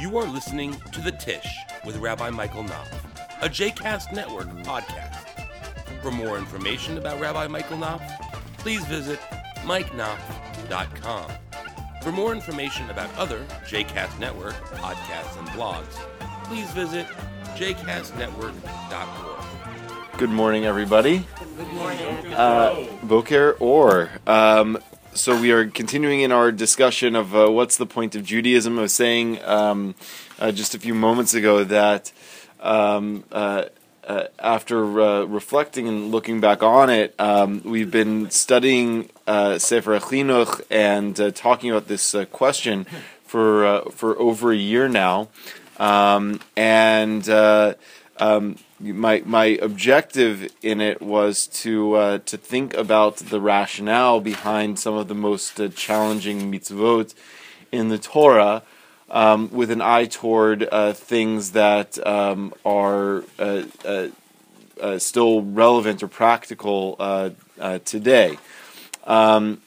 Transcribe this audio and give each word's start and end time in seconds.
You 0.00 0.16
are 0.18 0.26
listening 0.26 0.76
to 0.92 1.00
The 1.00 1.10
Tish 1.10 1.48
with 1.84 1.96
Rabbi 1.96 2.30
Michael 2.30 2.62
Knopf, 2.62 2.88
a 3.42 3.48
JCast 3.48 4.12
Network 4.12 4.46
podcast. 4.62 5.24
For 6.02 6.12
more 6.12 6.38
information 6.38 6.98
about 6.98 7.20
Rabbi 7.20 7.48
Michael 7.48 7.78
Knopf, 7.78 8.04
please 8.58 8.84
visit 8.84 9.18
mikeknopf.com. 9.64 11.32
For 12.02 12.12
more 12.12 12.32
information 12.32 12.88
about 12.90 13.12
other 13.16 13.44
JCast 13.66 14.20
Network 14.20 14.54
podcasts 14.76 15.36
and 15.36 15.48
blogs, 15.48 15.94
please 16.44 16.70
visit 16.70 17.08
jcastnetwork.org. 17.56 20.16
Good 20.16 20.30
morning, 20.30 20.64
everybody. 20.64 21.26
Good 21.56 21.72
morning. 21.72 22.34
Uh, 22.34 22.86
Boker 23.02 23.56
Or. 23.58 24.10
Um, 24.28 24.78
so 25.18 25.38
we 25.38 25.50
are 25.50 25.66
continuing 25.66 26.20
in 26.20 26.30
our 26.30 26.52
discussion 26.52 27.16
of 27.16 27.34
uh, 27.34 27.50
what's 27.50 27.76
the 27.76 27.86
point 27.86 28.14
of 28.14 28.24
Judaism. 28.24 28.78
I 28.78 28.82
was 28.82 28.94
saying 28.94 29.42
um, 29.44 29.96
uh, 30.38 30.52
just 30.52 30.76
a 30.76 30.78
few 30.78 30.94
moments 30.94 31.34
ago 31.34 31.64
that 31.64 32.12
um, 32.60 33.24
uh, 33.32 33.64
uh, 34.06 34.24
after 34.38 35.00
uh, 35.00 35.24
reflecting 35.24 35.88
and 35.88 36.12
looking 36.12 36.40
back 36.40 36.62
on 36.62 36.88
it, 36.88 37.16
um, 37.18 37.62
we've 37.64 37.90
been 37.90 38.30
studying 38.30 39.10
uh, 39.26 39.58
Sefer 39.58 39.98
Chinuch 39.98 40.62
and 40.70 41.34
talking 41.34 41.70
about 41.70 41.88
this 41.88 42.14
question 42.30 42.86
for 43.24 43.82
for 43.90 44.16
over 44.18 44.52
a 44.52 44.56
year 44.56 44.88
now, 44.88 45.28
um, 45.78 46.40
and. 46.56 47.28
Um, 48.20 48.56
my 48.80 49.22
my 49.26 49.46
objective 49.60 50.52
in 50.62 50.80
it 50.80 51.02
was 51.02 51.46
to 51.48 51.94
uh, 51.94 52.18
to 52.18 52.36
think 52.36 52.74
about 52.74 53.16
the 53.16 53.40
rationale 53.40 54.20
behind 54.20 54.78
some 54.78 54.94
of 54.94 55.08
the 55.08 55.14
most 55.14 55.60
uh, 55.60 55.68
challenging 55.68 56.50
mitzvot 56.50 57.14
in 57.72 57.88
the 57.88 57.98
Torah, 57.98 58.62
um, 59.10 59.50
with 59.50 59.70
an 59.70 59.80
eye 59.80 60.06
toward 60.06 60.68
uh, 60.70 60.92
things 60.92 61.52
that 61.52 62.04
um, 62.06 62.54
are 62.64 63.24
uh, 63.38 63.64
uh, 63.84 64.08
uh, 64.80 64.98
still 64.98 65.42
relevant 65.42 66.02
or 66.02 66.08
practical 66.08 67.34
today. 67.84 68.38
Um, 69.04 69.60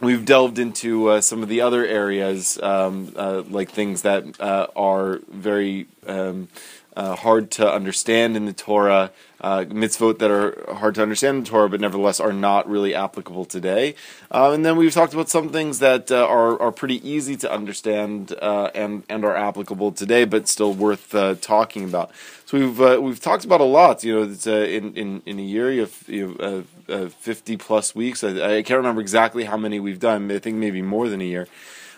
we've 0.00 0.24
delved 0.24 0.58
into 0.58 1.20
some 1.20 1.42
of 1.42 1.48
the 1.48 1.60
other 1.60 1.84
areas, 1.84 2.60
um, 2.62 3.12
like 3.50 3.70
things 3.70 4.02
that 4.02 4.24
are 4.40 5.20
very 5.28 5.88
um, 6.06 6.48
uh, 6.96 7.14
hard 7.14 7.50
to 7.52 7.70
understand 7.70 8.36
in 8.36 8.46
the 8.46 8.52
Torah, 8.52 9.10
uh, 9.42 9.64
mitzvot 9.68 10.18
that 10.18 10.30
are 10.30 10.74
hard 10.76 10.94
to 10.94 11.02
understand 11.02 11.36
in 11.36 11.44
the 11.44 11.50
Torah, 11.50 11.68
but 11.68 11.80
nevertheless 11.80 12.18
are 12.20 12.32
not 12.32 12.68
really 12.68 12.94
applicable 12.94 13.44
today. 13.44 13.94
Uh, 14.30 14.52
and 14.52 14.64
then 14.64 14.76
we've 14.76 14.94
talked 14.94 15.12
about 15.12 15.28
some 15.28 15.50
things 15.50 15.78
that 15.80 16.10
uh, 16.10 16.26
are 16.26 16.58
are 16.60 16.72
pretty 16.72 17.06
easy 17.08 17.36
to 17.36 17.52
understand 17.52 18.34
uh, 18.40 18.70
and 18.74 19.02
and 19.08 19.24
are 19.24 19.36
applicable 19.36 19.92
today, 19.92 20.24
but 20.24 20.48
still 20.48 20.72
worth 20.72 21.14
uh, 21.14 21.34
talking 21.40 21.84
about. 21.84 22.10
So 22.46 22.58
we've 22.58 23.02
we've 23.02 23.20
talked 23.20 23.44
about 23.44 23.60
a 23.60 23.64
lot. 23.64 24.02
You 24.02 24.14
know, 24.14 24.22
it's, 24.32 24.46
in 24.46 24.94
in 24.94 25.22
in 25.26 25.38
a 25.38 25.42
year 25.42 25.70
you 25.70 25.80
have, 25.80 26.02
you 26.06 26.64
have 26.88 27.12
fifty 27.14 27.56
plus 27.58 27.94
weeks. 27.94 28.24
I, 28.24 28.58
I 28.58 28.62
can't 28.62 28.78
remember 28.78 29.02
exactly 29.02 29.44
how 29.44 29.58
many 29.58 29.80
we've 29.80 30.00
done. 30.00 30.30
I 30.30 30.38
think 30.38 30.56
maybe 30.56 30.80
more 30.80 31.08
than 31.08 31.20
a 31.20 31.24
year. 31.24 31.46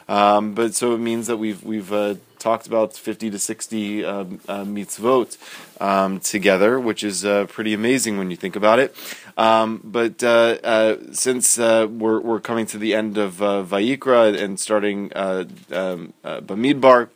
Um, 0.08 0.54
but 0.54 0.74
so 0.74 0.94
it 0.94 0.98
means 0.98 1.26
that 1.26 1.36
we've 1.36 1.62
we've 1.62 1.92
uh, 1.92 2.14
talked 2.38 2.66
about 2.66 2.94
50 2.94 3.30
to 3.30 3.38
60 3.38 4.04
um, 4.04 4.40
uh, 4.48 4.64
mitzvot 4.64 5.36
um, 5.80 6.20
together, 6.20 6.80
which 6.80 7.04
is 7.04 7.24
uh, 7.24 7.46
pretty 7.46 7.74
amazing 7.74 8.16
when 8.16 8.30
you 8.30 8.36
think 8.36 8.56
about 8.56 8.78
it. 8.78 8.94
Um, 9.36 9.80
but 9.84 10.22
uh, 10.22 10.58
uh, 10.64 10.96
since 11.12 11.58
uh, 11.58 11.86
we're 11.90 12.20
we're 12.20 12.40
coming 12.40 12.66
to 12.66 12.78
the 12.78 12.94
end 12.94 13.18
of 13.18 13.42
uh, 13.42 13.62
Vayikra 13.62 14.40
and 14.40 14.58
starting 14.58 15.12
um, 15.14 16.14
Bamidbar. 16.24 17.10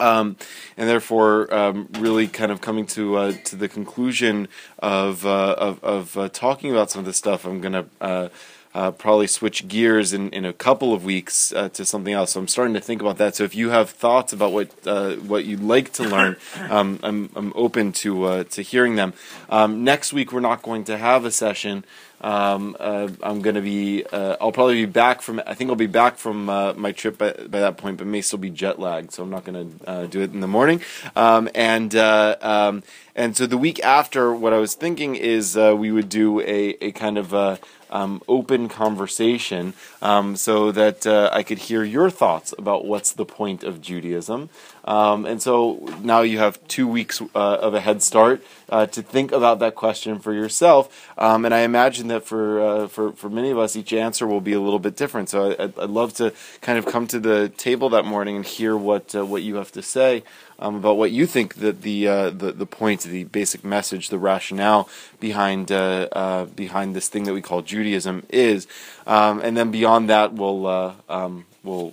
Um, 0.00 0.36
and 0.76 0.88
therefore, 0.88 1.52
um, 1.54 1.88
really 1.98 2.26
kind 2.26 2.50
of 2.50 2.60
coming 2.60 2.86
to 2.86 3.16
uh, 3.16 3.32
to 3.44 3.56
the 3.56 3.68
conclusion 3.68 4.48
of 4.78 5.24
uh, 5.26 5.54
of, 5.58 5.84
of 5.84 6.16
uh, 6.16 6.28
talking 6.30 6.70
about 6.70 6.90
some 6.90 7.00
of 7.00 7.06
this 7.06 7.18
stuff, 7.18 7.44
I'm 7.44 7.60
to 7.72 8.30
uh, 8.74 8.90
probably 8.90 9.26
switch 9.26 9.68
gears 9.68 10.12
in, 10.12 10.30
in 10.30 10.44
a 10.44 10.52
couple 10.52 10.94
of 10.94 11.04
weeks 11.04 11.52
uh, 11.52 11.68
to 11.70 11.84
something 11.84 12.14
else. 12.14 12.32
So 12.32 12.40
I'm 12.40 12.48
starting 12.48 12.74
to 12.74 12.80
think 12.80 13.02
about 13.02 13.18
that. 13.18 13.36
So 13.36 13.44
if 13.44 13.54
you 13.54 13.70
have 13.70 13.90
thoughts 13.90 14.32
about 14.32 14.52
what 14.52 14.70
uh, 14.86 15.14
what 15.16 15.44
you'd 15.44 15.62
like 15.62 15.92
to 15.94 16.04
learn, 16.04 16.36
um, 16.70 16.98
I'm 17.02 17.30
I'm 17.36 17.52
open 17.54 17.92
to 17.92 18.24
uh, 18.24 18.44
to 18.44 18.62
hearing 18.62 18.96
them. 18.96 19.12
Um, 19.50 19.84
next 19.84 20.12
week 20.12 20.32
we're 20.32 20.40
not 20.40 20.62
going 20.62 20.84
to 20.84 20.96
have 20.96 21.24
a 21.24 21.30
session. 21.30 21.84
Um, 22.22 22.76
uh, 22.78 23.08
I'm 23.22 23.42
going 23.42 23.56
to 23.56 23.60
be. 23.60 24.04
Uh, 24.06 24.36
I'll 24.40 24.52
probably 24.52 24.86
be 24.86 24.90
back 24.90 25.22
from. 25.22 25.42
I 25.44 25.54
think 25.54 25.68
I'll 25.70 25.76
be 25.76 25.86
back 25.86 26.16
from 26.16 26.46
my 26.46 26.92
trip 26.92 27.18
by, 27.18 27.32
by, 27.32 27.60
that 27.60 27.76
point, 27.76 27.98
but 27.98 28.06
may 28.06 28.20
still 28.20 28.38
be 28.38 28.48
jet 28.48 28.78
lagged. 28.78 29.12
So 29.12 29.24
I'm 29.24 29.30
not 29.30 29.44
going 29.44 29.78
to 29.84 30.06
do 30.06 30.20
it 30.22 30.32
in 30.32 30.40
the 30.40 30.46
morning. 30.46 30.80
Um, 31.16 31.48
and 31.52 31.94
um, 31.96 32.84
and 33.16 33.36
so 33.36 33.46
the 33.46 33.58
week 33.58 33.84
after, 33.84 34.32
what 34.32 34.52
I 34.52 34.58
was 34.58 34.74
thinking 34.74 35.16
is 35.16 35.56
we 35.56 35.90
would 35.90 36.08
do 36.08 36.40
a 36.40 36.76
a 36.80 36.92
kind 36.92 37.18
of 37.18 37.58
um, 37.92 38.20
open 38.26 38.68
conversation 38.68 39.74
um, 40.00 40.34
so 40.34 40.72
that 40.72 41.06
uh, 41.06 41.30
I 41.32 41.42
could 41.44 41.58
hear 41.58 41.84
your 41.84 42.10
thoughts 42.10 42.52
about 42.58 42.84
what's 42.84 43.12
the 43.12 43.24
point 43.24 43.62
of 43.62 43.80
Judaism. 43.80 44.48
Um, 44.84 45.26
and 45.26 45.40
so 45.40 45.74
now 46.02 46.22
you 46.22 46.38
have 46.38 46.58
two 46.66 46.88
weeks 46.88 47.22
uh, 47.34 47.38
of 47.38 47.74
a 47.74 47.80
head 47.80 48.02
start 48.02 48.42
uh, 48.68 48.86
to 48.86 49.02
think 49.02 49.30
about 49.30 49.60
that 49.60 49.76
question 49.76 50.18
for 50.18 50.32
yourself. 50.32 51.08
Um, 51.16 51.44
and 51.44 51.54
I 51.54 51.60
imagine 51.60 52.08
that 52.08 52.24
for, 52.24 52.60
uh, 52.60 52.88
for, 52.88 53.12
for 53.12 53.30
many 53.30 53.50
of 53.50 53.58
us, 53.58 53.76
each 53.76 53.92
answer 53.92 54.26
will 54.26 54.40
be 54.40 54.54
a 54.54 54.60
little 54.60 54.80
bit 54.80 54.96
different. 54.96 55.28
So 55.28 55.54
I, 55.56 55.66
would 55.66 55.90
love 55.90 56.14
to 56.14 56.32
kind 56.62 56.78
of 56.78 56.86
come 56.86 57.06
to 57.08 57.20
the 57.20 57.50
table 57.50 57.90
that 57.90 58.04
morning 58.04 58.36
and 58.36 58.44
hear 58.44 58.76
what, 58.76 59.14
uh, 59.14 59.24
what 59.24 59.42
you 59.42 59.56
have 59.56 59.70
to 59.72 59.82
say 59.82 60.24
um, 60.62 60.76
about 60.76 60.96
what 60.96 61.10
you 61.10 61.26
think 61.26 61.56
that 61.56 61.82
the, 61.82 62.06
uh, 62.06 62.30
the 62.30 62.52
the 62.52 62.66
point, 62.66 63.02
the 63.02 63.24
basic 63.24 63.64
message, 63.64 64.08
the 64.08 64.18
rationale 64.18 64.88
behind 65.18 65.72
uh, 65.72 66.08
uh, 66.12 66.44
behind 66.44 66.94
this 66.94 67.08
thing 67.08 67.24
that 67.24 67.34
we 67.34 67.42
call 67.42 67.62
Judaism 67.62 68.24
is, 68.28 68.68
um, 69.06 69.40
and 69.40 69.56
then 69.56 69.72
beyond 69.72 70.08
that, 70.08 70.32
we'll 70.32 70.66
uh, 70.66 70.94
um, 71.08 71.46
we'll 71.64 71.92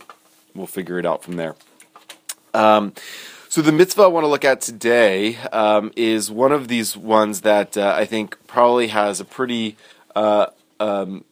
we'll 0.53 0.67
figure 0.67 0.99
it 0.99 1.05
out 1.05 1.23
from 1.23 1.35
there. 1.35 1.55
Um, 2.53 2.93
so 3.49 3.63
the 3.63 3.71
mitzvah 3.71 4.03
I 4.03 4.07
want 4.07 4.23
to 4.23 4.27
look 4.27 4.45
at 4.45 4.61
today 4.61 5.37
um, 5.51 5.91
is 5.95 6.29
one 6.29 6.51
of 6.51 6.67
these 6.67 6.95
ones 6.95 7.41
that 7.41 7.75
uh, 7.75 7.95
I 7.97 8.05
think 8.05 8.37
probably 8.45 8.89
has 8.89 9.19
a 9.19 9.25
pretty 9.25 9.77
uh, 10.15 10.47
um, 10.79 11.25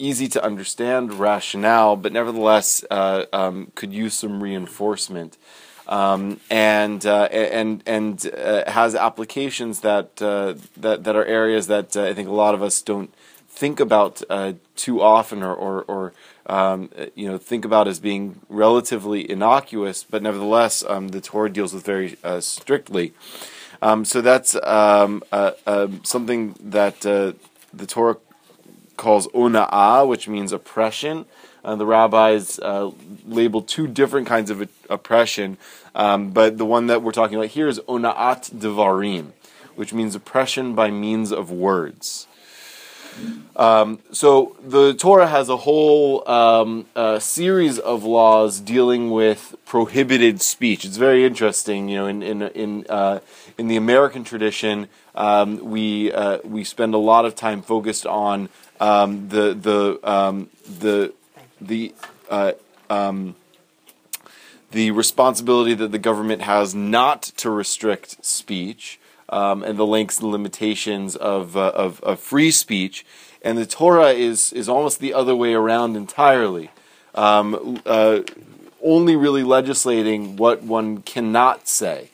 easy 0.00 0.26
to 0.26 0.44
understand 0.44 1.14
rationale, 1.14 1.94
but 1.94 2.12
nevertheless 2.12 2.84
could 2.90 3.92
use 3.92 4.14
some 4.14 4.42
reinforcement 4.42 5.38
um, 5.86 6.40
and 6.50 7.04
uh, 7.04 7.24
and 7.24 7.82
and 7.86 8.30
uh, 8.36 8.70
has 8.70 8.94
applications 8.94 9.80
that 9.80 10.20
uh, 10.22 10.54
that 10.76 11.04
that 11.04 11.16
are 11.16 11.24
areas 11.24 11.66
that 11.66 11.96
uh, 11.96 12.04
I 12.04 12.14
think 12.14 12.28
a 12.28 12.32
lot 12.32 12.54
of 12.54 12.62
us 12.62 12.80
don't 12.82 13.12
think 13.48 13.80
about 13.80 14.22
too 14.76 15.00
often, 15.00 15.42
or 15.42 15.54
or, 15.54 15.82
or 15.82 16.12
um, 16.46 16.90
you 17.14 17.28
know 17.28 17.38
think 17.38 17.64
about 17.64 17.86
as 17.86 18.00
being 18.00 18.40
relatively 18.48 19.30
innocuous, 19.30 20.04
but 20.04 20.22
nevertheless 20.22 20.84
um, 20.88 21.08
the 21.08 21.20
Torah 21.20 21.50
deals 21.50 21.74
with 21.74 21.84
very 21.84 22.16
strictly. 22.40 23.12
Um, 23.82 24.04
so 24.04 24.22
that's 24.22 24.56
um, 24.62 25.22
something 26.02 26.54
that 26.60 27.00
the 27.00 27.86
Torah 27.86 28.16
calls 28.96 29.26
ona'ah, 29.28 30.08
which 30.08 30.28
means 30.28 30.52
oppression. 30.52 31.26
Uh, 31.64 31.76
the 31.76 31.86
rabbis 31.86 32.58
uh, 32.58 32.90
labeled 33.26 33.66
two 33.66 33.86
different 33.86 34.26
kinds 34.26 34.50
of 34.50 34.68
oppression, 34.90 35.56
um, 35.94 36.30
but 36.30 36.58
the 36.58 36.64
one 36.64 36.88
that 36.88 37.02
we're 37.02 37.12
talking 37.12 37.36
about 37.36 37.48
here 37.48 37.68
is 37.68 37.80
ona'at 37.80 38.50
devarim, 38.50 39.32
which 39.74 39.94
means 39.94 40.14
oppression 40.14 40.74
by 40.74 40.90
means 40.90 41.32
of 41.32 41.50
words. 41.50 42.26
Um, 43.56 44.00
so 44.10 44.56
the 44.60 44.92
Torah 44.94 45.28
has 45.28 45.48
a 45.48 45.58
whole 45.58 46.28
um, 46.28 46.86
series 47.20 47.78
of 47.78 48.02
laws 48.04 48.60
dealing 48.60 49.10
with 49.10 49.54
prohibited 49.64 50.42
speech. 50.42 50.84
It's 50.84 50.96
very 50.96 51.24
interesting. 51.24 51.88
You 51.88 51.98
know, 51.98 52.06
in 52.06 52.22
in 52.22 52.42
in 52.42 52.86
uh, 52.88 53.20
in 53.56 53.68
the 53.68 53.76
American 53.76 54.24
tradition, 54.24 54.88
um, 55.14 55.58
we 55.70 56.12
uh, 56.12 56.38
we 56.42 56.64
spend 56.64 56.94
a 56.94 56.98
lot 56.98 57.24
of 57.24 57.36
time 57.36 57.62
focused 57.62 58.04
on 58.06 58.48
um, 58.80 59.28
the 59.28 59.54
the 59.54 60.00
um, 60.02 60.50
the 60.80 61.12
the 61.66 61.94
uh, 62.30 62.52
um, 62.90 63.34
the 64.70 64.90
responsibility 64.90 65.74
that 65.74 65.92
the 65.92 65.98
government 65.98 66.42
has 66.42 66.74
not 66.74 67.22
to 67.22 67.48
restrict 67.48 68.24
speech 68.24 68.98
um, 69.28 69.62
and 69.62 69.78
the 69.78 69.86
lengths 69.86 70.20
and 70.20 70.30
limitations 70.30 71.14
of, 71.16 71.56
uh, 71.56 71.70
of, 71.74 72.00
of 72.02 72.18
free 72.18 72.50
speech, 72.50 73.06
and 73.40 73.56
the 73.56 73.66
Torah 73.66 74.10
is 74.10 74.52
is 74.52 74.68
almost 74.68 75.00
the 75.00 75.14
other 75.14 75.34
way 75.36 75.54
around 75.54 75.96
entirely. 75.96 76.70
Um, 77.14 77.80
uh, 77.86 78.20
only 78.82 79.16
really 79.16 79.42
legislating 79.42 80.36
what 80.36 80.62
one 80.62 81.02
cannot 81.02 81.68
say. 81.68 82.10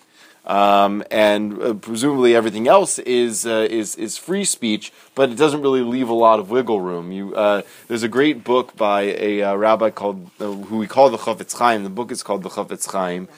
Um, 0.46 1.04
and 1.10 1.62
uh, 1.62 1.74
presumably 1.74 2.34
everything 2.34 2.66
else 2.66 2.98
is 3.00 3.46
uh, 3.46 3.66
is 3.70 3.94
is 3.96 4.16
free 4.16 4.44
speech, 4.44 4.92
but 5.14 5.30
it 5.30 5.36
doesn't 5.36 5.60
really 5.62 5.82
leave 5.82 6.08
a 6.08 6.14
lot 6.14 6.40
of 6.40 6.50
wiggle 6.50 6.80
room. 6.80 7.12
You, 7.12 7.34
uh, 7.34 7.62
there's 7.88 8.02
a 8.02 8.08
great 8.08 8.42
book 8.42 8.74
by 8.76 9.02
a 9.02 9.42
uh, 9.42 9.54
rabbi 9.54 9.90
called 9.90 10.30
uh, 10.40 10.50
who 10.50 10.78
we 10.78 10.86
call 10.86 11.10
the 11.10 11.18
Chafetz 11.18 11.56
Chaim. 11.56 11.84
The 11.84 11.90
book 11.90 12.10
is 12.10 12.22
called 12.22 12.42
the 12.42 12.48
Chafetz 12.48 12.90
Chaim. 12.90 13.28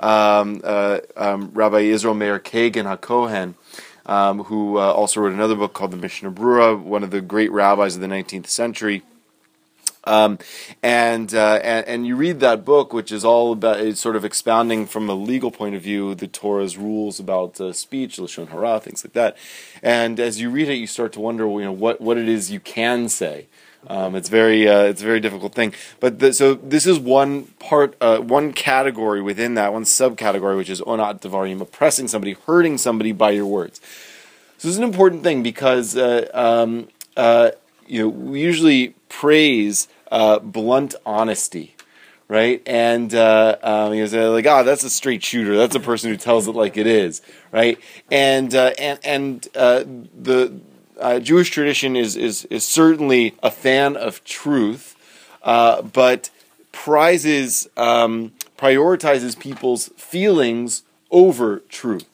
um, 0.00 0.60
uh, 0.64 1.00
um, 1.16 1.50
Rabbi 1.54 1.80
Israel 1.80 2.14
Meir 2.14 2.38
Kagan 2.38 2.86
HaKohen, 2.96 3.54
um, 4.06 4.44
who 4.44 4.78
also 4.78 5.20
wrote 5.20 5.32
another 5.32 5.54
book 5.56 5.72
called 5.74 5.90
the 5.90 5.96
Mishnah 5.96 6.32
Brura, 6.32 6.78
one 6.78 7.02
of 7.02 7.10
the 7.10 7.20
great 7.20 7.52
rabbis 7.52 7.94
of 7.94 8.00
the 8.00 8.06
19th 8.08 8.46
century. 8.46 9.02
Um, 10.08 10.38
and, 10.82 11.34
uh, 11.34 11.60
and, 11.62 11.86
and 11.86 12.06
you 12.06 12.16
read 12.16 12.40
that 12.40 12.64
book, 12.64 12.92
which 12.92 13.12
is 13.12 13.24
all 13.24 13.52
about 13.52 13.80
it's 13.80 14.00
sort 14.00 14.16
of 14.16 14.24
expounding 14.24 14.86
from 14.86 15.08
a 15.08 15.14
legal 15.14 15.50
point 15.50 15.74
of 15.74 15.82
view 15.82 16.14
the 16.14 16.26
Torah's 16.26 16.76
rules 16.78 17.20
about 17.20 17.60
uh, 17.60 17.72
speech, 17.72 18.16
lashon 18.16 18.48
hara, 18.48 18.80
things 18.80 19.04
like 19.04 19.12
that. 19.12 19.36
And 19.82 20.18
as 20.18 20.40
you 20.40 20.50
read 20.50 20.68
it, 20.68 20.74
you 20.74 20.86
start 20.86 21.12
to 21.12 21.20
wonder, 21.20 21.44
you 21.44 21.64
know, 21.64 21.72
what 21.72 22.00
what 22.00 22.16
it 22.16 22.28
is 22.28 22.50
you 22.50 22.60
can 22.60 23.08
say. 23.08 23.46
Um, 23.86 24.16
it's 24.16 24.28
very 24.28 24.68
uh, 24.68 24.82
it's 24.82 25.02
a 25.02 25.04
very 25.04 25.20
difficult 25.20 25.54
thing. 25.54 25.72
But 26.00 26.18
the, 26.18 26.32
so 26.32 26.54
this 26.54 26.86
is 26.86 26.98
one 26.98 27.44
part, 27.58 27.96
uh, 28.00 28.18
one 28.18 28.52
category 28.52 29.22
within 29.22 29.54
that, 29.54 29.72
one 29.72 29.84
subcategory, 29.84 30.56
which 30.56 30.70
is 30.70 30.80
onat 30.80 31.20
devarim, 31.20 31.60
oppressing 31.60 32.08
somebody, 32.08 32.32
hurting 32.32 32.78
somebody 32.78 33.12
by 33.12 33.30
your 33.30 33.46
words. 33.46 33.80
So 34.58 34.66
this 34.68 34.72
is 34.72 34.78
an 34.78 34.84
important 34.84 35.22
thing 35.22 35.42
because 35.42 35.96
uh, 35.96 36.28
um, 36.34 36.88
uh, 37.16 37.52
you 37.86 38.02
know 38.02 38.08
we 38.08 38.40
usually 38.40 38.94
praise 39.08 39.88
uh, 40.10 40.38
blunt 40.38 40.94
honesty, 41.04 41.74
right? 42.28 42.62
And 42.66 43.14
uh, 43.14 43.56
um, 43.62 43.94
you 43.94 44.06
know, 44.06 44.32
like, 44.32 44.46
ah, 44.46 44.60
oh, 44.60 44.64
that's 44.64 44.84
a 44.84 44.90
straight 44.90 45.22
shooter. 45.22 45.56
That's 45.56 45.74
a 45.74 45.80
person 45.80 46.10
who 46.10 46.16
tells 46.16 46.48
it 46.48 46.52
like 46.52 46.76
it 46.76 46.86
is, 46.86 47.22
right? 47.52 47.78
And 48.10 48.54
uh, 48.54 48.72
and 48.78 48.98
and 49.04 49.48
uh, 49.54 49.84
the 49.86 50.60
uh, 51.00 51.20
Jewish 51.20 51.50
tradition 51.50 51.96
is 51.96 52.16
is 52.16 52.44
is 52.46 52.66
certainly 52.66 53.34
a 53.42 53.50
fan 53.50 53.96
of 53.96 54.24
truth, 54.24 54.96
uh, 55.42 55.82
but 55.82 56.30
prizes 56.72 57.68
um, 57.76 58.32
prioritizes 58.56 59.38
people's 59.38 59.88
feelings 59.96 60.82
over 61.10 61.60
truth 61.68 62.07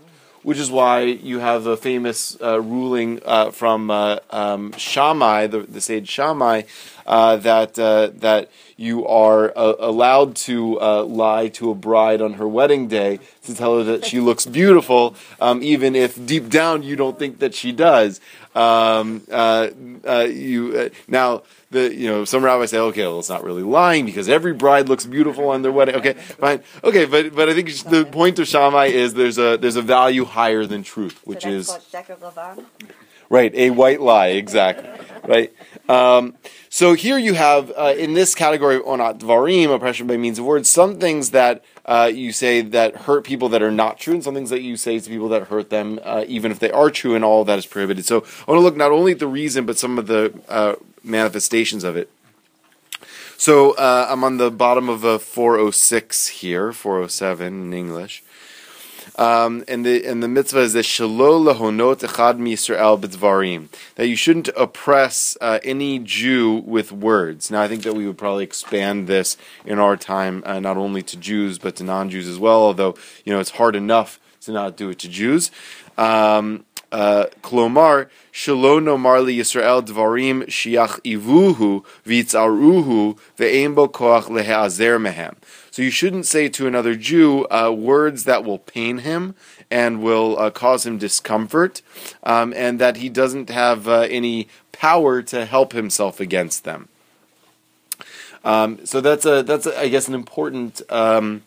which 0.45 0.59
is 0.59 0.71
why 0.71 1.01
you 1.01 1.41
have 1.41 1.67
a 1.67 1.77
famous 1.77 2.37
uh, 2.41 2.61
ruling 2.61 3.21
uh, 3.25 3.51
from 3.51 3.91
uh, 3.91 4.19
um, 4.31 4.73
Shammai, 4.77 5.49
the, 5.49 5.61
the 5.61 5.81
sage 5.81 6.09
Shammai, 6.09 6.63
uh, 7.07 7.37
that 7.37 7.79
uh, 7.79 8.11
that 8.17 8.51
you 8.77 9.07
are 9.07 9.53
uh, 9.57 9.75
allowed 9.79 10.37
to 10.37 10.79
lie 11.05 11.49
to 11.49 11.71
a 11.71 11.75
bride 11.75 12.21
on 12.21 12.35
her 12.35 12.47
wedding 12.47 12.89
day 12.89 13.19
to 13.43 13.55
tell 13.55 13.79
her 13.79 13.85
that 13.85 14.05
she 14.05 14.21
looks 14.21 14.47
beautiful, 14.47 15.15
um, 15.41 15.63
even 15.63 15.95
if 15.97 16.25
deep 16.27 16.49
down 16.49 16.83
you 16.83 16.95
don't 16.95 17.19
think 17.19 17.39
that 17.39 17.55
she 17.55 17.73
does. 17.73 18.21
Um, 18.55 19.23
Uh. 19.31 19.69
you 20.29 20.91
now 21.09 21.43
the 21.71 21.93
you 21.95 22.09
know 22.09 22.25
some 22.25 22.45
rabbis 22.45 22.71
say 22.71 22.79
okay 22.79 23.03
well 23.03 23.19
it's 23.19 23.29
not 23.29 23.43
really 23.43 23.63
lying 23.63 24.07
because 24.07 24.29
every 24.29 24.53
bride 24.53 24.89
looks 24.89 25.05
beautiful 25.07 25.49
on 25.49 25.63
their 25.63 25.73
wedding. 25.73 25.97
Okay 25.97 26.13
fine. 26.15 26.63
Okay 26.83 27.05
but 27.05 27.35
but 27.35 27.49
I 27.49 27.55
think 27.55 27.69
the 27.91 28.05
point 28.05 28.39
of 28.39 28.47
Shammai 28.47 28.87
is 28.87 29.15
there's 29.15 29.39
a 29.39 29.57
there's 29.57 29.77
a 29.77 29.83
value 29.83 30.25
higher 30.25 30.67
than 30.67 30.83
truth 30.83 31.21
which 31.25 31.43
so 31.43 31.49
is 31.51 31.77
right 33.29 33.53
a 33.55 33.71
white 33.71 34.01
lie 34.01 34.29
exactly. 34.29 34.89
Right. 35.27 35.53
Um, 35.89 36.35
so 36.75 36.95
here 36.95 37.19
you 37.19 37.35
have 37.35 37.71
uh, 37.77 37.95
in 37.97 38.15
this 38.15 38.35
category 38.35 38.81
onat 38.81 39.19
dvarim 39.19 39.73
oppression 39.73 40.09
by 40.09 40.17
means 40.17 40.41
of 40.41 40.45
words 40.45 40.69
some 40.69 40.99
things 40.99 41.31
that 41.31 41.63
uh, 41.87 42.11
you 42.13 42.33
say 42.33 42.63
that 42.63 42.97
hurt 42.97 43.25
people 43.25 43.49
that 43.51 43.63
are 43.63 43.71
not 43.71 43.99
true, 43.99 44.15
and 44.15 44.25
some 44.25 44.35
things 44.35 44.51
that 44.51 44.63
you 44.63 44.77
say 44.77 44.99
to 44.99 45.11
people 45.11 45.29
that 45.29 45.45
hurt 45.45 45.71
them, 45.71 46.01
uh, 46.03 46.25
even 46.27 46.51
if 46.51 46.59
they 46.59 46.71
are 46.71 46.91
true, 46.91 47.15
and 47.15 47.25
all 47.25 47.45
that 47.45 47.59
is 47.59 47.67
prohibited. 47.67 48.05
So 48.07 48.25
I 48.47 48.51
want 48.51 48.59
to 48.59 48.61
look 48.61 48.77
not 48.77 48.91
only 48.91 49.13
at 49.13 49.19
the 49.19 49.27
reason, 49.27 49.67
but 49.67 49.77
some 49.79 49.99
of 49.99 50.07
the 50.07 50.33
uh, 50.49 50.77
manifestations 51.03 51.85
of 51.85 51.97
it. 51.97 52.11
So 53.37 53.73
uh, 53.77 54.07
I'm 54.09 54.25
on 54.25 54.39
the 54.39 54.51
bottom 54.51 54.89
of 54.89 55.05
a 55.05 55.19
406 55.19 56.29
here, 56.29 56.73
407 56.73 57.47
in 57.47 57.73
English. 57.75 58.24
Um, 59.17 59.65
and 59.69 59.87
the 59.87 60.05
and 60.05 60.23
the 60.23 60.29
mitzvah 60.29 60.61
is 60.61 60.73
that 60.73 60.85
shalol 60.85 61.55
lahonot 61.55 62.01
echad 62.01 62.39
Yisrael 62.39 63.01
b'dvarim 63.01 63.69
that 63.95 64.09
you 64.09 64.17
shouldn't 64.17 64.49
oppress 64.57 65.37
uh, 65.41 65.61
any 65.63 66.01
Jew 66.01 66.65
with 66.67 66.91
words. 66.91 67.49
Now 67.49 67.63
I 67.63 67.69
think 67.69 67.85
that 67.85 67.95
we 67.95 68.09
would 68.09 68.19
probably 68.19 68.43
expand 68.43 69.07
this 69.07 69.37
in 69.65 69.79
our 69.79 69.97
time 69.97 70.43
uh, 70.45 70.59
not 70.59 70.77
only 70.77 71.03
to 71.03 71.17
Jews 71.17 71.59
but 71.59 71.77
to 71.77 71.85
non-Jews 71.85 72.27
as 72.27 72.41
well. 72.41 72.63
Although 72.63 72.97
you 73.25 73.33
know 73.33 73.39
it's 73.39 73.51
hard 73.51 73.77
enough 73.77 74.19
to 74.43 74.53
not 74.53 74.77
do 74.77 74.91
it 74.91 74.99
to 75.01 75.09
Jews. 75.09 75.53
Um, 75.97 76.65
uh, 76.91 77.27
klomar 77.43 78.09
shelo 78.33 78.81
nomar 78.81 79.25
li 79.25 79.39
Yisrael 79.39 79.83
dvarim 79.83 80.45
shiach 80.47 81.01
ivuhu 81.03 81.85
v'itzaruhu 82.07 83.19
ve'em 83.37 83.75
bo 83.75 83.89
koach 83.89 84.25
leheazer 84.25 85.01
mehem. 85.01 85.35
So 85.75 85.83
you 85.83 85.91
shouldn't 85.91 86.25
say 86.25 86.49
to 86.51 86.69
another 86.69 86.95
Jew 86.95 87.49
uh, 87.49 87.73
words 87.77 88.23
that 88.27 88.45
will 88.45 88.61
pain 88.61 88.99
him 88.99 89.35
and 89.73 90.05
will 90.05 90.39
uh, 90.39 90.51
cause 90.51 90.87
him 90.87 90.99
discomfort, 90.99 91.83
um, 92.23 92.55
and 92.55 92.79
that 92.79 92.99
he 92.99 93.09
doesn't 93.09 93.51
have 93.51 93.89
uh, 93.89 94.03
any 94.03 94.47
power 94.71 95.21
to 95.23 95.45
help 95.45 95.73
himself 95.73 96.21
against 96.21 96.63
them. 96.63 96.89
Um, 98.45 98.87
so 98.87 99.01
that's 99.01 99.27
a 99.27 99.43
that's 99.43 99.67
a, 99.67 99.77
I 99.77 99.89
guess 99.89 100.07
an 100.07 100.15
important 100.15 100.81
um, 100.91 101.43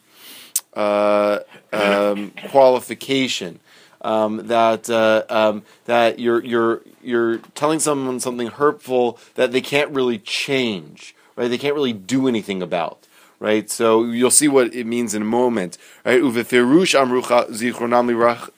uh, 0.74 1.40
um, 1.72 2.34
qualification 2.50 3.62
um, 4.02 4.48
that 4.48 4.90
uh, 4.90 5.24
um, 5.30 5.64
that 5.86 6.20
you're 6.20 6.44
you're 6.44 6.82
you're 7.02 7.38
telling 7.56 7.80
someone 7.80 8.20
something 8.20 8.48
hurtful 8.48 9.20
that 9.36 9.54
they 9.54 9.62
can't 9.62 9.92
really 9.92 10.20
change, 10.20 11.16
right? 11.38 11.48
They 11.48 11.58
can't 11.58 11.76
really 11.76 11.94
do 11.94 12.28
anything 12.28 12.62
about. 12.62 13.07
Right, 13.40 13.70
so 13.70 14.04
you'll 14.06 14.32
see 14.32 14.48
what 14.48 14.74
it 14.74 14.88
means 14.88 15.14
in 15.14 15.22
a 15.22 15.26
moment. 15.26 15.78
Right, 16.04 16.20
uvefirush 16.20 16.98
amrucha 17.00 17.48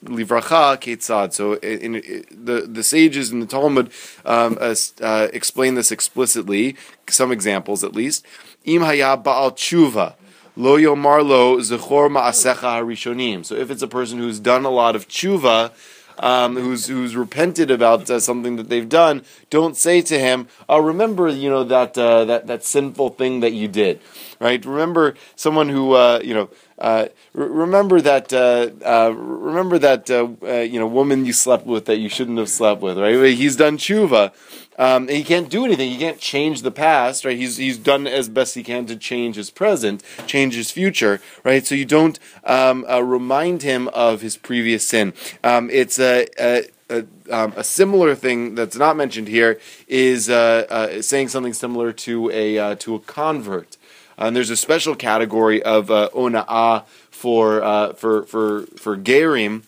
livracha 0.02 0.78
ketzad. 0.80 1.34
So, 1.34 1.54
in, 1.56 1.96
in, 1.96 2.24
the 2.30 2.62
the 2.62 2.82
sages 2.82 3.30
in 3.30 3.40
the 3.40 3.46
Talmud 3.46 3.90
um, 4.24 4.56
uh, 4.58 4.74
uh, 5.02 5.28
explain 5.34 5.74
this 5.74 5.92
explicitly. 5.92 6.76
Some 7.10 7.30
examples, 7.30 7.84
at 7.84 7.92
least. 7.92 8.24
Im 8.64 8.80
haya 8.80 9.18
baal 9.18 9.50
tshuva 9.50 10.14
Lo 10.56 10.76
yomar 10.76 11.26
lo 11.26 11.58
zechor 11.58 12.10
ma'asecha 12.10 12.82
harishonim. 12.82 13.46
So 13.46 13.54
if 13.54 13.70
it's 13.70 13.82
a 13.82 13.88
person 13.88 14.18
who's 14.18 14.40
done 14.40 14.64
a 14.64 14.70
lot 14.70 14.96
of 14.96 15.06
tshuva, 15.08 15.72
um, 16.20 16.56
who's 16.56 16.86
who's 16.86 17.16
repented 17.16 17.70
about 17.70 18.08
uh, 18.08 18.20
something 18.20 18.56
that 18.56 18.68
they've 18.68 18.88
done, 18.88 19.24
don't 19.48 19.76
say 19.76 20.00
to 20.02 20.18
him, 20.18 20.46
"Oh, 20.68 20.78
remember, 20.78 21.28
you 21.28 21.50
know 21.50 21.64
that 21.64 21.98
uh, 21.98 22.24
that 22.26 22.46
that 22.46 22.64
sinful 22.64 23.10
thing 23.10 23.40
that 23.40 23.52
you 23.52 23.66
did." 23.66 24.00
Right? 24.38 24.64
Remember 24.64 25.14
someone 25.34 25.68
who 25.68 25.94
uh, 25.94 26.20
you 26.22 26.34
know. 26.34 26.50
Uh, 26.78 27.08
remember 27.34 28.00
that. 28.00 28.32
Uh, 28.32 28.70
uh, 28.86 29.10
remember 29.12 29.78
that 29.78 30.08
you 30.08 30.78
know 30.78 30.86
woman 30.86 31.26
you 31.26 31.32
slept 31.32 31.66
with 31.66 31.84
that 31.86 31.98
you 31.98 32.08
shouldn't 32.08 32.38
have 32.38 32.48
slept 32.48 32.80
with. 32.80 32.98
Right? 32.98 33.34
He's 33.34 33.56
done 33.56 33.76
tshuva, 33.76 34.32
um, 34.80 35.08
he 35.08 35.22
can't 35.22 35.50
do 35.50 35.66
anything. 35.66 35.90
He 35.90 35.98
can't 35.98 36.18
change 36.18 36.62
the 36.62 36.70
past, 36.70 37.26
right? 37.26 37.36
He's 37.36 37.58
he's 37.58 37.76
done 37.76 38.06
as 38.06 38.30
best 38.30 38.54
he 38.54 38.62
can 38.62 38.86
to 38.86 38.96
change 38.96 39.36
his 39.36 39.50
present, 39.50 40.02
change 40.26 40.54
his 40.54 40.70
future, 40.70 41.20
right? 41.44 41.66
So 41.66 41.74
you 41.74 41.84
don't 41.84 42.18
um, 42.44 42.86
uh, 42.88 43.02
remind 43.02 43.62
him 43.62 43.88
of 43.88 44.22
his 44.22 44.38
previous 44.38 44.86
sin. 44.86 45.12
Um, 45.44 45.68
it's 45.70 46.00
a, 46.00 46.26
a 46.38 46.64
a, 46.88 47.04
um, 47.30 47.52
a, 47.56 47.62
similar 47.62 48.14
thing 48.14 48.54
that's 48.54 48.74
not 48.74 48.96
mentioned 48.96 49.28
here 49.28 49.60
is 49.86 50.28
uh, 50.30 50.66
uh, 50.68 51.02
saying 51.02 51.28
something 51.28 51.52
similar 51.52 51.92
to 51.92 52.30
a 52.30 52.58
uh, 52.58 52.74
to 52.76 52.94
a 52.94 53.00
convert. 53.00 53.76
and 54.16 54.34
there's 54.34 54.50
a 54.50 54.56
special 54.56 54.96
category 54.96 55.62
of 55.62 55.90
uh, 55.90 56.08
ona'ah 56.14 56.86
for 57.10 57.62
uh, 57.62 57.92
for 57.92 58.24
for 58.24 58.62
for 58.78 58.96
gerim 58.96 59.62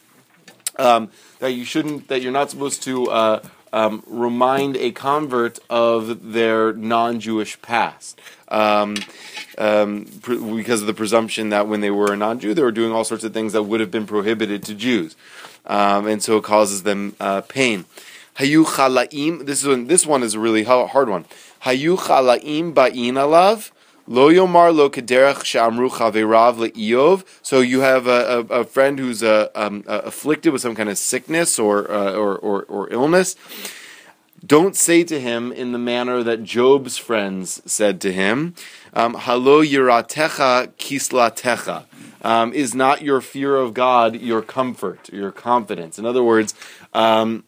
um, 0.78 1.10
that 1.38 1.52
you 1.52 1.66
shouldn't 1.66 2.08
that 2.08 2.22
you're 2.22 2.32
not 2.32 2.50
supposed 2.50 2.82
to 2.82 3.10
uh, 3.10 3.40
um, 3.72 4.02
remind 4.06 4.76
a 4.76 4.92
convert 4.92 5.58
of 5.70 6.32
their 6.32 6.72
non-Jewish 6.72 7.60
past. 7.62 8.20
Um, 8.48 8.96
um, 9.58 10.06
because 10.26 10.82
of 10.82 10.86
the 10.86 10.94
presumption 10.94 11.48
that 11.50 11.68
when 11.68 11.80
they 11.80 11.90
were 11.90 12.12
a 12.12 12.16
non-Jew, 12.16 12.54
they 12.54 12.62
were 12.62 12.72
doing 12.72 12.92
all 12.92 13.04
sorts 13.04 13.24
of 13.24 13.32
things 13.32 13.52
that 13.54 13.62
would 13.62 13.80
have 13.80 13.90
been 13.90 14.06
prohibited 14.06 14.62
to 14.64 14.74
Jews, 14.74 15.16
um, 15.66 16.06
and 16.06 16.22
so 16.22 16.36
it 16.36 16.44
causes 16.44 16.82
them 16.82 17.16
uh, 17.18 17.40
pain. 17.42 17.86
Hayu 18.36 18.64
chalaim. 18.64 19.44
This 19.46 19.64
one. 19.64 19.86
This 19.86 20.06
one 20.06 20.22
is 20.22 20.34
a 20.34 20.40
really 20.40 20.64
hard 20.64 21.08
one. 21.08 21.24
Hayu 21.64 21.98
chalaim 21.98 22.72
ba'in 22.72 23.14
alav. 23.14 23.70
Lo 24.08 24.30
yomar 24.30 24.74
lo 24.74 24.90
kederach 24.90 25.42
shamru 25.44 25.88
chaverav 25.88 26.56
le'iyov. 26.56 27.24
So 27.42 27.60
you 27.60 27.80
have 27.80 28.06
a, 28.06 28.44
a, 28.50 28.60
a 28.60 28.64
friend 28.64 28.98
who's 28.98 29.22
uh, 29.22 29.48
um, 29.54 29.84
uh, 29.86 30.02
afflicted 30.04 30.52
with 30.52 30.62
some 30.62 30.74
kind 30.74 30.88
of 30.88 30.98
sickness 30.98 31.58
or, 31.58 31.90
uh, 31.90 32.12
or, 32.14 32.36
or, 32.36 32.64
or 32.64 32.92
illness. 32.92 33.36
Don't 34.44 34.74
say 34.74 35.04
to 35.04 35.20
him 35.20 35.52
in 35.52 35.70
the 35.70 35.78
manner 35.78 36.24
that 36.24 36.42
Job's 36.42 36.98
friends 36.98 37.62
said 37.64 38.00
to 38.00 38.12
him, 38.12 38.54
um, 38.92 39.14
"Halo 39.14 39.62
yiratecha 39.62 40.72
kislatecha." 40.78 41.84
Um, 42.22 42.52
is 42.52 42.74
not 42.74 43.02
your 43.02 43.20
fear 43.20 43.56
of 43.56 43.72
God 43.72 44.20
your 44.20 44.42
comfort, 44.42 45.12
your 45.12 45.30
confidence? 45.30 45.96
In 45.96 46.06
other 46.06 46.24
words, 46.24 46.54
um, 46.92 47.44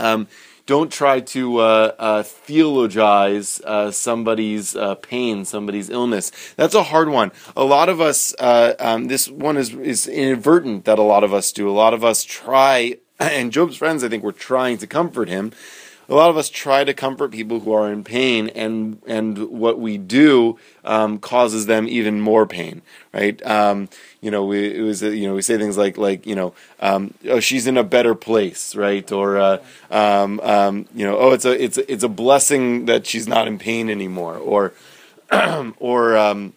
um, 0.00 0.26
don't 0.66 0.92
try 0.92 1.20
to 1.20 1.58
uh, 1.58 1.94
uh, 1.98 2.22
theologize 2.24 3.60
uh, 3.64 3.90
somebody's 3.92 4.74
uh, 4.74 4.96
pain, 4.96 5.44
somebody's 5.44 5.88
illness. 5.88 6.32
That's 6.56 6.74
a 6.74 6.82
hard 6.82 7.08
one. 7.08 7.30
A 7.56 7.64
lot 7.64 7.88
of 7.88 8.00
us, 8.00 8.34
uh, 8.38 8.74
um, 8.80 9.06
this 9.06 9.30
one 9.30 9.56
is, 9.56 9.72
is 9.74 10.08
inadvertent 10.08 10.84
that 10.84 10.98
a 10.98 11.02
lot 11.02 11.22
of 11.22 11.32
us 11.32 11.52
do. 11.52 11.68
A 11.68 11.70
lot 11.70 11.94
of 11.94 12.04
us 12.04 12.24
try, 12.24 12.96
and 13.18 13.52
Job's 13.52 13.76
friends, 13.76 14.02
I 14.02 14.08
think, 14.08 14.24
were 14.24 14.32
trying 14.32 14.78
to 14.78 14.86
comfort 14.86 15.28
him 15.28 15.52
a 16.08 16.14
lot 16.14 16.30
of 16.30 16.36
us 16.36 16.48
try 16.48 16.84
to 16.84 16.94
comfort 16.94 17.32
people 17.32 17.60
who 17.60 17.72
are 17.72 17.92
in 17.92 18.04
pain, 18.04 18.48
and 18.50 19.00
and 19.06 19.48
what 19.50 19.80
we 19.80 19.98
do 19.98 20.58
um, 20.84 21.18
causes 21.18 21.66
them 21.66 21.88
even 21.88 22.20
more 22.20 22.46
pain, 22.46 22.82
right? 23.12 23.44
Um, 23.44 23.88
you 24.20 24.30
know, 24.30 24.44
we 24.44 24.76
it 24.76 24.82
was 24.82 25.02
you 25.02 25.26
know 25.26 25.34
we 25.34 25.42
say 25.42 25.58
things 25.58 25.76
like 25.76 25.98
like 25.98 26.26
you 26.26 26.34
know, 26.34 26.54
um, 26.80 27.14
oh 27.28 27.40
she's 27.40 27.66
in 27.66 27.76
a 27.76 27.84
better 27.84 28.14
place, 28.14 28.76
right? 28.76 29.10
Or 29.10 29.38
uh, 29.38 29.58
um, 29.90 30.40
um, 30.40 30.86
you 30.94 31.04
know, 31.04 31.18
oh 31.18 31.32
it's 31.32 31.44
a 31.44 31.62
it's 31.62 31.78
a, 31.78 31.92
it's 31.92 32.04
a 32.04 32.08
blessing 32.08 32.86
that 32.86 33.06
she's 33.06 33.26
not 33.26 33.48
in 33.48 33.58
pain 33.58 33.90
anymore, 33.90 34.36
or 34.36 34.72
or 35.78 36.16
um, 36.16 36.52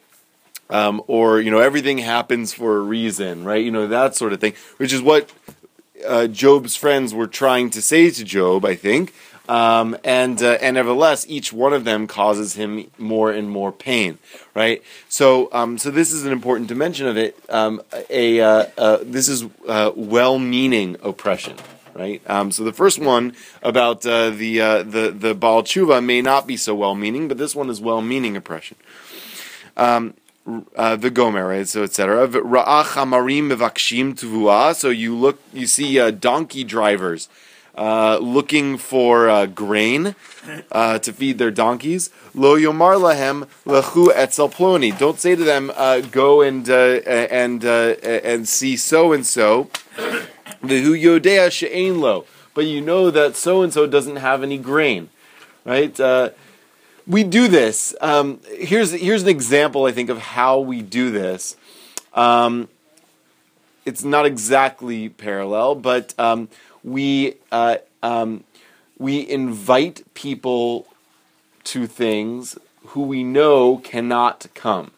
or 1.08 1.42
you 1.42 1.50
know 1.50 1.60
everything 1.60 1.98
happens 1.98 2.54
for 2.54 2.78
a 2.78 2.82
reason, 2.82 3.44
right? 3.44 3.64
You 3.64 3.72
know 3.72 3.88
that 3.88 4.16
sort 4.16 4.34
of 4.34 4.42
thing, 4.42 4.54
which 4.78 4.94
is 4.94 5.02
what 5.02 5.32
uh, 6.08 6.28
Job's 6.28 6.76
friends 6.76 7.14
were 7.14 7.28
trying 7.28 7.70
to 7.72 7.82
say 7.82 8.10
to 8.10 8.24
Job, 8.24 8.66
I 8.66 8.76
think. 8.76 9.14
Um, 9.50 9.98
and 10.04 10.42
uh, 10.44 10.60
and 10.62 10.76
nevertheless, 10.76 11.26
each 11.28 11.52
one 11.52 11.74
of 11.74 11.84
them 11.84 12.06
causes 12.06 12.54
him 12.54 12.92
more 13.00 13.32
and 13.32 13.50
more 13.50 13.72
pain, 13.72 14.20
right? 14.54 14.84
So 15.10 15.50
um, 15.52 15.80
so 15.80 15.90
this 15.90 16.12
is 16.12 16.24
an 16.24 16.32
important 16.32 16.68
dimension 16.68 17.08
of 17.08 17.18
it. 17.18 17.36
Um, 17.50 17.82
a 18.12 18.42
uh, 18.42 18.66
uh, 18.78 18.98
this 19.02 19.28
is 19.28 19.46
uh, 19.68 19.92
well-meaning 19.96 20.98
oppression, 21.02 21.58
right? 21.96 22.22
Um, 22.30 22.52
so 22.52 22.64
the 22.64 22.72
first 22.72 23.00
one 23.00 23.34
about 23.64 24.06
uh, 24.06 24.30
the 24.30 24.62
uh, 24.62 24.84
the 24.84 25.10
the 25.10 25.34
Baal 25.34 25.64
Tshuva 25.64 26.06
may 26.06 26.22
not 26.22 26.46
be 26.46 26.56
so 26.56 26.76
well-meaning, 26.76 27.28
but 27.28 27.40
this 27.40 27.56
one 27.56 27.72
is 27.72 27.82
well-meaning 27.82 28.38
oppression. 28.38 28.78
Um, 29.76 30.14
uh, 30.76 30.96
the 30.96 31.10
gomer, 31.10 31.48
right? 31.48 31.68
So 31.68 31.82
etc. 31.82 32.28
Ra'ach 32.28 32.94
hamarim 32.94 33.52
mevakshim 33.52 34.14
tuvua. 34.14 34.76
So 34.76 34.90
you 34.90 35.16
look, 35.16 35.42
you 35.54 35.66
see 35.66 36.00
uh, 36.00 36.12
donkey 36.12 36.64
drivers 36.64 37.30
uh, 37.80 38.18
looking 38.18 38.78
for 38.78 39.30
uh, 39.30 39.46
grain 39.46 40.14
uh, 40.70 41.00
to 41.00 41.14
feed 41.14 41.38
their 41.38 41.50
donkeys. 41.50 42.10
Lo 42.34 42.58
yomar 42.58 43.00
lahem 43.00 43.48
lechu 43.66 44.12
etzel 44.14 44.50
ploni. 44.50 44.92
Don't 45.00 45.18
say 45.18 45.34
to 45.34 45.46
them, 45.46 45.72
uh, 45.78 46.02
go 46.02 46.42
and 46.42 46.70
uh, 46.70 47.00
and 47.06 47.64
and 47.64 48.50
see 48.50 48.76
so 48.76 49.14
and 49.14 49.26
so. 49.26 49.70
Vehu 50.62 51.02
yodea 51.02 51.50
she'ein 51.50 52.02
lo. 52.02 52.26
But 52.54 52.66
you 52.66 52.82
know 52.82 53.10
that 53.12 53.38
so 53.38 53.62
and 53.62 53.72
so 53.74 53.88
doesn't 53.88 54.18
have 54.18 54.44
any 54.44 54.58
grain, 54.58 55.10
right? 55.64 55.98
we 57.08 57.24
do 57.24 57.48
this. 57.48 57.96
Um, 58.02 58.42
here's 58.58 58.92
here's 58.92 59.24
an 59.24 59.30
example, 59.30 59.86
I 59.86 59.94
think, 59.94 60.10
of 60.10 60.18
how 60.18 60.60
we 60.60 60.82
do 60.82 61.12
this. 61.12 61.56
Um, 62.14 62.68
it's 63.86 64.04
not 64.04 64.26
exactly 64.26 65.10
parallel, 65.10 65.76
but 65.76 66.14
um, 66.20 66.50
we 66.84 67.36
uh, 67.52 67.78
um, 68.04 68.44
we 68.98 69.28
invite 69.28 70.04
people 70.14 70.88
to 71.66 71.88
things 71.88 72.58
who 72.88 73.02
we 73.02 73.24
know 73.24 73.78
cannot 73.78 74.48
come, 74.54 74.92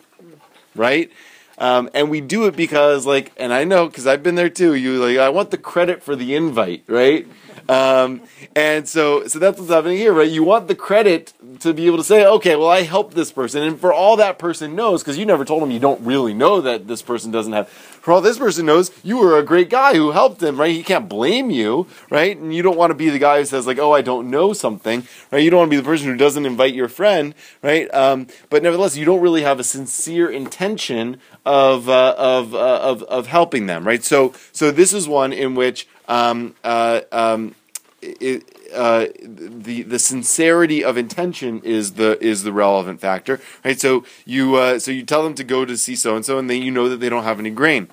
right? 0.76 1.12
Um, 1.58 1.90
and 1.94 2.10
we 2.10 2.22
do 2.22 2.48
it 2.48 2.56
because, 2.56 3.06
like, 3.06 3.32
and 3.38 3.54
I 3.54 3.66
know 3.66 3.86
because 3.88 4.08
I've 4.08 4.24
been 4.24 4.36
there 4.36 4.50
too. 4.50 4.74
You 4.74 5.04
like, 5.06 5.18
I 5.18 5.30
want 5.30 5.52
the 5.52 5.58
credit 5.58 6.02
for 6.02 6.16
the 6.16 6.36
invite, 6.36 6.84
right? 6.88 7.28
Um, 7.70 8.22
and 8.56 8.88
so, 8.88 9.28
so 9.28 9.38
that's 9.38 9.60
what's 9.60 9.70
happening 9.72 9.98
here, 9.98 10.12
right? 10.12 10.30
You 10.30 10.44
want 10.44 10.68
the 10.68 10.76
credit 10.76 11.34
to 11.60 11.74
be 11.74 11.86
able 11.86 11.98
to 11.98 12.04
say, 12.04 12.26
okay, 12.26 12.56
well, 12.56 12.70
I 12.70 12.82
helped 12.82 13.14
this 13.14 13.32
person, 13.32 13.62
and 13.64 13.80
for 13.80 13.94
all 13.94 14.18
that 14.18 14.40
person 14.40 14.76
knows, 14.76 15.04
because 15.04 15.18
you 15.18 15.26
never 15.26 15.46
told 15.46 15.62
them 15.62 15.70
you 15.70 15.80
don't 15.80 16.02
really 16.02 16.34
know 16.34 16.62
that 16.62 16.88
this 16.88 17.02
person 17.02 17.32
doesn't 17.32 17.54
have. 17.54 17.91
For 18.02 18.12
all 18.12 18.22
this 18.22 18.40
person 18.40 18.66
knows, 18.66 18.92
you 19.04 19.18
were 19.18 19.38
a 19.38 19.44
great 19.44 19.70
guy 19.70 19.94
who 19.94 20.12
helped 20.12 20.42
him, 20.42 20.60
right? 20.60 20.74
He 20.74 20.82
can't 20.82 21.08
blame 21.08 21.52
you, 21.52 21.88
right? 22.10 22.36
And 22.36 22.54
you 22.54 22.64
don't 22.64 22.78
want 22.78 22.90
to 22.90 22.96
be 22.96 23.10
the 23.10 23.20
guy 23.20 23.40
who 23.40 23.46
says 23.46 23.68
like, 23.68 23.78
oh, 23.78 23.94
I 23.94 24.02
don't 24.02 24.30
know 24.32 24.54
something, 24.54 25.04
right? 25.32 25.44
You 25.44 25.52
don't 25.52 25.60
want 25.60 25.70
to 25.70 25.78
be 25.78 25.82
the 25.82 25.88
person 25.88 26.08
who 26.08 26.18
doesn't 26.18 26.46
invite 26.46 26.74
your 26.74 26.90
friend, 26.90 27.36
right? 27.62 27.92
Um, 27.94 28.28
but 28.50 28.64
nevertheless, 28.64 28.98
you 28.98 29.06
don't 29.06 29.22
really 29.22 29.44
have 29.44 29.60
a 29.60 29.64
sincere 29.64 30.30
intention 30.30 31.22
of 31.46 31.90
uh, 31.90 32.16
of, 32.18 32.56
uh, 32.56 32.80
of 32.82 33.04
of 33.04 33.28
helping 33.28 33.68
them, 33.68 33.86
right? 33.88 34.04
So 34.04 34.34
so 34.52 34.72
this 34.72 34.94
is 34.94 35.08
one 35.08 35.32
in 35.32 35.54
which 35.54 35.88
um, 36.08 36.56
uh, 36.64 37.02
um, 37.12 37.56
it, 38.02 38.44
uh, 38.74 39.08
the 39.22 39.84
the 39.84 40.00
sincerity 40.00 40.84
of 40.84 40.98
intention 40.98 41.62
is 41.64 41.94
the 41.94 42.22
is 42.24 42.44
the 42.44 42.54
relevant 42.54 43.00
factor, 43.00 43.40
right? 43.64 43.80
So 43.80 44.06
you 44.26 44.56
uh, 44.56 44.80
so 44.80 44.92
you 44.92 45.04
tell 45.04 45.24
them 45.24 45.36
to 45.36 45.44
go 45.44 45.66
to 45.66 45.78
see 45.78 45.96
so 45.96 46.16
and 46.16 46.26
so, 46.26 46.38
and 46.38 46.50
then 46.50 46.62
you 46.62 46.72
know 46.72 46.90
that 46.90 46.98
they 46.98 47.10
don't 47.10 47.24
have 47.24 47.40
any 47.40 47.50
grain. 47.50 47.90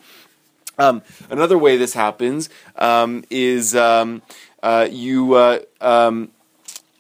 Um, 0.79 1.03
another 1.29 1.59
way 1.59 1.77
this 1.77 1.95
happens 1.95 2.49
um, 2.77 3.25
is 3.31 3.75
um, 3.75 4.23
uh, 4.63 4.89
you. 4.91 5.35
Uh, 5.35 5.61
um, 5.81 6.31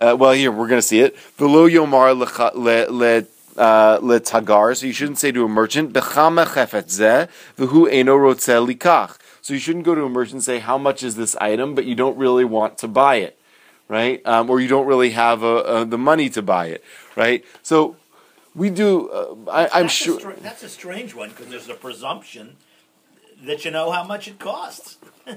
uh, 0.00 0.16
well, 0.18 0.32
here 0.32 0.52
we're 0.52 0.68
going 0.68 0.80
to 0.80 0.86
see 0.86 1.00
it. 1.00 1.16
V'lo 1.38 1.68
yomar 1.68 2.14
tagar. 3.58 4.76
So 4.76 4.86
you 4.86 4.92
shouldn't 4.92 5.18
say 5.18 5.32
to 5.32 5.44
a 5.44 5.48
merchant. 5.48 5.92
So 9.48 9.54
you 9.54 9.60
shouldn't 9.60 9.84
go 9.84 9.94
to 9.94 10.04
a 10.04 10.08
merchant 10.08 10.34
and 10.34 10.44
say, 10.44 10.58
how 10.58 10.78
much 10.78 11.02
is 11.02 11.16
this 11.16 11.34
item, 11.36 11.74
but 11.74 11.84
you 11.84 11.94
don't 11.94 12.16
really 12.16 12.44
want 12.44 12.78
to 12.78 12.88
buy 12.88 13.16
it, 13.16 13.37
right? 13.88 14.24
Um, 14.26 14.50
or 14.50 14.60
you 14.60 14.68
don't 14.68 14.86
really 14.86 15.10
have 15.10 15.42
a, 15.42 15.56
a, 15.56 15.84
the 15.84 15.98
money 15.98 16.28
to 16.30 16.42
buy 16.42 16.66
it, 16.66 16.84
right? 17.16 17.44
So 17.62 17.96
we 18.54 18.70
do, 18.70 19.08
uh, 19.10 19.50
I, 19.50 19.80
am 19.80 19.88
sure. 19.88 20.30
A 20.30 20.40
that's 20.40 20.62
a 20.62 20.68
strange 20.68 21.14
one 21.14 21.30
because 21.30 21.48
there's 21.48 21.68
a 21.68 21.74
presumption 21.74 22.56
that 23.44 23.64
you 23.64 23.70
know 23.70 23.90
how 23.90 24.04
much 24.04 24.28
it 24.28 24.38
costs. 24.38 24.98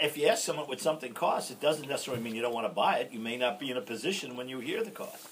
If 0.00 0.16
you 0.16 0.28
ask 0.28 0.44
someone 0.44 0.66
what 0.66 0.80
something 0.80 1.12
costs, 1.12 1.50
it 1.50 1.60
doesn't 1.60 1.86
necessarily 1.86 2.22
mean 2.22 2.34
you 2.34 2.40
don't 2.40 2.54
want 2.54 2.66
to 2.66 2.72
buy 2.72 2.98
it. 2.98 3.12
You 3.12 3.18
may 3.18 3.36
not 3.36 3.60
be 3.60 3.70
in 3.70 3.76
a 3.76 3.82
position 3.82 4.34
when 4.34 4.48
you 4.48 4.60
hear 4.60 4.82
the 4.82 4.90
cost. 4.90 5.28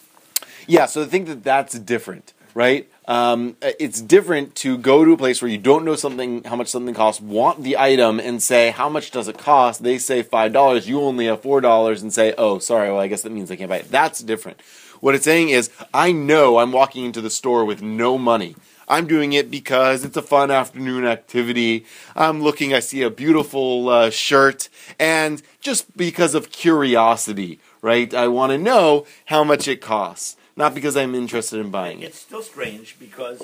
Yeah, 0.67 0.85
so 0.85 1.03
I 1.03 1.07
think 1.07 1.27
that 1.29 1.43
that's 1.43 1.79
different 1.79 2.35
right? 2.55 2.89
Um, 3.07 3.57
it's 3.61 4.01
different 4.01 4.55
to 4.57 4.79
go 4.79 5.05
to 5.05 5.13
a 5.13 5.17
place 5.17 5.43
where 5.43 5.51
you 5.51 5.59
don't 5.59 5.85
know 5.85 5.97
something, 5.97 6.45
how 6.45 6.55
much 6.55 6.69
something 6.69 6.95
costs, 6.95 7.21
want 7.21 7.65
the 7.65 7.77
item, 7.77 8.21
and 8.21 8.41
say, 8.41 8.71
how 8.71 8.89
much 8.89 9.11
does 9.11 9.27
it 9.27 9.39
cost? 9.39 9.83
They 9.83 9.99
say 9.99 10.23
$5, 10.23 10.87
you 10.87 11.01
only 11.01 11.27
have 11.27 11.43
$4, 11.43 12.03
and 12.03 12.13
say, 12.13 12.33
oh, 12.39 12.59
sorry, 12.61 12.91
well, 12.91 13.01
I 13.01 13.09
guess 13.09 13.23
that 13.23 13.33
means 13.33 13.51
I 13.51 13.57
can't 13.57 13.69
buy 13.69 13.79
it. 13.79 13.91
That's 13.91 14.21
different. 14.21 14.61
What 15.01 15.17
it's 15.17 15.25
saying 15.25 15.49
is, 15.49 15.69
I 15.93 16.13
know 16.13 16.59
I'm 16.59 16.71
walking 16.71 17.05
into 17.05 17.21
the 17.21 17.31
store 17.31 17.65
with 17.65 17.83
no 17.83 18.17
money. 18.17 18.55
I'm 18.87 19.09
doing 19.09 19.33
it 19.33 19.51
because 19.51 20.05
it's 20.05 20.17
a 20.17 20.23
fun 20.23 20.53
afternoon 20.53 21.05
activity. 21.05 21.87
I'm 22.15 22.41
looking, 22.41 22.73
I 22.73 22.81
see 22.81 23.03
a 23.03 23.11
beautiful 23.11 23.89
uh, 23.89 24.11
shirt, 24.11 24.69
and 25.01 25.43
just 25.61 25.97
because 25.97 26.37
of 26.37 26.53
curiosity, 26.53 27.59
right? 27.81 28.15
I 28.15 28.29
want 28.29 28.53
to 28.53 28.59
know 28.59 29.07
how 29.27 29.43
much 29.43 29.67
it 29.67 29.81
costs 29.81 30.37
not 30.57 30.75
because 30.75 30.97
I'm 30.97 31.15
interested 31.15 31.61
in 31.61 31.71
buying 31.71 32.01
it. 32.01 32.07
It's 32.07 32.21
still 32.21 32.43
strange 32.43 32.99
because 32.99 33.43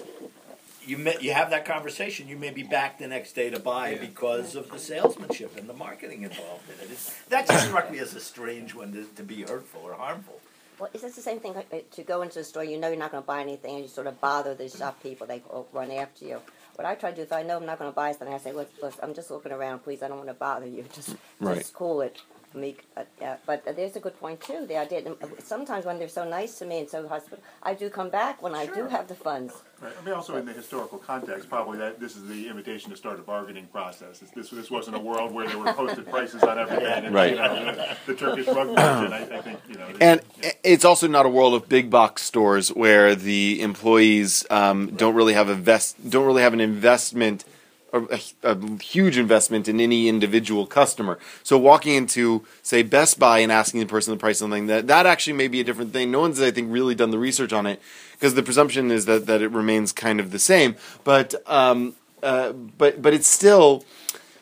you 0.86 0.98
may, 0.98 1.16
you 1.20 1.32
have 1.32 1.50
that 1.50 1.64
conversation. 1.64 2.28
You 2.28 2.36
may 2.36 2.50
be 2.50 2.62
back 2.62 2.98
the 2.98 3.06
next 3.06 3.34
day 3.34 3.50
to 3.50 3.60
buy 3.60 3.90
yeah. 3.90 4.00
because 4.00 4.54
of 4.54 4.70
the 4.70 4.78
salesmanship 4.78 5.56
and 5.56 5.68
the 5.68 5.74
marketing 5.74 6.22
involved 6.22 6.64
in 6.68 6.84
it. 6.84 6.90
It's, 6.90 7.14
that 7.24 7.46
just 7.46 7.66
struck 7.66 7.90
me 7.90 7.98
as 7.98 8.14
a 8.14 8.20
strange 8.20 8.74
one 8.74 8.92
to, 8.92 9.04
to 9.16 9.22
be 9.22 9.42
hurtful 9.42 9.82
or 9.84 9.94
harmful. 9.94 10.40
Well, 10.78 10.90
is 10.94 11.02
this 11.02 11.16
the 11.16 11.22
same 11.22 11.40
thing 11.40 11.56
uh, 11.56 11.62
to 11.90 12.02
go 12.04 12.22
into 12.22 12.38
a 12.38 12.44
store? 12.44 12.64
You 12.64 12.78
know 12.78 12.88
you're 12.88 12.98
not 12.98 13.10
going 13.10 13.22
to 13.22 13.26
buy 13.26 13.40
anything, 13.40 13.74
and 13.74 13.82
you 13.82 13.88
sort 13.88 14.06
of 14.06 14.20
bother 14.20 14.54
the 14.54 14.68
shop 14.68 15.02
people. 15.02 15.26
They 15.26 15.42
run 15.72 15.90
after 15.90 16.24
you. 16.24 16.40
What 16.76 16.86
I 16.86 16.94
try 16.94 17.10
to 17.10 17.16
do 17.16 17.22
if 17.22 17.32
I 17.32 17.42
know 17.42 17.56
I'm 17.56 17.66
not 17.66 17.80
going 17.80 17.90
to 17.90 17.94
buy 17.94 18.12
something, 18.12 18.32
I 18.32 18.38
say, 18.38 18.52
look, 18.52 18.70
look, 18.80 18.94
I'm 19.02 19.12
just 19.12 19.32
looking 19.32 19.50
around. 19.50 19.80
Please, 19.80 20.02
I 20.02 20.08
don't 20.08 20.18
want 20.18 20.28
to 20.28 20.34
bother 20.34 20.66
you. 20.66 20.84
Just, 20.94 21.16
right. 21.40 21.58
just 21.58 21.74
cool 21.74 22.02
it. 22.02 22.20
Meek, 22.54 22.84
uh, 22.96 23.04
uh, 23.22 23.36
but 23.46 23.64
there's 23.76 23.96
a 23.96 24.00
good 24.00 24.18
point 24.18 24.40
too. 24.40 24.66
There, 24.66 24.80
I 24.80 24.86
did. 24.86 25.08
Sometimes 25.38 25.84
when 25.84 25.98
they're 25.98 26.08
so 26.08 26.28
nice 26.28 26.58
to 26.58 26.66
me 26.66 26.80
and 26.80 26.88
so 26.88 27.06
hospitable, 27.06 27.42
I 27.62 27.74
do 27.74 27.90
come 27.90 28.08
back 28.10 28.42
when 28.42 28.54
I 28.54 28.66
do 28.66 28.86
have 28.86 29.08
the 29.08 29.14
funds. 29.14 29.54
Right. 29.80 29.92
I 30.00 30.04
mean, 30.04 30.14
also 30.14 30.36
in 30.36 30.44
the 30.44 30.52
historical 30.52 30.98
context, 30.98 31.48
probably 31.48 31.78
that 31.78 32.00
this 32.00 32.16
is 32.16 32.26
the 32.26 32.48
invitation 32.48 32.90
to 32.90 32.96
start 32.96 33.18
a 33.18 33.22
bargaining 33.22 33.66
process. 33.66 34.22
This 34.34 34.50
this 34.50 34.70
wasn't 34.70 34.96
a 34.96 35.00
world 35.00 35.32
where 35.32 35.46
there 35.46 35.58
were 35.58 35.72
posted 35.72 36.08
prices 36.08 36.42
on 36.42 36.58
everything. 36.58 37.04
And, 37.04 37.14
right. 37.14 37.30
You 37.30 37.36
know, 37.36 37.94
the 38.06 38.14
Turkish 38.14 38.46
rug 38.46 38.68
merchant, 38.68 39.12
I, 39.12 39.38
I, 39.38 39.40
think, 39.42 39.60
you 39.68 39.76
know. 39.76 39.88
And 40.00 40.20
it's 40.64 40.84
also 40.84 41.06
not 41.06 41.26
a 41.26 41.28
world 41.28 41.54
of 41.54 41.68
big 41.68 41.90
box 41.90 42.22
stores 42.22 42.70
where 42.70 43.14
the 43.14 43.60
employees 43.62 44.44
um, 44.50 44.94
don't 44.96 45.14
really 45.14 45.34
have 45.34 45.48
a 45.48 45.54
vest, 45.54 45.96
don't 46.10 46.26
really 46.26 46.42
have 46.42 46.54
an 46.54 46.60
investment 46.60 47.44
a, 47.92 48.20
a, 48.42 48.82
huge 48.82 49.16
investment 49.16 49.68
in 49.68 49.80
any 49.80 50.08
individual 50.08 50.66
customer. 50.66 51.18
So 51.42 51.58
walking 51.58 51.94
into, 51.94 52.44
say, 52.62 52.82
Best 52.82 53.18
Buy 53.18 53.38
and 53.40 53.50
asking 53.50 53.80
the 53.80 53.86
person 53.86 54.12
the 54.12 54.18
price 54.18 54.36
of 54.36 54.44
something, 54.44 54.66
that, 54.66 54.86
that 54.88 55.06
actually 55.06 55.34
may 55.34 55.48
be 55.48 55.60
a 55.60 55.64
different 55.64 55.92
thing. 55.92 56.10
No 56.10 56.20
one's, 56.20 56.40
I 56.40 56.50
think, 56.50 56.72
really 56.72 56.94
done 56.94 57.10
the 57.10 57.18
research 57.18 57.52
on 57.52 57.66
it 57.66 57.80
because 58.12 58.34
the 58.34 58.42
presumption 58.42 58.90
is 58.90 59.06
that, 59.06 59.26
that 59.26 59.42
it 59.42 59.50
remains 59.50 59.92
kind 59.92 60.20
of 60.20 60.30
the 60.30 60.38
same. 60.38 60.76
But, 61.04 61.34
um, 61.46 61.94
uh, 62.22 62.52
but, 62.52 63.00
but 63.00 63.14
it's 63.14 63.28
still, 63.28 63.84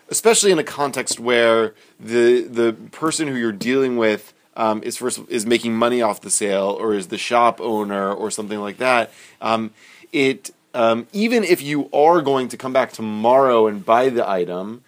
especially 0.09 0.51
in 0.51 0.59
a 0.59 0.65
context 0.65 1.21
where 1.21 1.75
the, 2.01 2.43
the 2.43 2.73
person 2.93 3.29
who 3.29 3.37
you're 3.37 3.53
dealing 3.53 3.97
with 3.97 4.33
um, 4.57 4.83
is 4.83 4.97
first 4.97 5.21
is 5.29 5.45
making 5.45 5.77
money 5.77 6.01
off 6.01 6.23
the 6.23 6.31
sale 6.31 6.77
or 6.81 6.95
is 6.95 7.09
the 7.09 7.19
shop 7.19 7.61
owner 7.61 8.11
or 8.13 8.31
something 8.31 8.59
like 8.59 8.79
that. 8.79 9.13
Um, 9.41 9.73
it 10.13 10.51
um, 10.77 11.07
even 11.13 11.43
if 11.43 11.63
you 11.63 11.89
are 11.93 12.21
going 12.21 12.49
to 12.49 12.57
come 12.57 12.73
back 12.73 12.93
tomorrow 12.93 13.67
and 13.67 13.85
buy 13.85 14.11
the 14.11 14.29
item, 14.29 14.85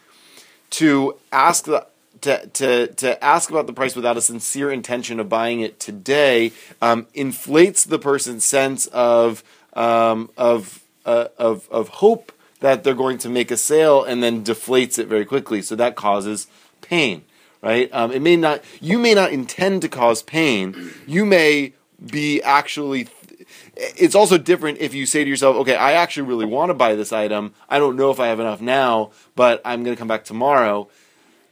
to 0.71 1.17
ask 1.33 1.65
the 1.65 1.87
to, 2.21 2.47
to, 2.49 2.87
to 2.89 3.25
ask 3.25 3.49
about 3.49 3.69
the 3.69 3.73
price 3.73 3.95
without 3.95 4.17
a 4.17 4.21
sincere 4.21 4.73
intention 4.73 5.21
of 5.21 5.29
buying 5.29 5.61
it 5.61 5.79
today 5.79 6.53
um, 6.83 7.07
inflates 7.15 7.85
the 7.85 7.99
person's 7.99 8.45
sense 8.45 8.87
of 8.89 9.45
um, 9.75 10.31
of, 10.37 10.83
uh, 11.07 11.29
of 11.39 11.69
of 11.71 11.89
hope 11.89 12.33
that 12.61 12.85
they're 12.85 12.95
going 12.95 13.19
to 13.19 13.29
make 13.29 13.51
a 13.51 13.57
sale 13.57 14.03
and 14.03 14.23
then 14.23 14.45
deflates 14.45 14.99
it 14.99 15.07
very 15.07 15.25
quickly. 15.25 15.63
So 15.63 15.77
that 15.77 15.95
causes 15.95 16.49
pain, 16.83 17.25
right? 17.63 17.89
Um, 17.95 18.11
it 18.13 18.21
may 18.21 18.37
not 18.37 18.63
you 18.81 18.99
may 18.99 19.15
not 19.15 19.33
intend 19.33 19.83
to 19.83 19.89
cause 19.89 20.23
pain. 20.23 20.93
You 21.07 21.25
may 21.25 21.73
be 22.05 22.43
actually 22.43 23.09
it's 23.79 24.15
also 24.15 24.39
different 24.39 24.79
if 24.79 24.93
you 24.93 25.07
say 25.07 25.23
to 25.23 25.31
yourself, 25.31 25.57
okay, 25.57 25.77
I 25.77 25.93
actually 25.93 26.27
really 26.29 26.47
want 26.47 26.71
to 26.71 26.75
buy 26.75 26.97
this 26.97 27.13
item. 27.13 27.55
I 27.69 27.79
don't 27.79 27.97
know 27.97 28.11
if 28.11 28.19
I 28.19 28.27
have 28.27 28.41
enough 28.41 28.61
now, 28.61 29.13
but 29.37 29.63
I'm 29.65 29.85
going 29.85 29.95
to 29.95 29.99
come 29.99 30.09
back 30.09 30.25
tomorrow. 30.25 30.89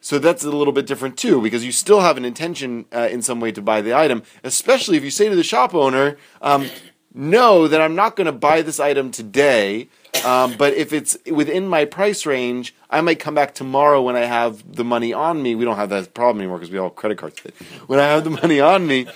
So 0.01 0.19
that's 0.19 0.45
a 0.45 0.51
little 0.51 0.73
bit 0.73 0.87
different 0.87 1.17
too, 1.17 1.41
because 1.41 1.65
you 1.65 1.73
still 1.73 2.01
have 2.01 2.17
an 2.17 2.25
intention 2.25 2.87
uh, 2.93 3.09
in 3.11 3.23
some 3.23 3.41
way 3.41 3.53
to 3.53 3.63
buy 3.63 3.81
the 3.81 3.95
item, 3.95 4.23
especially 4.45 4.97
if 4.97 5.05
you 5.05 5.11
say 5.11 5.29
to 5.29 5.37
the 5.37 5.43
shop 5.45 5.75
owner, 5.75 6.17
um, 6.43 6.69
no, 7.15 7.67
that 7.67 7.81
I'm 7.81 7.95
not 7.95 8.15
going 8.15 8.27
to 8.27 8.33
buy 8.33 8.63
this 8.63 8.79
item 8.79 9.11
today, 9.11 9.89
um, 10.25 10.55
but 10.59 10.75
if 10.75 10.93
it's 10.93 11.17
within 11.31 11.67
my 11.67 11.85
price 11.85 12.27
range, 12.27 12.75
I 12.91 13.01
might 13.01 13.19
come 13.19 13.35
back 13.35 13.55
tomorrow 13.55 14.03
when 14.03 14.17
I 14.17 14.27
have 14.27 14.77
the 14.77 14.85
money 14.85 15.13
on 15.13 15.43
me. 15.43 15.55
We 15.55 15.65
don't 15.65 15.77
have 15.77 15.91
that 15.91 16.13
problem 16.13 16.41
anymore 16.41 16.59
because 16.59 16.71
we 16.71 16.79
all 16.79 16.89
have 16.89 16.97
credit 16.97 17.19
cards. 17.19 17.41
When 17.87 17.99
I 17.99 18.05
have 18.05 18.25
the 18.25 18.31
money 18.31 18.61
on 18.61 18.87
me, 18.87 19.07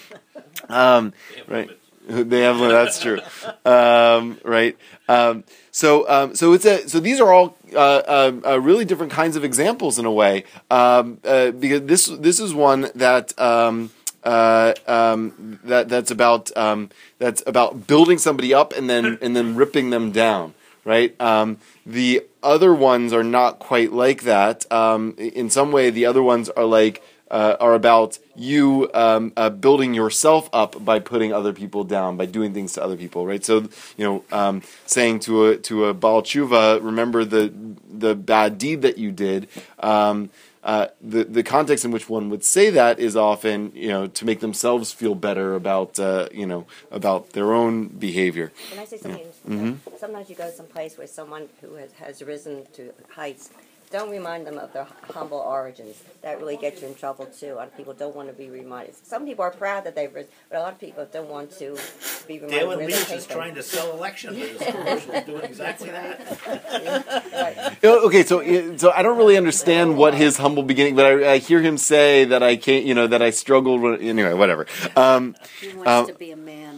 um, 0.68 1.12
right? 1.46 1.70
They 2.08 2.40
have 2.40 2.58
that's 2.58 3.00
true. 3.00 3.20
Um, 3.64 4.38
right. 4.44 4.76
Um, 5.08 5.44
so 5.70 6.08
um, 6.08 6.34
so 6.34 6.52
it's 6.52 6.64
a 6.64 6.88
so 6.88 7.00
these 7.00 7.20
are 7.20 7.32
all 7.32 7.56
uh, 7.74 7.78
uh, 7.78 8.32
uh, 8.46 8.60
really 8.60 8.84
different 8.84 9.12
kinds 9.12 9.36
of 9.36 9.44
examples 9.44 9.98
in 9.98 10.06
a 10.06 10.12
way. 10.12 10.44
Um, 10.70 11.18
uh, 11.24 11.50
because 11.50 11.82
this 11.82 12.06
this 12.06 12.40
is 12.40 12.54
one 12.54 12.90
that 12.94 13.38
um, 13.38 13.90
uh, 14.24 14.74
um, 14.86 15.60
that 15.64 15.88
that's 15.88 16.10
about 16.10 16.50
that's 17.18 17.42
about 17.46 17.86
building 17.86 18.18
somebody 18.18 18.54
up 18.54 18.72
and 18.72 18.88
then 18.88 19.18
and 19.20 19.36
then 19.36 19.56
ripping 19.56 19.90
them 19.90 20.12
down 20.12 20.54
right? 20.82 21.16
The 21.84 22.24
other 22.42 22.74
ones 22.74 23.12
are 23.12 23.22
not 23.22 23.58
quite 23.58 23.92
like 23.92 24.22
that. 24.22 24.64
In 24.70 25.50
some 25.50 25.72
way 25.72 25.90
the 25.90 26.06
other 26.06 26.22
ones 26.22 26.48
are 26.48 26.64
like 26.64 27.02
uh, 27.30 27.56
are 27.60 27.74
about 27.74 28.18
you 28.34 28.90
um, 28.94 29.32
uh, 29.36 29.50
building 29.50 29.94
yourself 29.94 30.48
up 30.52 30.84
by 30.84 30.98
putting 30.98 31.32
other 31.32 31.52
people 31.52 31.84
down, 31.84 32.16
by 32.16 32.26
doing 32.26 32.52
things 32.52 32.72
to 32.72 32.82
other 32.82 32.96
people, 32.96 33.26
right? 33.26 33.44
So, 33.44 33.68
you 33.96 34.04
know, 34.04 34.24
um, 34.32 34.62
saying 34.86 35.20
to 35.20 35.46
a 35.46 35.56
to 35.58 35.86
a 35.86 35.94
Baal 35.94 36.22
Tshuva, 36.22 36.82
remember 36.82 37.24
the 37.24 37.52
the 37.88 38.14
bad 38.14 38.58
deed 38.58 38.82
that 38.82 38.98
you 38.98 39.12
did. 39.12 39.48
Um, 39.78 40.30
uh, 40.62 40.88
the 41.00 41.24
the 41.24 41.42
context 41.42 41.84
in 41.86 41.90
which 41.90 42.08
one 42.08 42.28
would 42.28 42.44
say 42.44 42.68
that 42.68 42.98
is 42.98 43.16
often, 43.16 43.72
you 43.74 43.88
know, 43.88 44.06
to 44.06 44.26
make 44.26 44.40
themselves 44.40 44.92
feel 44.92 45.14
better 45.14 45.54
about, 45.54 45.98
uh, 45.98 46.28
you 46.32 46.46
know, 46.46 46.66
about 46.90 47.30
their 47.30 47.54
own 47.54 47.86
behavior. 47.86 48.52
Can 48.70 48.78
I 48.78 48.84
say 48.84 48.98
something? 48.98 49.24
Yeah. 49.48 49.54
Mm-hmm. 49.54 49.96
Sometimes 49.98 50.28
you 50.28 50.36
go 50.36 50.50
someplace 50.50 50.98
where 50.98 51.06
someone 51.06 51.48
who 51.62 51.74
has, 51.74 51.92
has 51.92 52.22
risen 52.22 52.66
to 52.74 52.92
heights 53.08 53.50
don't 53.90 54.10
remind 54.10 54.46
them 54.46 54.56
of 54.58 54.72
their 54.72 54.86
humble 55.10 55.38
origins. 55.38 56.02
That 56.22 56.38
really 56.38 56.56
gets 56.56 56.80
you 56.82 56.88
in 56.88 56.94
trouble 56.94 57.26
too. 57.26 57.54
A 57.54 57.56
lot 57.56 57.66
of 57.68 57.76
people 57.76 57.92
don't 57.92 58.14
want 58.14 58.28
to 58.28 58.34
be 58.34 58.48
reminded. 58.50 58.94
Some 59.04 59.26
people 59.26 59.42
are 59.44 59.50
proud 59.50 59.84
that 59.84 59.94
they've 59.96 60.14
risen, 60.14 60.30
but 60.48 60.58
a 60.58 60.60
lot 60.60 60.72
of 60.74 60.78
people 60.78 61.06
don't 61.10 61.28
want 61.28 61.50
to 61.58 61.76
be 62.28 62.34
reminded. 62.34 62.58
Dalen 62.58 62.78
where 62.78 62.86
they 62.86 62.92
is 62.92 63.26
from. 63.26 63.36
trying 63.36 63.54
to 63.56 63.62
sell 63.62 63.92
election 63.92 64.34
with 64.38 64.60
his 64.60 64.70
commercials, 64.74 65.24
doing 65.24 65.42
exactly 65.42 65.90
that. 65.90 66.38
Right. 67.32 67.84
Okay, 67.84 68.22
so 68.22 68.76
so 68.76 68.92
I 68.92 69.02
don't 69.02 69.18
really 69.18 69.36
understand 69.36 69.96
what 69.96 70.14
his 70.14 70.36
humble 70.36 70.62
beginning, 70.62 70.94
but 70.94 71.06
I, 71.06 71.32
I 71.32 71.38
hear 71.38 71.60
him 71.60 71.76
say 71.76 72.24
that 72.26 72.42
I 72.42 72.56
can't, 72.56 72.84
you 72.84 72.94
know, 72.94 73.06
that 73.08 73.22
I 73.22 73.30
struggled. 73.30 73.80
With, 73.80 74.00
anyway, 74.02 74.34
whatever. 74.34 74.66
Um, 74.94 75.34
He 75.60 75.68
wants 75.74 75.88
Um, 75.90 76.06
to 76.06 76.14
be 76.14 76.30
a 76.30 76.36
man 76.36 76.50
of 76.50 76.50
the 76.50 76.58
people. 76.58 76.69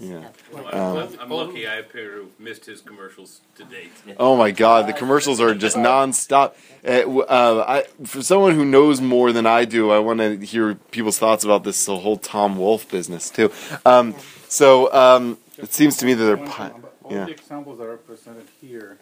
Yeah. 0.00 0.28
I'm, 0.56 1.08
I'm 1.20 1.28
lucky 1.30 1.66
I 1.66 1.76
appear 1.76 2.14
to 2.14 2.20
have 2.22 2.40
missed 2.40 2.64
his 2.64 2.80
commercials 2.80 3.40
to 3.56 3.64
date. 3.64 3.92
Oh 4.18 4.34
my 4.36 4.50
God, 4.50 4.86
the 4.88 4.92
commercials 4.94 5.40
are 5.40 5.54
just 5.54 5.76
nonstop. 5.76 6.54
Uh, 6.82 7.18
uh, 7.20 7.64
I, 7.68 8.04
for 8.06 8.22
someone 8.22 8.54
who 8.54 8.64
knows 8.64 9.00
more 9.00 9.30
than 9.32 9.46
I 9.46 9.64
do, 9.66 9.90
I 9.90 9.98
want 9.98 10.20
to 10.20 10.36
hear 10.38 10.74
people's 10.90 11.18
thoughts 11.18 11.44
about 11.44 11.64
this 11.64 11.84
the 11.84 11.98
whole 11.98 12.16
Tom 12.16 12.56
Wolf 12.58 12.90
business 12.90 13.28
too. 13.30 13.52
Um, 13.84 14.14
so 14.48 14.92
um, 14.92 15.36
it 15.58 15.72
seems 15.74 15.96
to 15.98 16.06
me 16.06 16.14
that 16.14 16.24
they're. 16.24 16.36
One 16.36 16.48
Pi- 16.48 16.68
thing, 16.70 16.80
but 16.80 16.94
All 17.04 17.10
the 17.10 17.30
examples 17.30 17.78
that 17.78 17.86
are 17.86 17.96
presented 17.98 18.46
here, 18.60 18.96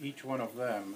each 0.00 0.24
one 0.24 0.40
of 0.40 0.56
them, 0.56 0.94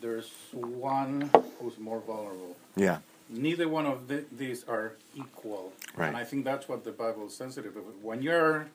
there's 0.00 0.30
one 0.52 1.30
who's 1.60 1.78
more 1.78 2.00
vulnerable. 2.00 2.56
yeah, 2.76 2.98
Neither 3.30 3.68
one 3.68 3.86
of 3.86 4.08
the, 4.08 4.24
these 4.32 4.64
are 4.64 4.92
equal. 5.14 5.72
Right. 5.96 6.08
And 6.08 6.16
I 6.16 6.24
think 6.24 6.44
that's 6.44 6.68
what 6.68 6.84
the 6.84 6.92
Bible 6.92 7.26
is 7.26 7.34
sensitive 7.36 7.74
to. 7.74 7.80
When 8.02 8.22
you're 8.22 8.68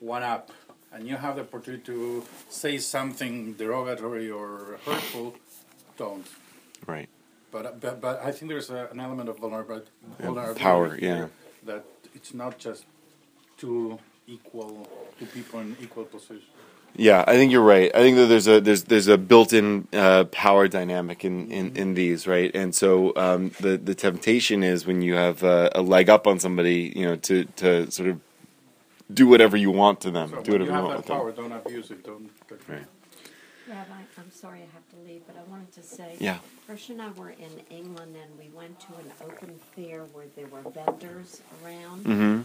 one 0.00 0.22
up 0.22 0.50
and 0.92 1.08
you 1.08 1.16
have 1.16 1.36
the 1.36 1.42
opportunity 1.42 1.82
to 1.84 2.24
say 2.50 2.78
something 2.78 3.54
derogatory 3.54 4.30
or 4.30 4.78
hurtful, 4.84 5.34
don't. 5.96 6.26
right. 6.86 7.08
But, 7.52 7.66
uh, 7.66 7.72
but, 7.80 8.00
but 8.00 8.22
I 8.22 8.32
think 8.32 8.50
there's 8.50 8.68
a, 8.70 8.88
an 8.90 9.00
element 9.00 9.28
of 9.30 9.38
vulnerability, 9.38 9.86
vulnerability 10.20 10.60
power, 10.60 10.98
yeah. 11.00 11.28
That 11.64 11.84
it's 12.14 12.34
not 12.34 12.58
just 12.58 12.84
two 13.56 13.98
equal, 14.26 14.86
two 15.18 15.26
people 15.26 15.60
in 15.60 15.76
equal 15.80 16.04
position. 16.04 16.42
Yeah, 16.98 17.24
I 17.26 17.34
think 17.34 17.52
you're 17.52 17.62
right. 17.62 17.90
I 17.94 17.98
think 17.98 18.16
that 18.16 18.26
there's 18.26 18.48
a 18.48 18.60
there's 18.60 18.84
there's 18.84 19.08
a 19.08 19.18
built-in 19.18 19.86
uh, 19.92 20.24
power 20.24 20.66
dynamic 20.66 21.24
in, 21.24 21.50
in, 21.52 21.76
in 21.76 21.94
these, 21.94 22.26
right? 22.26 22.50
And 22.54 22.74
so 22.74 23.12
um, 23.16 23.50
the 23.60 23.76
the 23.76 23.94
temptation 23.94 24.62
is 24.62 24.86
when 24.86 25.02
you 25.02 25.14
have 25.14 25.44
uh, 25.44 25.70
a 25.74 25.82
leg 25.82 26.08
up 26.08 26.26
on 26.26 26.38
somebody, 26.38 26.92
you 26.96 27.04
know, 27.04 27.16
to 27.16 27.44
to 27.56 27.90
sort 27.90 28.08
of 28.08 28.20
do 29.12 29.26
whatever 29.26 29.56
you 29.56 29.70
want 29.70 30.00
to 30.02 30.10
them, 30.10 30.30
So 30.30 30.42
do 30.42 30.52
when 30.52 30.60
whatever 30.62 30.64
you 30.64 30.66
you 30.66 30.72
have 30.74 30.84
want 30.84 31.06
that 31.06 31.24
with 31.24 31.36
them. 31.36 31.44
power, 31.48 31.50
don't 31.50 31.66
abuse 31.66 31.90
it. 31.90 32.02
Don't. 32.04 32.30
Right. 32.66 32.86
Rabbi, 33.68 33.92
I'm 34.18 34.30
sorry 34.30 34.60
I 34.60 34.68
have 34.74 34.88
to 34.90 34.96
leave, 35.12 35.22
but 35.26 35.36
I 35.36 35.42
wanted 35.50 35.72
to 35.72 35.82
say. 35.82 36.14
Yeah. 36.18 36.38
Hersh 36.70 36.88
and 36.90 37.02
I 37.02 37.10
were 37.10 37.30
in 37.30 37.50
England 37.68 38.14
and 38.16 38.38
we 38.38 38.48
went 38.56 38.78
to 38.80 38.86
an 38.94 39.12
open 39.24 39.58
fair 39.74 40.04
where 40.12 40.26
there 40.36 40.46
were 40.46 40.62
vendors 40.70 41.42
around. 41.64 42.04
Mm-hmm. 42.04 42.40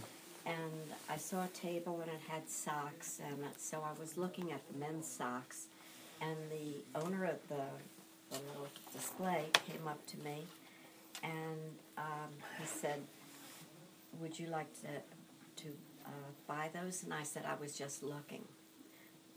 And 0.46 0.72
I 1.10 1.18
saw 1.18 1.44
a 1.44 1.48
table 1.50 2.00
and 2.02 2.10
it 2.12 2.20
had 2.28 2.50
socks, 2.50 3.20
and 3.26 3.38
so 3.58 3.84
I 3.84 4.00
was 4.00 4.18
looking 4.18 4.52
at 4.52 4.62
the 4.72 4.78
men's 4.80 5.08
socks, 5.08 5.68
and 6.20 6.36
the 6.50 7.00
owner 7.00 7.26
of 7.26 7.38
the, 7.48 7.64
the 8.32 8.40
little 8.48 8.68
display 8.92 9.46
came 9.68 9.88
up 9.88 10.04
to 10.08 10.18
me, 10.20 10.46
and 11.24 11.60
um, 11.98 12.30
he 12.60 12.66
said, 12.66 13.02
"Would 14.20 14.40
you 14.40 14.48
like 14.48 14.72
to 14.82 14.88
to 15.64 15.70
uh, 16.06 16.10
buy 16.48 16.70
those?" 16.74 17.04
And 17.04 17.14
I 17.14 17.24
said, 17.24 17.44
"I 17.46 17.56
was 17.62 17.78
just 17.78 18.02
looking." 18.04 18.46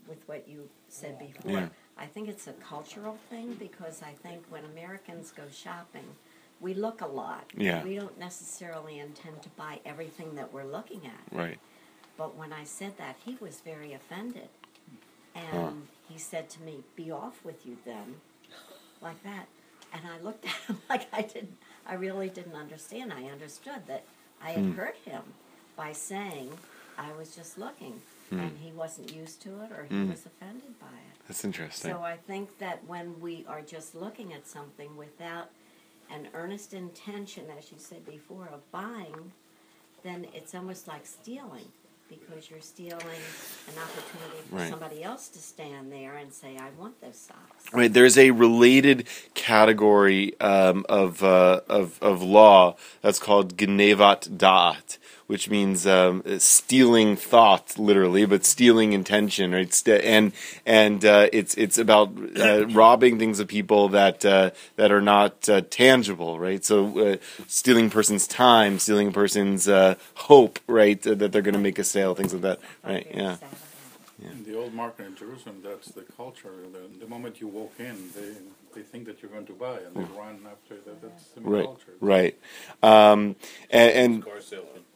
With 0.07 0.21
what 0.27 0.47
you 0.47 0.69
said 0.87 1.17
before, 1.17 1.51
Yeah. 1.51 1.67
I 1.97 2.05
think 2.05 2.29
it's 2.29 2.45
a 2.45 2.53
cultural 2.53 3.17
thing 3.31 3.53
because 3.55 4.03
I 4.03 4.11
think 4.11 4.43
when 4.51 4.63
Americans 4.65 5.31
go 5.35 5.41
shopping, 5.51 6.05
we 6.65 6.73
look 6.73 7.01
a 7.01 7.07
lot. 7.07 7.45
Yeah. 7.55 7.83
We 7.83 7.95
don't 7.95 8.17
necessarily 8.17 8.97
intend 8.97 9.43
to 9.43 9.49
buy 9.49 9.79
everything 9.85 10.33
that 10.33 10.51
we're 10.51 10.65
looking 10.65 11.01
at. 11.05 11.37
Right. 11.37 11.59
But 12.17 12.35
when 12.35 12.51
I 12.51 12.63
said 12.63 12.97
that, 12.97 13.17
he 13.23 13.37
was 13.39 13.61
very 13.61 13.93
offended. 13.93 14.49
And 15.35 15.83
he 16.09 16.17
said 16.17 16.49
to 16.51 16.61
me, 16.63 16.79
Be 16.95 17.11
off 17.11 17.45
with 17.45 17.67
you 17.67 17.77
then. 17.85 18.15
Like 18.99 19.21
that. 19.23 19.45
And 19.93 20.01
I 20.07 20.19
looked 20.23 20.45
at 20.45 20.53
him 20.67 20.81
like 20.89 21.07
I 21.13 21.21
didn't, 21.21 21.55
I 21.85 21.93
really 21.93 22.29
didn't 22.29 22.55
understand. 22.55 23.13
I 23.13 23.25
understood 23.25 23.85
that 23.85 24.03
I 24.41 24.49
had 24.49 24.63
hmm. 24.63 24.71
hurt 24.71 24.95
him 25.05 25.21
by 25.75 25.91
saying 25.91 26.49
I 26.97 27.11
was 27.13 27.35
just 27.35 27.59
looking. 27.59 28.01
Hmm. 28.31 28.39
And 28.39 28.57
he 28.59 28.71
wasn't 28.71 29.13
used 29.13 29.39
to 29.43 29.49
it 29.61 29.71
or 29.71 29.85
he 29.87 29.95
hmm. 29.95 30.09
was 30.09 30.25
offended 30.25 30.79
by 30.79 30.87
it. 30.87 31.15
That's 31.27 31.45
interesting. 31.45 31.91
So 31.91 32.01
I 32.01 32.17
think 32.17 32.57
that 32.57 32.83
when 32.87 33.19
we 33.21 33.45
are 33.47 33.61
just 33.61 33.93
looking 33.93 34.33
at 34.33 34.47
something 34.47 34.97
without 34.97 35.51
an 36.11 36.27
earnest 36.33 36.73
intention, 36.73 37.45
as 37.57 37.71
you 37.71 37.77
said 37.77 38.05
before, 38.05 38.47
of 38.51 38.69
buying, 38.71 39.31
then 40.03 40.27
it's 40.33 40.53
almost 40.53 40.87
like 40.87 41.05
stealing 41.05 41.65
because 42.07 42.51
you're 42.51 42.61
stealing 42.61 42.99
an 43.67 43.73
opportunity 43.81 44.47
for 44.49 44.55
Right. 44.57 44.69
somebody 44.69 45.03
else 45.03 45.27
to 45.29 45.39
stand 45.39 45.91
there 45.91 46.15
and 46.15 46.31
say, 46.31 46.55
I 46.57 46.69
want 46.79 47.01
those 47.01 47.17
socks. 47.17 47.65
Right, 47.73 47.91
there's 47.91 48.15
a 48.17 48.29
related 48.31 49.07
category 49.33 50.39
um, 50.39 50.85
of, 50.87 51.23
uh, 51.23 51.61
of 51.67 51.97
of 52.03 52.21
law 52.21 52.75
that's 53.01 53.17
called 53.17 53.57
Gnevat 53.57 54.29
Da'at, 54.37 54.99
which 55.27 55.49
means 55.49 55.87
um, 55.87 56.23
stealing 56.39 57.15
thought, 57.15 57.77
literally, 57.79 58.25
but 58.25 58.45
stealing 58.45 58.93
intention, 58.93 59.51
right? 59.51 59.73
St- 59.73 60.03
and 60.03 60.33
and 60.65 61.03
uh, 61.03 61.27
it's 61.33 61.55
it's 61.55 61.77
about 61.77 62.11
uh, 62.39 62.67
robbing 62.69 63.17
things 63.17 63.39
of 63.39 63.47
people 63.47 63.89
that 63.89 64.23
uh, 64.23 64.51
that 64.75 64.91
are 64.91 65.01
not 65.01 65.49
uh, 65.49 65.61
tangible, 65.69 66.39
right? 66.39 66.63
So 66.63 66.99
uh, 66.99 67.17
stealing 67.47 67.87
a 67.87 67.89
person's 67.89 68.27
time, 68.27 68.79
stealing 68.79 69.07
a 69.09 69.11
person's 69.11 69.67
uh, 69.67 69.95
hope, 70.13 70.59
right? 70.67 71.05
Uh, 71.05 71.15
that 71.15 71.31
they're 71.31 71.41
going 71.41 71.53
to 71.53 71.59
make 71.59 71.79
a 71.79 71.83
sale, 71.83 72.13
things 72.15 72.33
like 72.33 72.43
that, 72.43 72.59
right? 72.83 73.07
Yeah. 73.13 73.37
In 74.21 74.45
the 74.45 74.57
old 74.57 74.73
market 74.73 75.07
in 75.07 75.15
Jerusalem, 75.15 75.61
that's 75.61 75.89
the 75.89 76.03
culture. 76.15 76.53
The, 76.71 76.99
the 76.99 77.07
moment 77.09 77.41
you 77.41 77.47
walk 77.47 77.73
in, 77.79 78.11
they 78.15 78.31
they 78.75 78.81
think 78.81 79.05
that 79.05 79.21
you're 79.21 79.31
going 79.31 79.45
to 79.47 79.53
buy, 79.53 79.79
and 79.79 79.95
they 79.95 80.03
run 80.19 80.45
after 80.51 80.75
that. 80.85 81.01
That's 81.01 81.23
the 81.29 81.41
Right, 81.41 81.65
culture. 81.65 81.93
right. 82.01 82.37
Um, 82.83 83.35
and, 83.71 83.91
and 83.93 84.25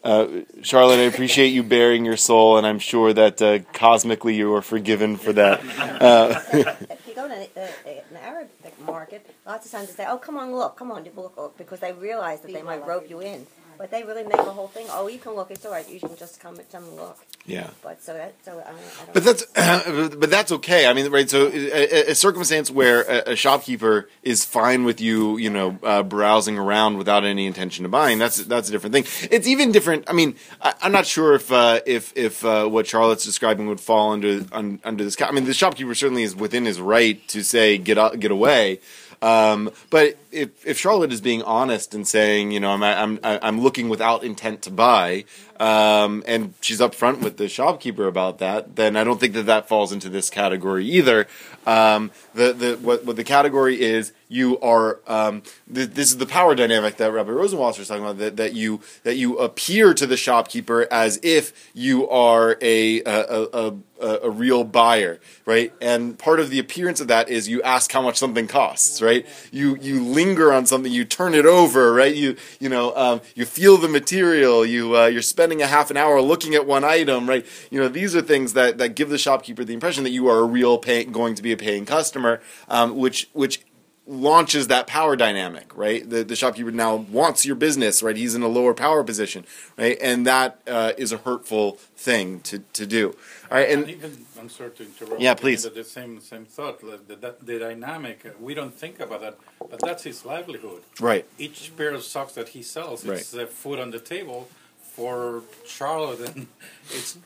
uh, 0.03 0.27
Charlotte, 0.61 0.99
I 0.99 1.03
appreciate 1.03 1.47
you 1.47 1.63
bearing 1.63 2.05
your 2.05 2.17
soul, 2.17 2.57
and 2.57 2.67
I'm 2.67 2.79
sure 2.79 3.13
that 3.13 3.41
uh, 3.41 3.59
cosmically 3.73 4.35
you 4.35 4.53
are 4.53 4.61
forgiven 4.61 5.17
for 5.17 5.33
that. 5.33 5.61
Uh, 5.99 6.39
if 6.51 7.07
you 7.07 7.13
go 7.13 7.27
to 7.27 7.35
the, 7.35 7.61
uh, 7.61 7.67
an 8.11 8.17
Arabic 8.21 8.79
market, 8.85 9.25
lots 9.45 9.65
of 9.65 9.71
times 9.73 9.87
they 9.89 9.93
say, 9.95 10.05
"Oh, 10.07 10.17
come 10.17 10.37
on, 10.37 10.53
look, 10.53 10.77
come 10.77 10.91
on, 10.91 11.03
look," 11.03 11.35
look," 11.35 11.57
because 11.57 11.81
they 11.81 11.91
realize 11.91 12.39
that 12.41 12.53
they 12.53 12.61
might 12.61 12.85
rope 12.87 13.09
you 13.09 13.19
in. 13.19 13.45
But 13.79 13.91
they 13.91 14.03
really 14.03 14.23
make 14.23 14.33
a 14.33 14.51
whole 14.51 14.67
thing. 14.67 14.87
Oh, 14.89 15.07
you 15.07 15.19
can 15.19 15.35
look. 15.35 15.51
It's 15.51 15.65
all 15.65 15.71
right. 15.71 15.87
You 15.87 16.01
can 16.01 16.13
just 16.17 16.41
come 16.41 16.59
and 16.59 16.69
come 16.69 16.83
and 16.83 16.97
look. 16.97 17.17
yeah. 17.45 17.69
But 17.81 18.03
so 18.03 18.13
that 18.13 18.33
so 18.43 18.59
I. 18.59 18.71
I 18.71 19.05
don't 19.05 19.13
But 19.13 19.23
that's 19.23 19.45
but 20.17 20.29
that's 20.29 20.51
okay. 20.51 20.85
I 20.85 20.91
mean, 20.91 21.09
right? 21.09 21.29
So 21.29 21.47
a, 21.47 22.11
a 22.11 22.13
circumstance 22.13 22.69
where 22.69 23.03
a, 23.03 23.31
a 23.31 23.35
shopkeeper 23.37 24.09
is 24.21 24.43
fine 24.43 24.83
with 24.83 24.99
you, 24.99 25.37
you 25.37 25.49
know, 25.49 25.79
uh, 25.81 26.03
browsing 26.03 26.57
around 26.57 26.97
without 26.97 27.23
any 27.23 27.47
intention 27.47 27.85
of 27.85 27.91
buying. 27.91 28.19
That's 28.19 28.43
that's 28.43 28.67
a 28.67 28.71
different 28.73 28.95
thing. 28.95 29.05
It's 29.31 29.47
even 29.47 29.71
different. 29.71 30.09
I 30.09 30.11
mean, 30.13 30.35
I, 30.61 30.73
I'm 30.81 30.91
not 30.91 31.05
sure 31.05 31.33
if 31.33 31.49
uh, 31.49 31.79
if 31.85 32.11
if 32.17 32.43
uh, 32.43 32.67
what 32.67 32.85
Charlotte's 32.85 33.23
describing 33.23 33.69
would 33.69 33.79
fall 33.79 34.11
under 34.11 34.45
un, 34.51 34.81
under 34.83 35.05
this. 35.05 35.15
I 35.21 35.31
mean, 35.31 35.45
the 35.45 35.53
shopkeeper 35.53 35.95
certainly 35.95 36.23
is 36.23 36.35
within 36.35 36.65
his 36.65 36.81
right 36.81 37.25
to 37.29 37.45
say 37.45 37.77
get 37.77 37.97
out, 37.97 38.19
get 38.19 38.31
away. 38.31 38.81
Um, 39.21 39.71
but 39.89 40.17
if 40.31 40.65
if 40.65 40.77
Charlotte 40.77 41.11
is 41.11 41.21
being 41.21 41.41
honest 41.43 41.93
and 41.93 42.07
saying, 42.07 42.51
you 42.51 42.59
know, 42.59 42.71
I'm 42.71 42.83
I'm 42.83 43.19
I'm 43.23 43.61
looking 43.61 43.89
without 43.89 44.23
intent 44.23 44.61
to 44.63 44.71
buy, 44.71 45.25
um, 45.59 46.23
and 46.25 46.53
she's 46.61 46.79
upfront 46.79 47.19
with 47.21 47.37
the 47.37 47.49
shopkeeper 47.49 48.07
about 48.07 48.39
that, 48.39 48.77
then 48.77 48.95
I 48.95 49.03
don't 49.03 49.19
think 49.19 49.33
that 49.33 49.45
that 49.47 49.67
falls 49.67 49.91
into 49.91 50.07
this 50.07 50.29
category 50.29 50.85
either. 50.85 51.27
Um, 51.67 52.11
the 52.33 52.53
the 52.53 52.77
what 52.81 53.03
what 53.05 53.17
the 53.17 53.23
category 53.23 53.81
is, 53.81 54.13
you 54.29 54.57
are 54.59 54.99
um, 55.05 55.43
th- 55.71 55.89
this 55.89 56.09
is 56.11 56.17
the 56.17 56.25
power 56.25 56.55
dynamic 56.55 56.95
that 56.97 57.11
Rabbi 57.11 57.31
Rosenwasser 57.31 57.79
is 57.79 57.89
talking 57.89 58.03
about. 58.03 58.17
That, 58.19 58.37
that 58.37 58.53
you 58.53 58.81
that 59.03 59.17
you 59.17 59.37
appear 59.37 59.93
to 59.93 60.07
the 60.07 60.17
shopkeeper 60.17 60.87
as 60.89 61.19
if 61.23 61.71
you 61.73 62.07
are 62.09 62.57
a 62.61 63.01
a, 63.01 63.03
a, 63.03 63.47
a 63.53 63.73
a 64.01 64.29
real 64.29 64.63
buyer, 64.63 65.19
right? 65.45 65.73
And 65.81 66.17
part 66.17 66.39
of 66.39 66.49
the 66.49 66.59
appearance 66.59 67.01
of 67.01 67.07
that 67.07 67.29
is 67.29 67.49
you 67.49 67.61
ask 67.63 67.91
how 67.91 68.01
much 68.01 68.17
something 68.17 68.47
costs, 68.47 69.01
right? 69.01 69.25
You 69.51 69.77
you 69.81 70.03
linger 70.03 70.53
on 70.53 70.65
something, 70.65 70.91
you 70.91 71.05
turn 71.05 71.33
it 71.33 71.45
over, 71.45 71.93
right? 71.93 72.15
You 72.15 72.37
you 72.59 72.69
know 72.69 72.95
um, 72.95 73.21
you 73.35 73.45
feel 73.45 73.77
the 73.77 73.89
material, 73.89 74.65
you 74.65 74.95
uh, 74.95 75.07
you're 75.07 75.21
spending 75.21 75.48
a 75.61 75.67
half 75.67 75.89
an 75.91 75.97
hour 75.97 76.21
looking 76.21 76.53
at 76.55 76.65
one 76.65 76.83
item, 76.83 77.27
right? 77.27 77.45
You 77.71 77.79
know 77.81 77.87
these 77.87 78.15
are 78.15 78.21
things 78.21 78.53
that 78.53 78.77
that 78.77 78.89
give 78.95 79.09
the 79.09 79.17
shopkeeper 79.17 79.63
the 79.65 79.73
impression 79.73 80.03
that 80.03 80.11
you 80.11 80.27
are 80.27 80.39
a 80.39 80.43
real 80.45 80.77
pay, 80.77 81.03
going 81.03 81.35
to 81.35 81.41
be 81.43 81.51
a 81.51 81.57
paying 81.57 81.85
customer, 81.85 82.41
um, 82.69 82.95
which 82.97 83.29
which 83.33 83.61
launches 84.07 84.67
that 84.69 84.87
power 84.87 85.15
dynamic, 85.15 85.75
right? 85.77 86.09
The, 86.09 86.23
the 86.23 86.35
shopkeeper 86.35 86.71
now 86.71 86.95
wants 86.95 87.45
your 87.45 87.55
business, 87.55 88.01
right? 88.01 88.15
He's 88.17 88.33
in 88.33 88.41
a 88.41 88.47
lower 88.47 88.73
power 88.73 89.03
position, 89.03 89.45
right? 89.77 89.99
And 90.01 90.25
that 90.25 90.59
uh, 90.67 90.93
is 90.97 91.11
a 91.11 91.17
hurtful 91.17 91.73
thing 91.95 92.39
to, 92.41 92.57
to 92.73 92.87
do. 92.87 93.09
All 93.51 93.57
right, 93.59 93.69
And 93.69 93.81
and 93.83 93.89
even, 93.91 94.25
I'm 94.39 94.49
sorry 94.49 94.71
to 94.71 94.83
interrupt. 94.83 95.21
Yeah, 95.21 95.35
please. 95.35 95.61
The 95.63 95.83
same 95.83 96.19
same 96.21 96.45
thought. 96.45 96.79
The, 96.81 97.15
the, 97.15 97.35
the 97.39 97.59
dynamic. 97.59 98.25
uh, 98.25 98.29
We 98.39 98.55
don't 98.55 98.73
think 98.73 98.99
about 98.99 99.21
that, 99.21 99.37
but 99.69 99.79
that's 99.79 100.03
his 100.03 100.25
livelihood. 100.25 100.81
right, 100.99 101.25
Each 101.37 101.71
pair 101.77 101.91
of 101.93 102.01
socks 102.03 102.33
that 102.33 102.49
he 102.49 102.63
sells, 102.63 103.05
Right. 103.05 103.19
it's 103.19 103.35
uh, 103.35 103.45
food 103.45 103.79
on 103.79 103.91
the 103.91 103.99
table 103.99 104.47
for 104.95 105.43
Charlotte, 105.65 106.19
and 106.35 106.47
it's 106.89 107.17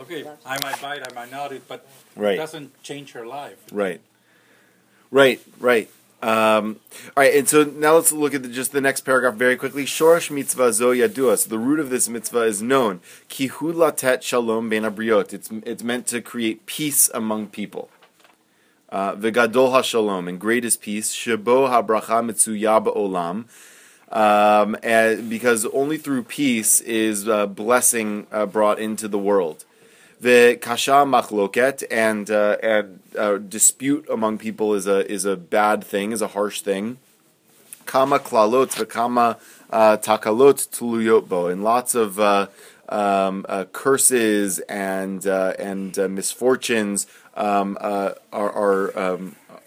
okay. 0.00 0.24
I 0.44 0.58
might 0.62 0.80
buy 0.80 0.96
it, 0.96 1.06
I 1.10 1.14
might 1.14 1.30
not, 1.30 1.52
it, 1.52 1.66
but 1.68 1.86
Right. 2.16 2.34
it 2.34 2.36
doesn't 2.36 2.82
change 2.82 3.12
her 3.12 3.26
life. 3.26 3.56
right, 3.72 4.00
right, 5.10 5.40
right. 5.58 5.88
Um, 6.22 6.76
all 7.16 7.24
right, 7.24 7.34
and 7.34 7.48
so 7.48 7.64
now 7.64 7.94
let's 7.96 8.12
look 8.12 8.32
at 8.32 8.44
the, 8.44 8.48
just 8.48 8.70
the 8.70 8.80
next 8.80 9.00
paragraph 9.00 9.34
very 9.34 9.56
quickly. 9.56 9.84
Shorash 9.84 10.30
mitzvah 10.30 10.72
zo 10.72 10.92
yadua. 10.94 11.36
So 11.36 11.48
the 11.48 11.58
root 11.58 11.80
of 11.80 11.90
this 11.90 12.08
mitzvah 12.08 12.42
is 12.42 12.62
known. 12.62 13.00
Kihu 13.28 13.74
latet 13.74 14.22
shalom 14.22 14.68
ben 14.68 14.84
abriot. 14.84 15.32
It's 15.34 15.50
it's 15.66 15.82
meant 15.82 16.06
to 16.08 16.20
create 16.20 16.64
peace 16.66 17.10
among 17.12 17.48
people. 17.48 17.90
Uh, 18.88 19.16
V'gadol 19.16 19.72
hashalom, 19.72 20.28
and 20.28 20.38
great 20.38 20.64
is 20.64 20.76
peace. 20.76 21.12
Shebo 21.12 21.68
habracha 21.68 22.22
mitzuya 22.22 22.84
ba'olam. 22.84 23.46
Um, 24.12 24.76
because 24.82 25.64
only 25.66 25.96
through 25.96 26.24
peace 26.24 26.82
is 26.82 27.26
uh, 27.26 27.46
blessing 27.46 28.26
uh, 28.30 28.44
brought 28.44 28.78
into 28.78 29.08
the 29.08 29.18
world. 29.18 29.64
The 30.20 30.58
kasha 30.60 31.06
machloket 31.06 31.82
and 31.90 32.30
uh, 32.30 32.58
and 32.62 33.00
uh, 33.18 33.38
dispute 33.38 34.06
among 34.10 34.36
people 34.36 34.74
is 34.74 34.86
a 34.86 35.10
is 35.10 35.24
a 35.24 35.36
bad 35.36 35.82
thing, 35.82 36.12
is 36.12 36.20
a 36.20 36.28
harsh 36.28 36.60
thing. 36.60 36.98
Kama 37.86 38.18
klalot 38.18 38.74
v'kama 38.74 39.38
uh, 39.70 39.96
takalot 39.96 40.68
tuluyot 40.68 41.26
bo, 41.26 41.46
and 41.46 41.64
lots 41.64 41.94
of 41.94 42.20
um, 42.90 43.44
curses 43.72 44.58
and 44.68 45.24
and 45.24 45.96
misfortunes 46.14 47.06
um, 47.34 47.78
are 47.80 48.18
are. 48.30 49.18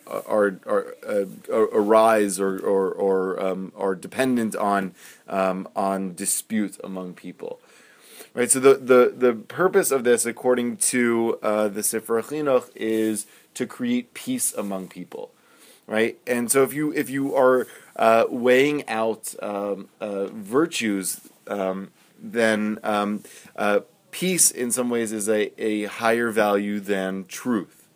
Are, 0.08 0.60
are 0.68 0.96
uh, 1.08 1.26
arise 1.52 2.40
or 2.40 2.60
or, 2.60 2.92
or 2.92 3.44
um, 3.44 3.72
are 3.76 3.96
dependent 3.96 4.56
on 4.56 4.94
um, 5.28 5.68
on 5.76 6.14
dispute 6.14 6.78
among 6.84 7.14
people. 7.14 7.60
Right. 8.36 8.52
So 8.52 8.60
the, 8.60 8.74
the, 8.74 9.14
the 9.16 9.34
purpose 9.34 9.92
of 9.92 10.04
this, 10.04 10.26
according 10.26 10.78
to 10.78 11.40
uh, 11.42 11.70
the 11.70 11.82
Sefer 11.82 12.22
Chinuch, 12.22 12.70
is 12.76 13.28
to 13.54 13.66
create 13.66 14.14
peace 14.14 14.54
among 14.54 14.90
people. 14.90 15.32
Right. 15.88 16.18
And 16.28 16.52
so 16.52 16.62
if 16.64 16.74
you 16.74 16.92
if 16.94 17.10
you 17.10 17.34
are 17.34 17.66
uh, 17.96 18.26
weighing 18.30 18.88
out 18.90 19.34
um, 19.42 19.88
uh, 20.02 20.26
virtues, 20.26 21.22
um, 21.48 21.92
then 22.20 22.78
um, 22.84 23.24
uh, 23.56 23.80
peace 24.12 24.52
in 24.52 24.72
some 24.72 24.90
ways 24.90 25.12
is 25.12 25.30
a, 25.30 25.52
a 25.62 25.86
higher 25.86 26.30
value 26.30 26.80
than 26.80 27.26
truth. 27.26 27.88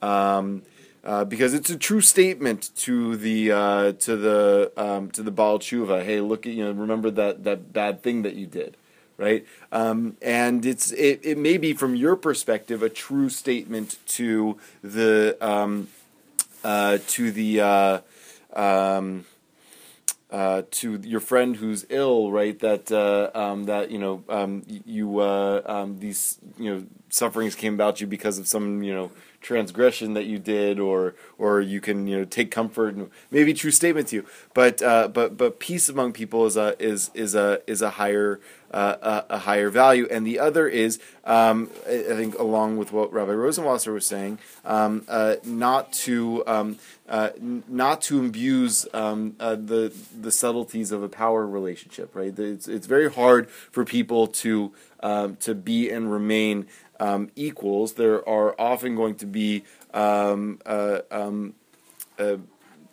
Um, 0.00 0.62
uh, 1.06 1.24
because 1.24 1.54
it's 1.54 1.70
a 1.70 1.78
true 1.78 2.00
statement 2.00 2.70
to 2.74 3.16
the 3.16 3.52
uh, 3.52 3.92
to 3.92 4.16
the 4.16 4.72
um, 4.76 5.08
to 5.12 5.22
the 5.22 5.30
Baal 5.30 5.60
Tshuva. 5.60 6.04
Hey, 6.04 6.20
look 6.20 6.46
at 6.46 6.52
you 6.52 6.64
know 6.64 6.72
remember 6.72 7.12
that 7.12 7.44
that 7.44 7.72
bad 7.72 8.02
thing 8.02 8.22
that 8.22 8.34
you 8.34 8.46
did, 8.46 8.76
right? 9.16 9.46
Um, 9.70 10.16
and 10.20 10.66
it's 10.66 10.90
it, 10.90 11.20
it 11.22 11.38
may 11.38 11.58
be 11.58 11.74
from 11.74 11.94
your 11.94 12.16
perspective 12.16 12.82
a 12.82 12.88
true 12.88 13.28
statement 13.28 13.98
to 14.06 14.58
the 14.82 15.36
um, 15.40 15.86
uh, 16.64 16.98
to 17.06 17.30
the 17.30 17.60
uh, 17.60 18.00
um, 18.52 19.26
uh, 20.32 20.62
to 20.72 21.00
your 21.04 21.20
friend 21.20 21.54
who's 21.54 21.86
ill, 21.88 22.32
right? 22.32 22.58
That 22.58 22.90
um, 23.32 23.66
that 23.66 23.92
you 23.92 23.98
know 23.98 24.24
um, 24.28 24.64
you 24.66 25.20
these 26.00 26.38
you 26.58 26.74
know 26.74 26.84
sufferings 27.10 27.54
came 27.54 27.74
about 27.74 28.00
you 28.00 28.08
because 28.08 28.40
of 28.40 28.48
some 28.48 28.82
you 28.82 28.92
know 28.92 29.12
transgression 29.46 30.14
that 30.14 30.26
you 30.26 30.38
did, 30.40 30.80
or 30.80 31.14
or 31.38 31.60
you 31.60 31.80
can 31.80 32.06
you 32.08 32.18
know 32.18 32.24
take 32.24 32.50
comfort 32.50 32.96
and 32.96 33.10
maybe 33.30 33.54
true 33.54 33.70
statement 33.70 34.08
to 34.08 34.16
you. 34.16 34.26
But 34.54 34.82
uh, 34.82 35.06
but 35.08 35.36
but 35.36 35.60
peace 35.60 35.88
among 35.88 36.12
people 36.12 36.46
is 36.46 36.56
a 36.56 36.74
is 36.82 37.10
is 37.14 37.34
a 37.36 37.60
is 37.66 37.80
a 37.80 37.90
higher 37.90 38.40
a, 38.70 39.24
a 39.30 39.38
higher 39.38 39.70
value, 39.70 40.06
and 40.10 40.26
the 40.26 40.38
other 40.38 40.68
is 40.68 40.98
um, 41.24 41.70
I 41.86 42.14
think 42.16 42.38
along 42.38 42.76
with 42.76 42.92
what 42.92 43.12
Rabbi 43.12 43.32
Rosenwasser 43.32 43.92
was 43.92 44.06
saying, 44.06 44.38
um, 44.64 45.04
uh, 45.08 45.36
not 45.44 45.92
to 46.04 46.44
um, 46.46 46.78
uh, 47.08 47.30
n- 47.36 47.64
not 47.68 48.02
to 48.02 48.24
abuse 48.24 48.86
um, 48.92 49.36
uh, 49.40 49.56
the 49.56 49.92
the 50.18 50.30
subtleties 50.30 50.92
of 50.92 51.02
a 51.02 51.08
power 51.08 51.46
relationship. 51.46 52.14
Right, 52.14 52.36
it's 52.38 52.68
it's 52.68 52.86
very 52.86 53.10
hard 53.10 53.48
for 53.50 53.84
people 53.84 54.26
to 54.28 54.72
um, 55.00 55.36
to 55.36 55.54
be 55.54 55.90
and 55.90 56.12
remain 56.12 56.66
um, 57.00 57.30
equals. 57.36 57.94
There 57.94 58.26
are 58.28 58.54
often 58.58 58.94
going 58.94 59.16
to 59.16 59.26
be 59.26 59.64
uh, 59.92 61.00
uh, 62.18 62.36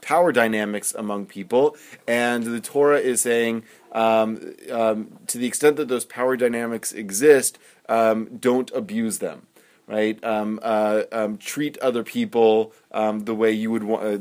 power 0.03 0.31
dynamics 0.31 0.93
among 0.93 1.25
people, 1.25 1.75
and 2.07 2.43
the 2.43 2.59
Torah 2.59 2.99
is 2.99 3.21
saying 3.21 3.63
um, 3.93 4.53
um, 4.71 5.17
to 5.27 5.37
the 5.37 5.47
extent 5.47 5.77
that 5.77 5.87
those 5.87 6.05
power 6.05 6.35
dynamics 6.37 6.93
exist, 6.93 7.57
um, 7.89 8.37
don't 8.39 8.69
abuse 8.71 9.17
them. 9.17 9.47
Right, 9.85 10.17
um, 10.23 10.61
uh, 10.63 11.03
um, 11.11 11.37
treat 11.37 11.77
other 11.79 12.03
people 12.03 12.71
um, 12.93 13.25
the 13.25 13.35
way 13.35 13.51
you 13.51 13.69
would 13.69 13.83
want. 13.83 14.01
Uh, 14.03 14.17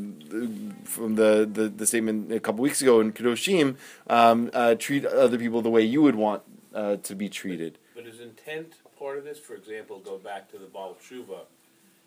from 0.85 1.15
the, 1.15 1.49
the, 1.51 1.69
the 1.69 1.87
statement 1.87 2.33
a 2.33 2.41
couple 2.41 2.63
weeks 2.63 2.83
ago 2.83 2.99
in 2.99 3.13
Kedoshim, 3.13 3.77
uh, 4.09 4.75
treat 4.75 5.07
other 5.07 5.39
people 5.39 5.63
the 5.63 5.71
way 5.71 5.83
you 5.83 6.03
would 6.03 6.17
want 6.17 6.43
uh, 6.75 6.97
to 6.97 7.15
be 7.15 7.29
treated. 7.29 7.79
But 7.95 8.07
is 8.07 8.19
intent 8.19 8.75
part 8.99 9.19
of 9.19 9.25
this? 9.25 9.39
For 9.39 9.55
example, 9.55 10.01
go 10.01 10.19
back 10.19 10.51
to 10.53 10.59
the 10.59 10.67
Baal 10.67 10.97
Tshuva. 11.03 11.41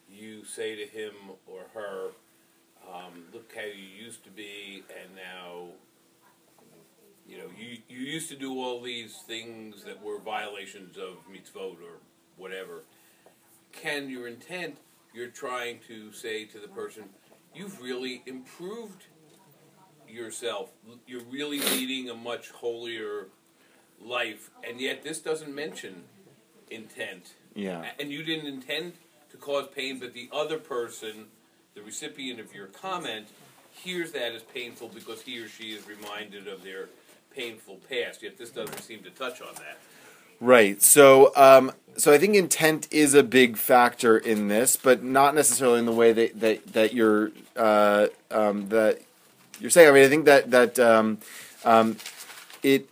You 0.10 0.46
say 0.46 0.76
to 0.76 0.86
him 0.86 1.14
or 1.46 1.62
her, 1.74 2.12
um, 2.94 3.26
"Look 3.34 3.54
how 3.56 3.62
you 3.62 4.06
used 4.06 4.24
to 4.24 4.30
be, 4.30 4.84
and 4.90 5.16
now, 5.16 5.70
you 7.28 7.38
know, 7.38 7.50
you 7.58 7.78
you 7.88 8.00
used 8.00 8.30
to 8.30 8.36
do 8.36 8.60
all 8.62 8.82
these 8.82 9.18
things 9.28 9.84
that 9.84 10.02
were 10.02 10.20
violations 10.20 10.98
of 10.98 11.18
mitzvot 11.32 11.78
or 11.82 12.00
whatever." 12.38 12.84
Can 13.72 14.10
your 14.10 14.28
intent? 14.28 14.78
You're 15.14 15.28
trying 15.28 15.80
to 15.88 16.12
say 16.12 16.46
to 16.46 16.60
the 16.60 16.68
person, 16.68 17.10
"You've 17.54 17.82
really 17.82 18.22
improved 18.26 19.06
yourself. 20.08 20.72
You're 21.08 21.24
really 21.24 21.60
leading 21.60 22.10
a 22.10 22.16
much 22.16 22.52
holier 22.52 23.28
life, 24.02 24.50
and 24.68 24.80
yet 24.80 25.04
this 25.04 25.20
doesn't 25.20 25.54
mention 25.54 26.04
intent. 26.70 27.34
Yeah. 27.54 27.86
And 28.00 28.12
you 28.12 28.24
didn't 28.24 28.48
intend 28.48 28.94
to 29.32 29.38
cause 29.38 29.68
pain, 29.74 30.00
but 30.00 30.14
the 30.14 30.30
other 30.32 30.58
person, 30.58 31.28
the 31.76 31.82
recipient 31.82 32.40
of 32.40 32.56
your 32.56 32.68
comment, 32.68 33.28
hears 33.72 34.14
that 34.14 34.32
as 34.32 34.42
painful 34.42 34.88
because 34.88 35.22
he 35.22 35.40
or 35.40 35.50
she 35.50 35.74
is 35.74 35.88
reminded 35.88 36.48
of 36.48 36.64
their 36.64 36.88
painful 37.36 37.80
past. 37.90 38.24
Yet 38.24 38.38
this 38.38 38.50
doesn't 38.50 38.82
seem 38.82 39.04
to 39.04 39.10
touch 39.10 39.42
on 39.42 39.54
that. 39.56 39.78
Right. 40.40 40.82
So, 40.82 41.36
um, 41.36 41.72
so 41.98 42.12
I 42.12 42.18
think 42.18 42.36
intent 42.36 42.88
is 42.92 43.14
a 43.14 43.24
big 43.24 43.58
factor 43.58 44.18
in 44.18 44.48
this, 44.48 44.76
but 44.76 45.04
not 45.04 45.36
necessarily 45.36 45.80
in 45.80 45.86
the 45.86 45.94
way 45.94 46.14
that 46.14 46.40
that, 46.40 46.74
that 46.74 46.94
you're 46.94 47.32
uh, 47.56 48.08
um, 48.32 48.70
that 48.70 49.02
you're 49.60 49.70
saying. 49.70 49.90
I 49.90 49.92
mean, 49.92 50.06
I 50.06 50.10
think 50.10 50.26
that 50.26 50.52
that 50.52 50.80
um, 50.80 51.20
um, 51.64 51.98
it. 52.64 52.90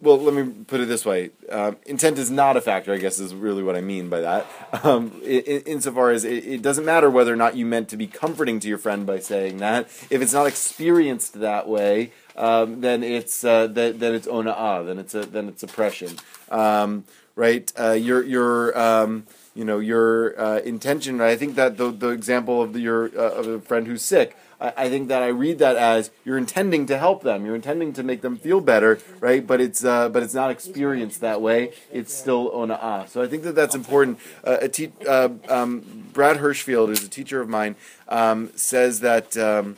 Well, 0.00 0.16
let 0.20 0.32
me 0.32 0.64
put 0.64 0.80
it 0.80 0.86
this 0.86 1.04
way: 1.04 1.30
um, 1.50 1.76
intent 1.84 2.18
is 2.18 2.30
not 2.30 2.56
a 2.56 2.60
factor. 2.60 2.92
I 2.92 2.98
guess 2.98 3.18
is 3.18 3.34
really 3.34 3.64
what 3.64 3.74
I 3.74 3.80
mean 3.80 4.08
by 4.08 4.20
that. 4.20 4.46
Um, 4.84 5.20
in, 5.24 5.62
insofar 5.62 6.10
as 6.10 6.24
it, 6.24 6.46
it 6.46 6.62
doesn't 6.62 6.84
matter 6.84 7.10
whether 7.10 7.32
or 7.32 7.36
not 7.36 7.56
you 7.56 7.66
meant 7.66 7.88
to 7.88 7.96
be 7.96 8.06
comforting 8.06 8.60
to 8.60 8.68
your 8.68 8.78
friend 8.78 9.06
by 9.06 9.18
saying 9.18 9.58
that. 9.58 9.86
If 10.08 10.22
it's 10.22 10.32
not 10.32 10.46
experienced 10.46 11.40
that 11.40 11.68
way, 11.68 12.12
um, 12.36 12.80
then 12.80 13.02
it's 13.02 13.42
uh, 13.42 13.66
then, 13.66 13.98
then 13.98 14.14
it's 14.14 14.28
ona'ah, 14.28 14.86
then 14.86 14.98
it's 14.98 15.14
a, 15.14 15.26
then 15.26 15.48
it's 15.48 15.64
oppression, 15.64 16.16
um, 16.50 17.04
right? 17.34 17.72
Uh, 17.78 17.92
your 17.92 18.22
your 18.22 18.78
um, 18.78 19.26
you 19.54 19.64
know 19.64 19.80
your 19.80 20.40
uh, 20.40 20.58
intention. 20.60 21.20
I 21.20 21.34
think 21.34 21.56
that 21.56 21.76
the 21.76 21.90
the 21.90 22.10
example 22.10 22.62
of 22.62 22.72
the, 22.72 22.80
your 22.80 23.06
uh, 23.18 23.32
of 23.32 23.46
a 23.48 23.60
friend 23.60 23.88
who's 23.88 24.02
sick. 24.02 24.36
I, 24.60 24.72
I 24.76 24.88
think 24.88 25.08
that 25.08 25.22
I 25.22 25.28
read 25.28 25.58
that 25.58 25.76
as 25.76 26.10
you're 26.24 26.38
intending 26.38 26.86
to 26.86 26.98
help 26.98 27.22
them, 27.22 27.44
you're 27.44 27.54
intending 27.54 27.92
to 27.94 28.02
make 28.02 28.22
them 28.22 28.36
feel 28.36 28.60
better, 28.60 28.98
right? 29.20 29.46
But 29.46 29.60
it's 29.60 29.84
uh, 29.84 30.08
but 30.08 30.22
it's 30.22 30.34
not 30.34 30.50
experienced 30.50 31.20
that 31.20 31.40
way. 31.40 31.72
It's 31.92 32.12
still 32.12 32.50
ona'ah. 32.50 33.08
So 33.08 33.22
I 33.22 33.26
think 33.26 33.42
that 33.44 33.54
that's 33.54 33.74
important. 33.74 34.18
Uh, 34.44 34.58
a 34.62 34.68
te- 34.68 34.92
uh, 35.06 35.30
um, 35.48 36.08
Brad 36.12 36.38
Hirschfield, 36.38 36.88
who's 36.88 37.04
a 37.04 37.08
teacher 37.08 37.40
of 37.40 37.48
mine, 37.48 37.76
um, 38.08 38.50
says 38.54 39.00
that 39.00 39.36
um, 39.36 39.76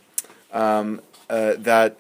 um, 0.53 1.01
uh, 1.29 1.55
that 1.59 1.97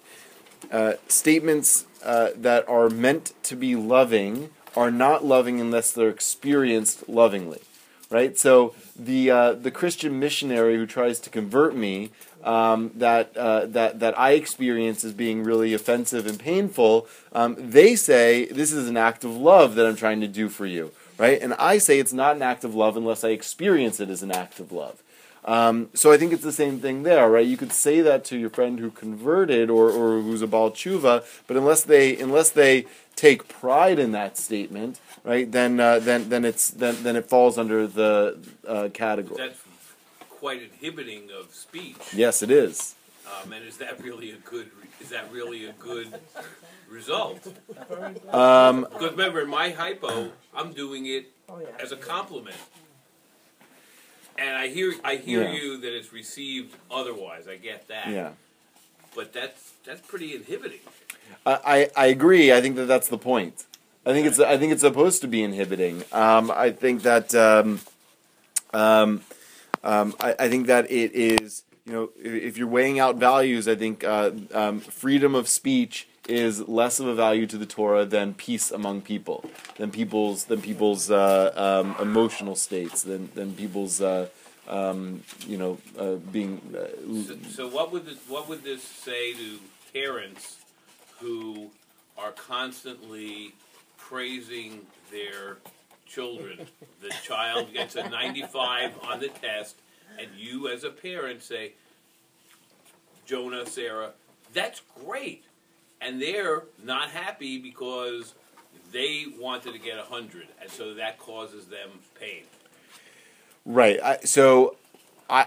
uh, 0.71 0.95
statements 1.09 1.87
uh, 2.05 2.31
that 2.37 2.69
are 2.69 2.89
meant 2.89 3.33
to 3.45 3.57
be 3.57 3.77
loving 3.77 4.51
are 4.77 4.91
not 4.91 5.25
loving 5.25 5.61
unless 5.61 5.93
they're 5.93 6.09
experienced 6.09 7.09
lovingly, 7.09 7.61
right? 8.09 8.39
So 8.39 8.75
the 8.97 9.31
uh, 9.31 9.53
the 9.55 9.71
Christian 9.71 10.19
missionary 10.19 10.77
who 10.77 10.87
tries 10.87 11.19
to 11.21 11.31
convert 11.31 11.75
me 11.75 12.11
um, 12.45 12.91
that 12.95 13.37
uh, 13.37 13.67
that 13.67 14.01
that 14.01 14.19
I 14.19 14.33
experience 14.33 15.05
as 15.05 15.13
being 15.13 15.45
really 15.45 15.75
offensive 15.75 16.27
and 16.27 16.39
painful, 16.39 17.07
um, 17.33 17.57
they 17.59 17.97
say 17.97 18.47
this 18.47 18.73
is 18.73 18.89
an 18.89 18.97
act 18.97 19.25
of 19.25 19.37
love 19.37 19.75
that 19.75 19.87
I'm 19.87 19.97
trying 19.97 20.21
to 20.21 20.29
do 20.29 20.49
for 20.49 20.67
you, 20.67 20.93
right? 21.19 21.41
And 21.41 21.55
I 21.55 21.79
say 21.79 21.99
it's 21.99 22.13
not 22.13 22.37
an 22.37 22.43
act 22.43 22.65
of 22.65 22.75
love 22.75 22.97
unless 22.97 23.25
I 23.25 23.31
experience 23.31 24.01
it 24.01 24.09
as 24.09 24.23
an 24.23 24.31
act 24.31 24.61
of 24.61 24.73
love. 24.73 25.03
Um, 25.45 25.89
so 25.95 26.13
I 26.13 26.19
think 26.19 26.33
it's 26.33 26.43
the 26.43 26.53
same 26.53 26.81
thing 26.81 27.03
there, 27.03 27.29
right? 27.31 27.47
You 27.47 27.57
could 27.57 27.73
say 27.73 28.03
that 28.03 28.25
to 28.27 28.37
your 28.37 28.51
friend 28.51 28.79
who 28.79 28.91
converted 28.91 29.71
or, 29.71 29.91
or 29.91 30.21
who's 30.21 30.43
a 30.43 30.47
Baal 30.47 30.71
Tshuva, 30.71 31.25
but 31.47 31.57
unless 31.57 31.83
they 31.83 32.19
unless 32.19 32.51
they 32.51 32.85
take 33.17 33.49
pride 33.49 33.99
in 33.99 34.13
that 34.13 34.37
statement, 34.37 35.01
right? 35.25 35.51
Then 35.51 35.81
uh, 35.81 35.99
then 35.99 36.29
then 36.29 36.45
it's 36.45 36.71
then 36.71 37.03
then 37.03 37.17
it 37.17 37.27
falls 37.29 37.57
under 37.57 37.87
the 37.87 38.39
uh, 38.67 38.89
category. 38.93 39.51
That's 40.41 40.55
quite 40.55 40.63
inhibiting 40.63 41.29
of 41.39 41.55
speech. 41.55 41.97
Yes, 42.15 42.43
it 42.43 42.51
is. 42.51 42.95
Um, 43.27 43.53
and 43.53 43.63
is 43.65 43.77
that 43.77 44.03
really 44.03 44.31
a 44.31 44.37
good? 44.37 44.71
Is 45.01 45.11
that 45.11 45.31
really 45.31 45.67
a 45.67 45.73
good 45.73 46.09
result? 46.89 47.47
Um, 48.33 48.87
Because 48.91 49.11
remember, 49.13 49.43
in 49.43 49.51
my 49.51 49.71
hypo, 49.71 50.31
I'm 50.55 50.73
doing 50.73 51.05
it 51.07 51.31
as 51.79 51.93
a 51.93 51.97
compliment, 51.97 52.57
and 54.39 54.57
I 54.57 54.69
hear 54.69 54.95
I 55.05 55.17
hear 55.17 55.43
Yeah. 55.43 55.53
you 55.53 55.77
that 55.79 55.95
it's 55.97 56.11
received 56.13 56.75
otherwise. 56.91 57.47
I 57.47 57.57
get 57.57 57.87
that. 57.89 58.09
yeah. 58.09 58.31
But 59.15 59.33
that's 59.35 59.73
that's 59.85 60.01
pretty 60.01 60.35
inhibiting. 60.35 60.81
I, 61.45 61.59
I 61.97 62.05
I 62.05 62.07
agree. 62.07 62.51
I 62.53 62.61
think 62.63 62.77
that 62.77 62.87
that's 62.87 63.09
the 63.09 63.19
point. 63.19 63.67
I 64.07 64.13
think 64.13 64.27
it's 64.27 64.41
I 64.41 64.57
think 64.57 64.73
it's 64.73 64.81
supposed 64.83 65.21
to 65.21 65.29
be 65.29 65.43
inhibiting. 65.43 66.05
Um, 66.13 66.51
I 66.51 66.71
think 66.71 67.03
that 67.03 67.35
um, 67.35 67.81
um, 68.73 69.21
um, 69.83 70.15
I, 70.21 70.35
I 70.39 70.49
think 70.49 70.67
that 70.67 70.91
it 70.91 71.13
is 71.15 71.65
you 71.87 71.93
know 71.93 72.11
if, 72.23 72.57
you're 72.57 72.69
weighing 72.69 72.99
out 72.99 73.17
values, 73.17 73.67
I 73.67 73.75
think 73.75 74.05
uh, 74.05 74.31
um, 74.53 74.81
freedom 74.81 75.35
of 75.35 75.49
speech 75.49 76.09
is 76.29 76.69
less 76.69 77.01
of 77.01 77.07
a 77.07 77.15
value 77.15 77.47
to 77.47 77.59
the 77.59 77.67
Torah 77.67 78.05
than 78.05 78.35
peace 78.35 78.71
among 78.71 79.03
people, 79.03 79.45
than 79.77 79.91
people's 79.91 80.45
than 80.45 80.63
people's 80.63 81.11
uh, 81.11 81.53
um, 81.57 81.97
emotional 82.01 82.55
states, 82.55 83.03
than 83.03 83.31
than 83.35 83.55
people's 83.55 84.01
uh, 84.01 84.29
um, 84.69 85.23
you 85.47 85.57
know 85.59 85.79
uh, 85.99 86.15
being. 86.33 86.61
Uh, 86.75 86.87
So, 87.27 87.37
so 87.49 87.69
what 87.69 87.91
would 87.93 88.07
this, 88.07 88.19
what 88.29 88.49
would 88.49 88.63
this 88.63 88.83
say 88.83 89.33
to 89.35 89.59
parents 89.93 90.59
who 91.19 91.71
are 92.17 92.33
constantly 92.33 93.55
praising 93.97 94.87
their 95.11 95.57
children? 96.11 96.67
The 97.01 97.11
child 97.25 97.73
gets 97.73 97.97
a 97.97 98.09
95 98.09 98.93
on 99.03 99.21
the 99.21 99.29
test, 99.29 99.77
and 100.19 100.29
you, 100.37 100.69
as 100.69 100.85
a 100.85 100.91
parent, 100.91 101.43
say, 101.43 101.73
Jonah, 103.25 103.65
Sarah, 103.65 104.11
that's 104.53 104.83
great. 105.05 105.45
And 106.01 106.21
they're 106.21 106.65
not 106.83 107.11
happy 107.11 107.59
because 107.59 108.35
they 108.93 109.27
wanted 109.39 109.73
to 109.73 109.79
get 109.79 109.95
a 109.95 110.03
100, 110.03 110.49
and 110.61 110.71
so 110.71 110.95
that 110.95 111.19
causes 111.19 111.67
them 111.67 111.91
pain. 112.19 112.43
Right. 113.65 114.01
I, 114.03 114.19
so, 114.25 114.77
I 115.29 115.47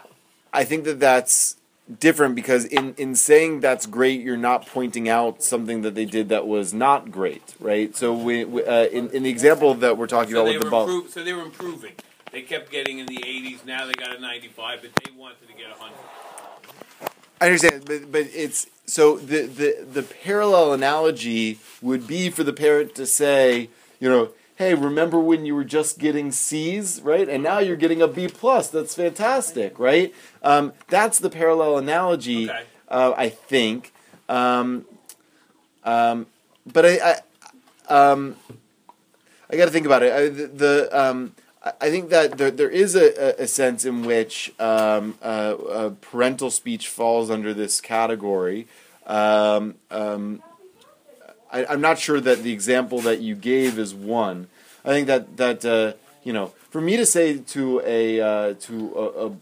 I 0.53 0.63
think 0.63 0.83
that 0.85 0.99
that's 0.99 1.57
different 1.99 2.35
because 2.35 2.65
in 2.65 2.93
in 2.95 3.15
saying 3.15 3.59
that's 3.59 3.85
great, 3.85 4.21
you're 4.21 4.37
not 4.37 4.65
pointing 4.67 5.09
out 5.09 5.43
something 5.43 5.81
that 5.81 5.95
they 5.95 6.05
did 6.05 6.29
that 6.29 6.47
was 6.47 6.73
not 6.73 7.11
great, 7.11 7.55
right? 7.59 7.95
So 7.95 8.13
we, 8.13 8.45
we 8.45 8.63
uh, 8.65 8.85
in 8.85 9.09
in 9.11 9.23
the 9.23 9.29
example 9.29 9.73
that 9.75 9.97
we're 9.97 10.07
talking 10.07 10.33
So 10.33 10.41
about 10.41 10.53
with 10.53 10.63
the 10.63 10.69
ball. 10.69 10.83
improve, 10.89 11.11
so 11.11 11.23
they 11.23 11.33
were 11.33 11.41
improving. 11.41 11.93
They 12.31 12.41
kept 12.41 12.71
getting 12.71 12.97
in 12.99 13.05
the 13.05 13.17
80s. 13.17 13.63
Now 13.65 13.85
they 13.85 13.93
got 13.93 14.15
a 14.15 14.19
95, 14.19 14.79
but 14.81 14.91
they 15.03 15.11
wanted 15.15 15.47
to 15.47 15.53
get 15.53 15.67
a 15.67 15.79
100. 15.79 15.93
I 17.41 17.45
understand, 17.45 17.83
but 17.85 18.11
but 18.11 18.27
it's 18.33 18.67
so 18.85 19.17
the 19.17 19.45
the 19.45 19.85
the 19.91 20.03
parallel 20.03 20.73
analogy 20.73 21.59
would 21.81 22.07
be 22.07 22.29
for 22.29 22.43
the 22.43 22.53
parent 22.53 22.95
to 22.95 23.05
say, 23.05 23.69
you 23.99 24.09
know, 24.09 24.29
hey, 24.55 24.73
remember 24.75 25.19
when 25.19 25.45
you 25.45 25.55
were 25.55 25.63
just 25.63 25.97
getting 25.99 26.31
C's, 26.31 27.01
right? 27.01 27.27
And 27.27 27.43
now 27.43 27.59
you're 27.59 27.75
getting 27.75 28.01
a 28.01 28.07
B 28.07 28.27
plus. 28.27 28.67
That's 28.69 28.95
fantastic, 28.95 29.79
right? 29.79 30.13
Um, 30.43 30.73
that's 30.89 31.19
the 31.19 31.29
parallel 31.29 31.77
analogy. 31.77 32.49
Okay. 32.49 32.63
Uh, 32.87 33.13
I 33.17 33.29
think. 33.29 33.91
Um, 34.29 34.85
um, 35.83 36.27
but 36.71 36.85
I, 36.85 37.15
I, 37.89 37.93
um, 38.11 38.35
I 39.49 39.57
got 39.57 39.65
to 39.65 39.71
think 39.71 39.85
about 39.85 40.03
it. 40.03 40.13
I, 40.13 40.29
the, 40.29 40.47
the 40.47 40.89
um, 40.99 41.33
I- 41.63 41.89
think 41.89 42.09
that 42.09 42.37
there, 42.37 42.51
there 42.51 42.69
is 42.69 42.95
a, 42.95 43.39
a- 43.39 43.43
a 43.43 43.47
sense 43.47 43.85
in 43.85 44.03
which 44.05 44.53
um, 44.59 45.17
uh, 45.21 45.25
uh, 45.25 45.89
parental 46.01 46.49
speech 46.51 46.87
falls 46.87 47.29
under 47.29 47.53
this 47.53 47.81
category. 47.81 48.67
Um, 49.07 49.75
um, 49.91 50.41
I, 51.53 51.65
I'm 51.65 51.79
not 51.81 51.99
sure 51.99 52.19
that 52.19 52.43
the 52.43 52.51
example 52.51 52.99
that 53.01 53.21
you 53.21 53.35
gave 53.35 53.77
is 53.79 53.93
one. 53.93 54.47
I 54.83 54.89
think 54.89 55.07
that 55.07 55.37
that 55.37 55.63
uh, 55.63 55.93
you 56.23 56.33
know, 56.33 56.47
for 56.69 56.81
me 56.81 56.97
to 56.97 57.05
say 57.05 57.37
to 57.37 57.81
a 57.85 58.19
uh, 58.19 58.53
to 58.61 58.73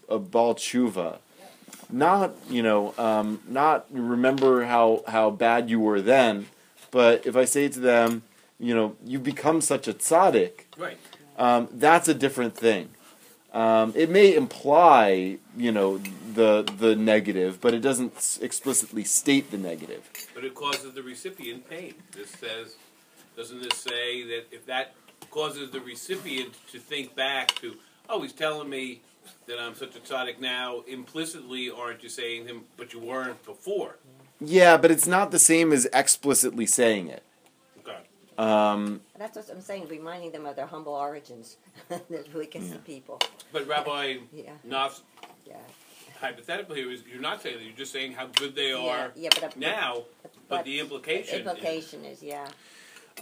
a, 0.10 0.14
a, 0.14 0.16
a 0.18 0.20
Baal 0.20 0.54
tshuva, 0.56 1.18
not 1.90 2.36
you 2.50 2.62
know, 2.62 2.94
um, 2.98 3.40
not 3.48 3.86
remember 3.92 4.66
how 4.66 5.04
how 5.08 5.30
bad 5.32 5.70
you 5.70 5.80
were 5.80 6.02
then, 6.02 6.48
but 6.92 7.26
if 7.26 7.36
I 7.36 7.46
say 7.46 7.70
to 7.70 7.80
them, 7.80 8.24
you 8.60 8.76
know, 8.76 8.96
you've 9.06 9.24
become 9.24 9.62
such 9.62 9.88
a 9.88 9.94
tzaddik, 9.94 10.66
Right. 10.78 10.98
um, 11.38 11.68
that's 11.72 12.08
a 12.08 12.14
different 12.14 12.56
thing. 12.56 12.90
Um, 13.54 13.92
it 13.96 14.10
may 14.10 14.34
imply, 14.34 15.38
you 15.58 15.72
know, 15.74 16.00
the 16.34 16.64
the 16.78 16.96
negative, 16.96 17.60
but 17.62 17.74
it 17.74 17.80
doesn't 17.82 18.16
s- 18.18 18.40
explicitly 18.42 19.04
state 19.04 19.52
the 19.52 19.58
negative. 19.58 20.10
But 20.34 20.44
it 20.44 20.54
causes 20.56 20.94
the 20.94 21.04
recipient 21.04 21.70
pain. 21.70 21.94
This 22.12 22.30
says 22.32 22.76
Doesn't 23.38 23.62
this 23.62 23.78
say 23.80 24.24
that 24.24 24.46
if 24.52 24.66
that 24.66 24.94
causes 25.30 25.72
the 25.72 25.80
recipient 25.82 26.54
to 26.72 26.80
think 26.80 27.16
back 27.16 27.50
to, 27.62 27.76
oh, 28.10 28.22
he's 28.22 28.34
telling 28.34 28.70
me 28.70 29.02
that 29.48 29.60
I'm 29.60 29.76
such 29.76 29.96
a 29.96 30.00
tzaddik 30.00 30.40
now, 30.40 30.82
implicitly 30.88 31.70
aren't 31.70 32.04
you 32.04 32.10
saying 32.10 32.48
him, 32.48 32.64
but 32.78 32.92
you 32.94 33.00
weren't 33.00 33.44
before? 33.46 33.98
Yeah, 34.40 34.78
but 34.78 34.90
it's 34.92 35.06
not 35.08 35.30
the 35.32 35.40
same 35.40 35.72
as 35.72 35.86
explicitly 35.94 36.66
saying 36.66 37.08
it. 37.08 37.24
Okay. 37.80 37.98
Um, 38.38 39.02
That's 39.18 39.36
what 39.38 39.48
I'm 39.52 39.62
saying, 39.62 39.88
reminding 39.88 40.32
them 40.32 40.46
of 40.48 40.56
their 40.56 40.66
humble 40.66 40.94
origins. 40.94 41.58
that 41.90 42.04
really 42.34 42.48
gets 42.48 42.70
the 42.72 42.80
people. 42.80 43.20
But 43.54 43.68
Rabbi 43.68 44.18
Yeah. 44.34 44.54
Knopf's 44.64 45.02
Yeah. 45.46 45.58
Hypothetical 46.22 46.76
here 46.76 46.90
is 46.92 47.02
you're 47.12 47.22
not 47.22 47.42
saying 47.42 47.58
that, 47.58 47.64
you're 47.66 47.76
just 47.76 47.92
saying 47.92 48.14
how 48.14 48.28
good 48.28 48.56
they 48.56 48.70
Yeah, 48.70 48.78
are 48.78 49.12
yeah, 49.16 49.30
but, 49.42 49.58
now, 49.58 50.04
but 50.48 50.64
the 50.64 50.80
implication. 50.80 51.44
The 51.44 51.52
implication 51.52 52.06
is, 52.06 52.22
yeah. 52.24 52.48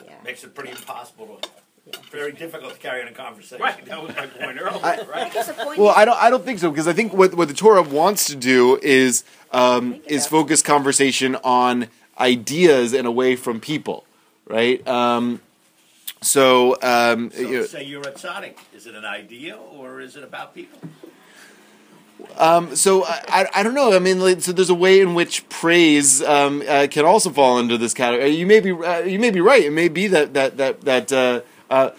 Yeah. 0.06 0.14
Makes 0.24 0.44
it 0.44 0.54
pretty 0.54 0.72
impossible 0.72 1.40
to, 1.42 1.50
Yeah. 1.88 1.96
very 2.12 2.32
difficult 2.34 2.74
to 2.74 2.80
carry 2.80 3.02
on 3.02 3.08
a 3.08 3.12
conversation. 3.14 3.64
Right, 3.64 3.84
that 3.86 4.04
was 4.04 4.16
my 4.16 4.28
point 4.28 4.60
earlier, 4.62 4.70
I- 4.84 5.00
I 5.00 5.06
right? 5.06 5.34
guess 5.34 5.52
point 5.52 5.80
well, 5.80 5.94
I 5.96 6.06
don't. 6.06 6.18
I 6.22 6.30
don't 6.30 6.46
think 6.46 6.60
so 6.60 6.70
because 6.70 6.88
I 6.88 6.94
think 6.94 7.14
what 7.14 7.34
what 7.34 7.48
the 7.48 7.54
Torah 7.54 7.82
wants 7.82 8.26
to 8.26 8.36
do 8.36 8.78
is 8.84 9.24
um, 9.52 10.00
is 10.06 10.28
focus 10.28 10.62
conversation 10.62 11.36
on 11.38 11.88
ideas 12.20 12.94
and 12.94 13.08
away 13.08 13.36
from 13.36 13.60
people, 13.60 14.04
right? 14.46 14.86
Um, 14.88 15.42
so, 16.22 16.76
um, 16.84 17.32
So 17.32 17.40
you 17.42 17.60
know, 17.62 17.66
say 17.66 17.84
you're 17.86 18.02
a 18.02 18.12
tzaddik. 18.12 18.58
Is 18.76 18.86
it 18.86 18.94
an 18.94 19.06
idea 19.06 19.56
or 19.58 20.02
is 20.02 20.16
it 20.18 20.24
about 20.24 20.54
people? 20.54 20.80
Um, 22.38 22.76
so 22.76 23.06
I, 23.06 23.48
I, 23.54 23.64
don't 23.64 23.74
know. 23.74 23.94
I 23.94 24.00
mean, 24.00 24.22
like, 24.22 24.42
so 24.42 24.54
there's 24.54 24.70
a 24.70 24.76
way 24.76 25.02
in 25.02 25.14
which 25.14 25.48
praise 25.50 26.22
um, 26.22 26.64
uh, 26.68 26.88
can 26.90 27.04
also 27.04 27.30
fall 27.30 27.58
under 27.58 27.78
this 27.78 27.94
category. 27.94 28.30
You 28.30 28.48
may 28.48 28.60
be 28.62 28.72
uh, 28.72 29.00
you 29.00 29.20
may 29.20 29.32
be 29.32 29.42
right. 29.42 29.64
It 29.64 29.74
may 29.74 29.90
be 29.90 30.08
that 30.08 30.34
that 30.36 30.58
that 30.58 30.82
that 30.82 31.12
uh, 31.12 31.42
uh, 31.70 31.92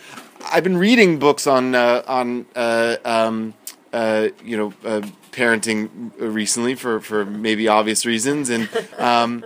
I've 0.50 0.64
been 0.64 0.78
reading 0.78 1.18
books 1.18 1.46
on 1.46 1.74
uh, 1.74 2.02
on 2.06 2.46
uh, 2.56 2.96
um, 3.04 3.54
uh, 3.92 4.28
you 4.42 4.56
know 4.56 4.72
uh, 4.84 5.02
parenting 5.32 6.12
recently 6.18 6.74
for 6.74 7.00
for 7.00 7.24
maybe 7.24 7.68
obvious 7.68 8.06
reasons 8.06 8.50
and 8.50 8.68
um, 8.98 9.44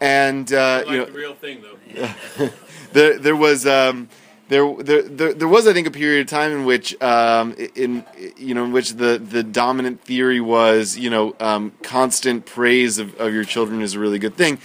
and 0.00 0.52
uh, 0.52 0.82
like 0.86 0.88
you 0.88 0.98
know 0.98 1.04
the 1.06 1.12
real 1.12 1.34
thing, 1.34 1.62
though. 1.62 2.50
there 2.92 3.18
there 3.18 3.36
was 3.36 3.66
um, 3.66 4.08
there, 4.48 4.72
there 5.02 5.34
there 5.34 5.48
was 5.48 5.66
I 5.66 5.72
think 5.72 5.86
a 5.86 5.90
period 5.90 6.20
of 6.20 6.30
time 6.30 6.52
in 6.52 6.64
which 6.64 7.00
um, 7.02 7.54
in 7.74 8.04
you 8.36 8.54
know 8.54 8.64
in 8.64 8.72
which 8.72 8.92
the 8.92 9.18
the 9.18 9.42
dominant 9.42 10.00
theory 10.02 10.40
was 10.40 10.96
you 10.96 11.10
know 11.10 11.34
um, 11.40 11.72
constant 11.82 12.46
praise 12.46 12.98
of, 12.98 13.14
of 13.16 13.34
your 13.34 13.44
children 13.44 13.82
is 13.82 13.94
a 13.94 13.98
really 13.98 14.18
good 14.18 14.34
thing. 14.34 14.58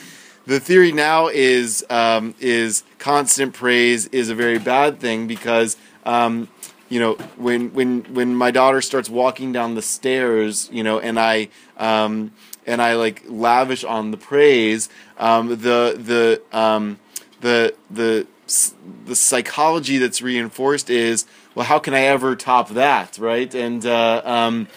The 0.46 0.60
theory 0.60 0.92
now 0.92 1.28
is 1.28 1.84
um, 1.90 2.36
is 2.40 2.84
constant 3.00 3.54
praise 3.54 4.06
is 4.08 4.30
a 4.30 4.36
very 4.36 4.60
bad 4.60 5.00
thing 5.00 5.26
because 5.28 5.78
um, 6.06 6.48
you 6.90 7.00
know 7.00 7.14
when 7.38 7.74
when 7.74 8.04
when 8.14 8.36
my 8.36 8.52
daughter 8.52 8.82
starts 8.82 9.10
walking 9.10 9.52
down 9.52 9.74
the 9.74 9.82
stairs 9.82 10.70
you 10.72 10.84
know 10.84 11.00
and 11.00 11.20
I 11.20 11.50
um, 11.78 12.34
and 12.68 12.82
I 12.82 12.96
like 12.96 13.24
lavish 13.28 13.84
on 13.84 14.12
the 14.12 14.18
praise 14.18 14.90
um, 15.18 15.50
the 15.50 15.96
the 15.98 16.42
the 17.42 17.76
the 17.90 18.28
the 19.06 19.16
psychology 19.16 19.98
that's 19.98 20.22
reinforced 20.22 20.90
is 20.90 21.26
well 21.56 21.66
how 21.66 21.80
can 21.80 21.94
I 21.94 22.02
ever 22.02 22.36
top 22.36 22.70
that 22.70 23.18
right? 23.18 23.54
And 23.54 23.86
uh, 23.86 24.22
um, 24.24 24.68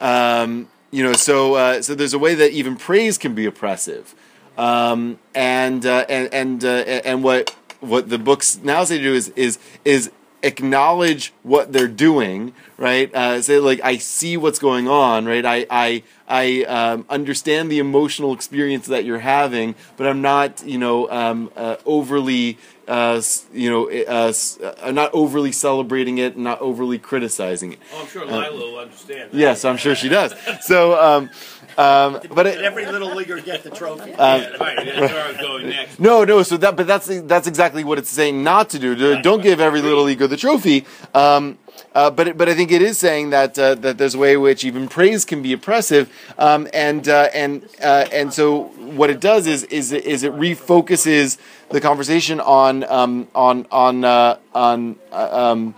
um, 0.00 0.68
you 0.90 1.02
know 1.02 1.12
so 1.12 1.54
uh, 1.54 1.82
so 1.82 1.94
there's 1.94 2.14
a 2.14 2.18
way 2.18 2.34
that 2.34 2.52
even 2.52 2.76
praise 2.76 3.18
can 3.18 3.34
be 3.34 3.46
oppressive. 3.46 4.14
Um, 4.56 5.18
and 5.34 5.84
uh, 5.84 6.06
and 6.08 6.32
and 6.32 6.64
uh, 6.64 6.68
and 7.04 7.24
what 7.24 7.50
what 7.80 8.08
the 8.08 8.18
books 8.18 8.60
now 8.62 8.84
say 8.84 8.98
to 8.98 9.02
do 9.02 9.14
is 9.14 9.28
is 9.30 9.58
is 9.84 10.10
acknowledge 10.44 11.32
what 11.42 11.72
they're 11.72 11.88
doing 11.88 12.52
right 12.76 13.12
uh, 13.14 13.40
say 13.42 13.58
like 13.58 13.80
I 13.82 13.96
see 13.98 14.36
what's 14.36 14.58
going 14.58 14.86
on 14.88 15.24
right 15.26 15.44
I 15.44 15.66
I 15.70 16.02
I 16.28 16.64
um, 16.64 17.06
understand 17.08 17.70
the 17.70 17.78
emotional 17.78 18.32
experience 18.32 18.86
that 18.86 19.04
you're 19.04 19.18
having 19.20 19.74
but 19.96 20.06
I'm 20.06 20.22
not 20.22 20.64
you 20.66 20.78
know 20.78 21.10
um, 21.10 21.50
uh, 21.56 21.76
overly 21.86 22.58
uh, 22.86 23.20
you 23.52 23.70
know 23.70 23.90
uh, 23.90 24.32
uh, 24.62 24.74
I'm 24.82 24.94
not 24.94 25.10
overly 25.14 25.52
celebrating 25.52 26.18
it 26.18 26.36
not 26.36 26.60
overly 26.60 26.98
criticizing 26.98 27.72
it 27.72 27.78
Oh, 27.92 28.02
I'm 28.02 28.06
sure 28.08 28.26
Lila 28.26 28.50
will 28.52 28.78
understand. 28.78 29.30
That. 29.32 29.38
yes 29.38 29.64
I'm 29.64 29.76
sure 29.78 29.94
she 29.94 30.08
does 30.08 30.34
so 30.60 31.00
um, 31.00 31.30
um, 31.76 32.20
but 32.34 32.44
Did 32.44 32.58
it, 32.58 32.62
every 32.62 32.86
little 32.86 33.14
leaguer 33.14 33.40
get 33.40 33.62
the 33.62 33.70
trophy? 33.70 34.10
Yeah, 34.10 34.48
right, 34.56 34.76
that's 34.76 35.12
where 35.12 35.24
I 35.24 35.28
was 35.28 35.36
going 35.36 35.68
next. 35.70 35.98
No, 35.98 36.24
no. 36.24 36.42
So 36.42 36.56
that, 36.58 36.76
but 36.76 36.86
that's 36.86 37.06
that's 37.22 37.46
exactly 37.46 37.84
what 37.84 37.98
it's 37.98 38.10
saying 38.10 38.42
not 38.42 38.70
to 38.70 38.78
do. 38.78 38.94
To- 38.94 39.22
Don't 39.22 39.42
give 39.42 39.60
every 39.60 39.82
little 39.82 40.04
leaguer 40.04 40.26
the 40.26 40.36
trophy. 40.36 40.84
Um, 41.14 41.58
uh, 41.94 42.10
but 42.10 42.36
but 42.36 42.48
I 42.48 42.54
think 42.54 42.70
it 42.70 42.82
is 42.82 42.98
saying 42.98 43.30
that 43.30 43.58
uh, 43.58 43.74
that 43.76 43.98
there's 43.98 44.14
a 44.14 44.18
way 44.18 44.34
in 44.34 44.40
which 44.40 44.64
even 44.64 44.88
praise 44.88 45.24
can 45.24 45.42
be 45.42 45.52
oppressive, 45.52 46.12
um, 46.38 46.68
and 46.72 47.08
uh, 47.08 47.28
and 47.34 47.64
uh, 47.82 48.06
and 48.12 48.32
so 48.32 48.64
what 48.96 49.10
it 49.10 49.20
does 49.20 49.46
is 49.46 49.64
is 49.64 49.92
is 49.92 50.22
it 50.22 50.32
refocuses 50.34 51.38
the 51.70 51.80
conversation 51.80 52.40
on 52.40 52.84
um, 52.84 53.28
on 53.34 53.66
on 53.70 54.04
uh, 54.04 54.38
on 54.54 54.96
uh, 55.12 55.50
um, 55.50 55.74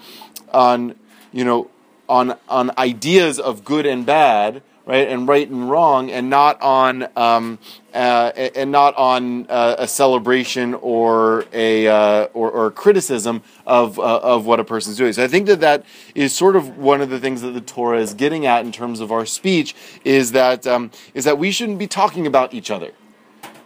on 0.52 0.94
you 1.32 1.44
know 1.44 1.70
on 2.09 2.37
on 2.48 2.70
ideas 2.78 3.38
of 3.38 3.64
good 3.64 3.87
and 3.87 4.04
bad 4.06 4.62
right 4.87 5.09
and 5.09 5.29
right 5.29 5.49
and 5.49 5.68
wrong 5.70 6.11
and 6.11 6.31
not 6.31 6.61
on 6.62 7.07
um, 7.16 7.59
uh, 7.92 8.33
and 8.55 8.72
not 8.72 8.96
on 8.96 9.46
uh, 9.51 9.77
a 9.79 9.87
celebration 9.87 10.72
or 10.75 11.44
a 11.53 11.87
uh, 11.87 12.25
or, 12.33 12.51
or 12.51 12.70
criticism 12.70 13.42
of 13.66 13.99
uh, 13.99 14.20
of 14.20 14.46
what 14.46 14.59
a 14.59 14.64
person's 14.64 14.96
doing 14.96 15.12
so 15.12 15.22
i 15.22 15.29
think 15.29 15.46
that 15.46 15.61
that 15.61 15.85
is 16.14 16.35
sort 16.35 16.57
of 16.57 16.79
one 16.79 17.03
of 17.03 17.11
the 17.11 17.20
things 17.20 17.42
that 17.42 17.51
the 17.51 17.61
torah 17.61 18.01
is 18.01 18.14
getting 18.14 18.46
at 18.46 18.64
in 18.64 18.72
terms 18.72 19.01
of 19.01 19.12
our 19.12 19.27
speech 19.27 19.75
is 20.05 20.33
that 20.33 20.66
um, 20.66 20.90
is 21.12 21.25
that 21.25 21.37
we 21.37 21.51
shouldn't 21.51 21.79
be 21.79 21.87
talking 21.87 22.27
about 22.27 22.55
each 22.55 22.70
other 22.70 22.92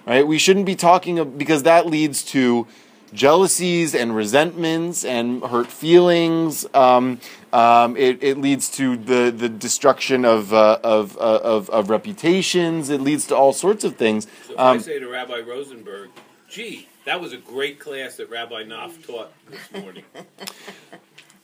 right? 0.07 0.27
We 0.27 0.39
shouldn't 0.39 0.67
be 0.67 0.75
talking 0.75 1.37
because 1.39 1.63
that 1.65 1.87
leads 1.87 2.25
to 2.27 2.67
jealousies 3.13 3.95
and 3.95 4.15
resentments 4.15 5.05
and 5.05 5.43
hurt 5.43 5.67
feelings. 5.69 6.67
Um, 6.75 7.21
um, 7.53 7.97
it, 7.97 8.23
it 8.23 8.39
leads 8.39 8.69
to 8.77 8.97
the, 8.97 9.31
the 9.31 9.49
destruction 9.49 10.25
of, 10.25 10.53
uh, 10.53 10.79
of, 10.85 11.17
uh, 11.19 11.41
of, 11.43 11.69
of 11.71 11.91
reputations. 11.91 12.91
It 12.91 13.01
leads 13.01 13.27
to 13.29 13.37
all 13.37 13.53
sorts 13.53 13.85
of 13.85 13.97
things. 13.97 14.27
So 14.47 14.53
if 14.55 14.59
Um, 14.61 14.77
I 14.77 14.81
say 14.81 14.99
to 14.99 15.09
Rabbi 15.09 15.41
Rosenberg, 15.41 16.11
gee, 16.49 16.89
that 17.05 17.21
was 17.21 17.33
a 17.33 17.39
great 17.39 17.79
class 17.81 18.17
that 18.17 18.31
Rabbi 18.31 18.65
Knopf 18.65 19.07
taught 19.07 19.33
this 19.51 19.83
morning. 19.83 20.05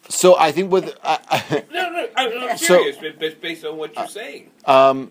So 0.08 0.36
I 0.38 0.52
think 0.52 0.70
with 0.70 0.96
I, 1.02 1.18
I, 1.28 1.64
No, 1.72 1.90
no, 1.90 2.08
I'm, 2.16 2.38
I'm 2.50 2.56
serious, 2.58 2.96
but 2.96 3.40
based 3.40 3.64
on 3.64 3.76
what 3.76 3.92
you're 3.96 4.06
saying. 4.06 4.52
um, 4.64 5.10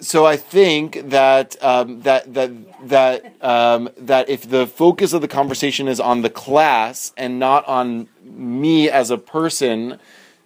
so 0.00 0.26
I 0.26 0.36
think 0.36 1.10
that 1.10 1.62
um, 1.62 2.02
that 2.02 2.34
that 2.34 2.88
that 2.88 3.44
um, 3.44 3.90
that 3.96 4.28
if 4.28 4.48
the 4.48 4.66
focus 4.66 5.12
of 5.12 5.20
the 5.20 5.28
conversation 5.28 5.88
is 5.88 6.00
on 6.00 6.22
the 6.22 6.30
class 6.30 7.12
and 7.16 7.38
not 7.38 7.66
on 7.66 8.08
me 8.22 8.90
as 8.90 9.10
a 9.10 9.18
person, 9.18 9.98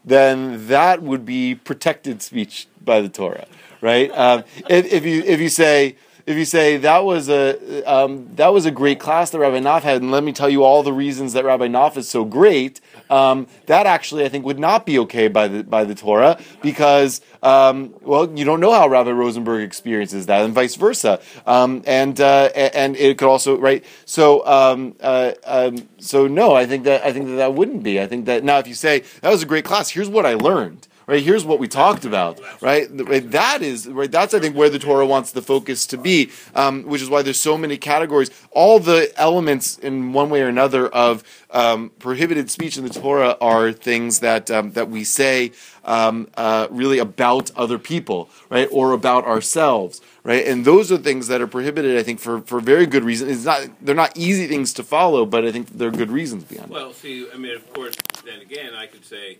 then 0.04 0.68
that 0.68 1.02
would 1.02 1.24
be 1.24 1.54
protected 1.54 2.22
speech 2.22 2.66
by 2.84 3.00
the 3.00 3.08
Torah, 3.08 3.46
right? 3.80 4.10
Um, 4.16 4.44
if, 4.68 4.92
if 4.92 5.04
you 5.04 5.22
if 5.22 5.40
you 5.40 5.48
say 5.48 5.96
if 6.26 6.36
you 6.36 6.44
say 6.44 6.76
that 6.76 7.04
was 7.04 7.30
a 7.30 7.82
um, 7.84 8.28
that 8.36 8.48
was 8.48 8.66
a 8.66 8.70
great 8.70 9.00
class 9.00 9.30
that 9.30 9.38
Rabbi 9.38 9.60
Knopf 9.60 9.82
had, 9.82 10.02
and 10.02 10.10
let 10.10 10.22
me 10.22 10.32
tell 10.32 10.50
you 10.50 10.62
all 10.62 10.82
the 10.82 10.92
reasons 10.92 11.32
that 11.32 11.44
Rabbi 11.44 11.68
Knopf 11.68 11.96
is 11.96 12.08
so 12.08 12.24
great, 12.24 12.80
um, 13.10 13.46
that 13.66 13.86
actually 13.86 14.24
I 14.24 14.28
think 14.28 14.44
would 14.44 14.58
not 14.58 14.86
be 14.86 14.98
okay 15.00 15.28
by 15.28 15.48
the 15.48 15.64
by 15.64 15.84
the 15.84 15.94
Torah 15.94 16.38
because 16.62 17.20
um, 17.42 17.94
well 18.02 18.30
you 18.36 18.44
don't 18.44 18.60
know 18.60 18.72
how 18.72 18.88
Rabbi 18.88 19.10
Rosenberg 19.10 19.62
experiences 19.62 20.26
that, 20.26 20.44
and 20.44 20.54
vice 20.54 20.74
versa, 20.74 21.20
um, 21.46 21.82
and 21.86 22.20
uh, 22.20 22.50
and 22.54 22.96
it 22.96 23.18
could 23.18 23.28
also 23.28 23.58
right. 23.58 23.84
So 24.04 24.46
um, 24.46 24.94
uh, 25.00 25.32
um, 25.44 25.88
so 25.98 26.26
no, 26.26 26.54
I 26.54 26.66
think 26.66 26.84
that 26.84 27.04
I 27.04 27.12
think 27.12 27.26
that 27.26 27.36
that 27.36 27.54
wouldn't 27.54 27.82
be. 27.82 28.00
I 28.00 28.06
think 28.06 28.26
that 28.26 28.44
now 28.44 28.58
if 28.58 28.68
you 28.68 28.74
say 28.74 29.04
that 29.20 29.30
was 29.30 29.42
a 29.42 29.46
great 29.46 29.64
class, 29.64 29.90
here's 29.90 30.08
what 30.08 30.26
I 30.26 30.34
learned 30.34 30.88
right? 31.08 31.22
Here's 31.22 31.44
what 31.44 31.58
we 31.58 31.66
talked 31.66 32.04
about 32.04 32.38
right? 32.62 32.86
That 33.32 33.62
is 33.62 33.88
right 33.88 34.10
that's 34.10 34.34
i 34.34 34.38
think 34.38 34.54
where 34.54 34.70
the 34.70 34.78
torah 34.78 35.06
wants 35.06 35.32
the 35.32 35.42
focus 35.42 35.86
to 35.86 35.96
be 35.98 36.30
um, 36.54 36.84
which 36.84 37.02
is 37.02 37.10
why 37.10 37.22
there's 37.22 37.40
so 37.40 37.58
many 37.58 37.76
categories. 37.76 38.30
All 38.52 38.78
the 38.78 39.10
elements 39.16 39.78
in 39.78 40.12
one 40.12 40.30
way 40.30 40.42
or 40.42 40.48
another 40.48 40.86
of 40.88 41.24
um, 41.50 41.90
prohibited 41.98 42.50
speech 42.50 42.76
in 42.76 42.84
the 42.84 42.90
torah 42.90 43.36
are 43.40 43.72
things 43.72 44.20
that 44.20 44.50
um, 44.50 44.72
that 44.72 44.88
we 44.88 45.02
say 45.02 45.50
um, 45.84 46.28
uh, 46.36 46.68
really 46.70 46.98
about 46.98 47.50
other 47.56 47.78
people 47.78 48.28
right 48.50 48.68
or 48.70 48.92
about 48.92 49.24
ourselves 49.24 50.00
right? 50.24 50.46
And 50.46 50.66
those 50.66 50.92
are 50.92 50.98
things 50.98 51.28
that 51.28 51.40
are 51.40 51.46
prohibited 51.46 51.96
i 51.96 52.02
think 52.02 52.20
for 52.20 52.40
for 52.42 52.60
very 52.60 52.86
good 52.86 53.04
reason. 53.04 53.30
It's 53.30 53.44
not 53.44 53.68
they're 53.80 53.94
not 53.94 54.16
easy 54.16 54.46
things 54.46 54.72
to 54.74 54.82
follow 54.84 55.24
but 55.24 55.44
i 55.44 55.50
think 55.52 55.68
there 55.70 55.88
are 55.88 55.98
good 56.02 56.10
reasons 56.10 56.44
behind 56.44 56.70
it. 56.70 56.74
Well, 56.74 56.92
see, 56.92 57.26
I 57.32 57.38
mean, 57.38 57.54
of 57.56 57.72
course, 57.72 57.96
then 58.24 58.40
again, 58.40 58.74
I 58.74 58.86
could 58.86 59.04
say, 59.04 59.38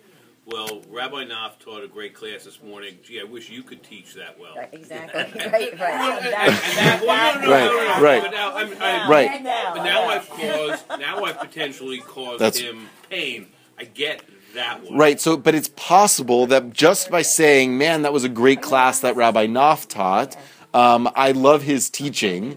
Well, 0.51 0.81
Rabbi 0.91 1.25
Knopf 1.25 1.59
taught 1.59 1.85
a 1.85 1.89
great 1.89 2.15
class 2.15 2.45
this 2.45 2.63
morning. 2.63 2.99
Gee, 3.03 3.21
I 3.21 3.25
wish 3.25 3.51
you 3.51 3.63
could 3.63 3.83
teach 3.83 4.15
that 4.15 4.39
well. 4.41 4.57
Right, 4.57 4.71
exactly. 4.73 5.21
right, 5.21 5.79
right. 5.79 6.23
And 6.23 6.33
that- 6.33 7.03
well, 7.07 7.35
no, 7.35 7.47
no, 7.47 7.51
Right, 7.53 7.71
no, 7.71 7.99
no, 7.99 8.03
right. 8.03 8.23
But 8.23 8.31
now, 8.31 8.57
I'm, 8.57 8.83
I, 8.83 9.09
Right. 9.11 9.31
But 9.75 9.83
now 9.85 10.09
I've 10.09 10.27
caused. 10.31 10.85
Now 11.01 11.25
I've 11.25 11.39
potentially 11.39 11.99
caused 11.99 12.41
That's- 12.41 12.63
him 12.63 12.89
pain. 13.11 13.49
I 13.79 13.85
get 13.85 14.23
that 14.55 14.83
one. 14.85 14.97
Right. 14.97 15.21
So, 15.21 15.37
but 15.37 15.55
it's 15.55 15.69
possible 15.77 16.47
that 16.47 16.73
just 16.73 17.11
by 17.11 17.21
saying, 17.23 17.77
"Man, 17.77 18.01
that 18.03 18.15
was 18.15 18.25
a 18.25 18.29
great 18.31 18.63
class 18.63 19.01
that 19.01 19.17
Rabbi 19.17 19.47
Knopf 19.47 19.87
taught," 19.87 20.35
um, 20.73 21.11
I 21.15 21.33
love 21.33 21.63
his 21.65 21.91
teaching. 21.91 22.57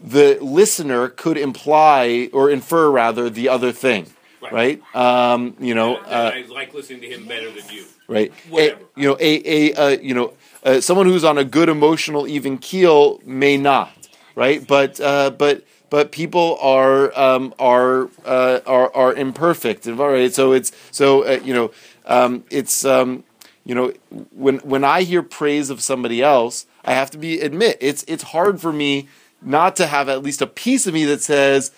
The 0.00 0.38
listener 0.40 1.08
could 1.08 1.36
imply 1.36 2.30
or 2.32 2.48
infer 2.48 2.88
rather 2.88 3.28
the 3.28 3.48
other 3.48 3.72
thing, 3.72 4.06
right? 4.40 4.82
Um, 4.94 5.54
you 5.58 5.74
know, 5.74 5.96
uh, 5.96 6.32
I 6.34 6.42
like 6.42 6.74
listening 6.74 7.00
to 7.02 7.08
him 7.08 7.26
better 7.26 7.50
than 7.50 7.64
you. 7.70 7.84
right? 8.06 8.30
A, 8.30 8.50
Whatever. 8.50 8.80
you 8.96 9.08
know, 9.08 9.16
a, 9.20 9.70
a 9.70 9.74
uh, 9.74 9.88
you 10.00 10.14
know, 10.14 10.32
uh, 10.64 10.80
someone 10.80 11.06
who's 11.06 11.24
on 11.24 11.38
a 11.38 11.44
good 11.44 11.68
emotional 11.68 12.26
even 12.26 12.58
keel 12.58 13.20
may 13.24 13.56
not, 13.56 13.90
right? 14.34 14.66
But 14.66 15.00
uh, 15.00 15.30
but 15.30 15.64
but 15.90 16.12
people 16.12 16.58
are 16.60 17.18
um, 17.18 17.54
are, 17.58 18.10
uh, 18.24 18.60
are 18.66 18.94
are 18.94 19.14
imperfect, 19.14 19.86
right. 19.86 20.32
So 20.32 20.52
it's 20.52 20.72
so 20.90 21.24
uh, 21.24 21.40
you 21.44 21.54
know 21.54 21.70
um, 22.06 22.44
it's 22.50 22.84
um, 22.84 23.24
you 23.64 23.74
know 23.74 23.92
when 24.32 24.58
when 24.58 24.84
I 24.84 25.02
hear 25.02 25.22
praise 25.22 25.70
of 25.70 25.80
somebody 25.80 26.22
else, 26.22 26.66
I 26.84 26.94
have 26.94 27.10
to 27.12 27.18
be 27.18 27.40
admit 27.40 27.78
it's 27.80 28.04
it's 28.08 28.24
hard 28.24 28.60
for 28.60 28.72
me 28.72 29.08
not 29.40 29.76
to 29.76 29.86
have 29.86 30.08
at 30.08 30.22
least 30.22 30.42
a 30.42 30.46
piece 30.46 30.86
of 30.86 30.94
me 30.94 31.04
that 31.04 31.22
says 31.22 31.70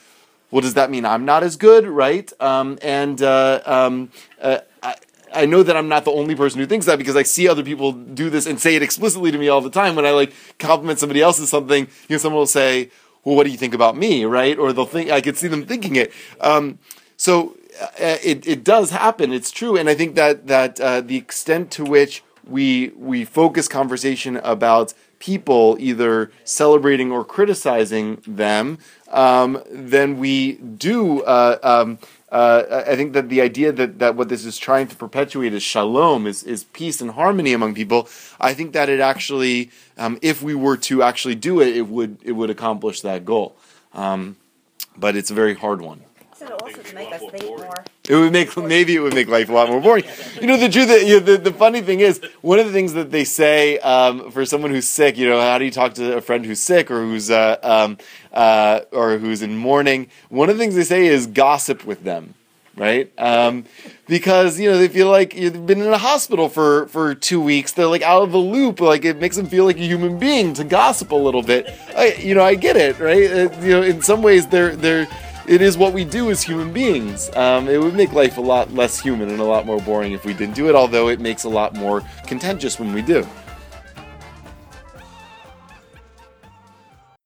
well, 0.51 0.61
does 0.63 0.75
that 0.75 0.91
mean 0.91 1.05
I'm 1.05 1.25
not 1.25 1.43
as 1.43 1.57
good, 1.57 1.87
right? 1.87 2.31
Um, 2.41 2.79
and 2.83 3.21
uh, 3.23 3.61
um, 3.65 4.11
uh, 4.41 4.59
I, 4.83 4.97
I 5.33 5.47
know 5.47 5.63
that 5.63 5.77
I'm 5.77 5.89
not 5.89 6.05
the 6.05 6.11
only 6.11 6.35
person 6.35 6.61
who 6.61 6.67
thinks 6.67 6.87
that 6.87 6.99
because 6.99 7.17
I 7.17 7.23
see 7.23 7.49
other 7.49 7.63
people 7.63 7.93
do 7.93 8.31
this 8.31 8.47
and 8.47 8.61
say 8.61 8.75
it 8.75 8.83
explicitly 8.83 9.31
to 9.31 9.39
me 9.39 9.49
all 9.49 9.61
the 9.61 9.71
time. 9.71 9.95
When 9.97 10.07
I 10.07 10.11
like 10.11 10.33
compliment 10.59 10.99
somebody 10.99 11.23
else 11.23 11.41
on 11.41 11.47
something, 11.47 11.87
you 12.09 12.15
know, 12.15 12.19
someone 12.19 12.39
will 12.39 12.47
say, 12.47 12.91
"Well, 13.25 13.37
what 13.37 13.45
do 13.45 13.51
you 13.51 13.59
think 13.59 13.75
about 13.75 13.97
me?" 13.97 14.25
Right? 14.25 14.59
Or 14.59 14.73
they'll 14.73 14.87
think 14.87 15.11
I 15.11 15.21
could 15.21 15.37
see 15.37 15.49
them 15.49 15.65
thinking 15.67 15.97
it. 15.97 16.13
Um, 16.41 16.79
so 17.17 17.57
uh, 17.81 18.17
it 18.23 18.47
it 18.47 18.65
does 18.65 18.91
happen. 18.91 19.33
It's 19.33 19.51
true, 19.51 19.77
and 19.77 19.89
I 19.89 19.95
think 19.95 20.17
that 20.17 20.47
that 20.49 20.81
uh, 20.81 21.01
the 21.01 21.17
extent 21.17 21.71
to 21.73 21.85
which 21.85 22.23
we 22.45 22.89
we 22.97 23.25
focus 23.25 23.69
conversation 23.69 24.37
about 24.39 24.95
people 25.21 25.77
either 25.79 26.33
celebrating 26.45 27.13
or 27.13 27.25
criticizing 27.25 28.21
them, 28.27 28.79
um, 29.11 29.63
then 29.71 30.19
we 30.19 30.55
do. 30.55 31.23
Uh, 31.23 31.59
um, 31.63 31.99
uh, 32.33 32.85
I 32.87 32.95
think 32.95 33.13
that 33.13 33.29
the 33.29 33.41
idea 33.41 33.73
that, 33.73 33.99
that 33.99 34.15
what 34.15 34.29
this 34.29 34.45
is 34.45 34.57
trying 34.57 34.87
to 34.89 34.97
perpetuate 34.97 35.53
is 35.53 35.65
shalom, 35.65 36.27
is, 36.27 36.45
is 36.45 36.65
peace 36.65 37.01
and 37.01 37.13
harmony 37.13 37.53
among 37.53 37.75
people. 37.75 38.09
I 38.41 38.55
think 38.55 38.73
that 38.73 38.89
it 38.89 39.01
actually, 39.01 39.71
um, 39.99 40.19
if 40.23 40.41
we 40.43 40.55
were 40.55 40.77
to 40.79 41.03
actually 41.03 41.35
do 41.35 41.61
it, 41.61 41.77
it 41.77 41.89
would 41.89 42.19
it 42.23 42.33
would 42.33 42.51
accomplish 42.51 43.01
that 43.01 43.25
goal. 43.25 43.57
Um, 43.93 44.37
but 44.97 45.17
it's 45.17 45.31
a 45.31 45.35
very 45.35 45.55
hard 45.55 45.81
one. 45.81 46.03
So 46.41 46.57
also 46.63 46.81
to 46.81 46.95
make 46.95 47.13
us 47.13 47.21
think 47.21 47.45
more. 47.45 47.85
It 48.09 48.17
would 48.17 48.33
make 48.33 48.57
maybe 48.57 48.97
it 48.97 49.01
would 49.01 49.13
make 49.13 49.29
life 49.29 49.51
a 49.51 49.53
lot 49.53 49.69
more 49.69 49.79
boring. 49.79 50.05
You 50.41 50.47
know 50.47 50.57
the 50.57 50.71
truth. 50.71 50.89
You 51.07 51.21
know, 51.21 51.27
the 51.27 51.37
the 51.37 51.53
funny 51.53 51.83
thing 51.83 52.01
is 52.01 52.19
one 52.41 52.59
of 52.59 52.65
the 52.65 52.73
things 52.73 52.95
that 52.95 53.11
they 53.11 53.25
say 53.25 53.79
um, 53.81 54.31
for 54.31 54.47
someone 54.47 54.71
who's 54.71 54.89
sick. 54.89 55.19
You 55.19 55.29
know, 55.29 55.39
how 55.39 55.59
do 55.59 55.67
you 55.67 55.71
talk 55.71 55.93
to 55.97 56.17
a 56.17 56.23
friend 56.23 56.47
who's 56.47 56.59
sick 56.59 56.91
or 56.91 57.03
who's 57.03 57.31
uh, 57.31 57.59
um, 57.63 57.99
uh, 58.33 58.81
or 58.91 59.19
who's 59.19 59.43
in 59.43 59.55
mourning? 59.55 60.09
One 60.31 60.49
of 60.49 60.57
the 60.57 60.63
things 60.65 60.77
they 60.77 60.85
say 60.85 61.09
is 61.09 61.27
gossip 61.27 61.85
with 61.85 62.05
them, 62.05 62.33
right? 62.75 63.13
Um, 63.19 63.67
because 64.09 64.59
you 64.59 64.71
know 64.71 64.79
they 64.79 64.89
feel 64.89 65.11
like 65.11 65.37
you've 65.37 65.67
been 65.67 65.83
in 65.83 65.93
a 65.93 65.99
hospital 65.99 66.49
for 66.49 66.87
for 66.87 67.15
two 67.15 67.43
weeks. 67.43 67.73
They're 67.73 67.87
like 67.87 68.01
out 68.01 68.23
of 68.23 68.33
the 68.33 68.39
loop. 68.39 68.81
Like 68.81 69.05
it 69.05 69.19
makes 69.19 69.37
them 69.37 69.45
feel 69.45 69.67
like 69.67 69.77
a 69.77 69.81
human 69.81 70.19
being 70.19 70.55
to 70.55 70.65
gossip 70.65 71.13
a 71.13 71.17
little 71.17 71.43
bit. 71.43 71.69
I, 71.95 72.15
you 72.15 72.35
know, 72.35 72.43
I 72.43 72.55
get 72.55 72.79
it, 72.79 72.99
right? 72.99 73.31
Uh, 73.31 73.61
you 73.61 73.73
know, 73.73 73.83
in 73.83 74.01
some 74.01 74.23
ways 74.23 74.47
they're 74.47 74.75
they're 74.75 75.07
it 75.51 75.61
is 75.61 75.77
what 75.77 75.93
we 75.93 76.05
do 76.05 76.31
as 76.31 76.45
human 76.45 76.73
beings. 76.73 77.29
Um, 77.35 77.69
it 77.69 77.83
would 77.83 77.95
make 77.95 78.13
life 78.13 78.39
a 78.39 78.41
lot 78.41 78.73
less 78.73 79.01
human 79.01 79.31
and 79.31 79.41
a 79.41 79.45
lot 79.45 79.67
more 79.67 79.81
boring 79.81 80.13
if 80.13 80.25
we 80.25 80.33
didn't 80.33 80.55
do 80.55 80.69
it, 80.69 80.77
although 80.77 81.09
it 81.09 81.19
makes 81.19 81.43
a 81.43 81.49
lot 81.49 81.75
more 81.75 82.05
contentious 82.25 82.79
when 82.79 82.95
we 82.95 83.03
do. 83.03 83.27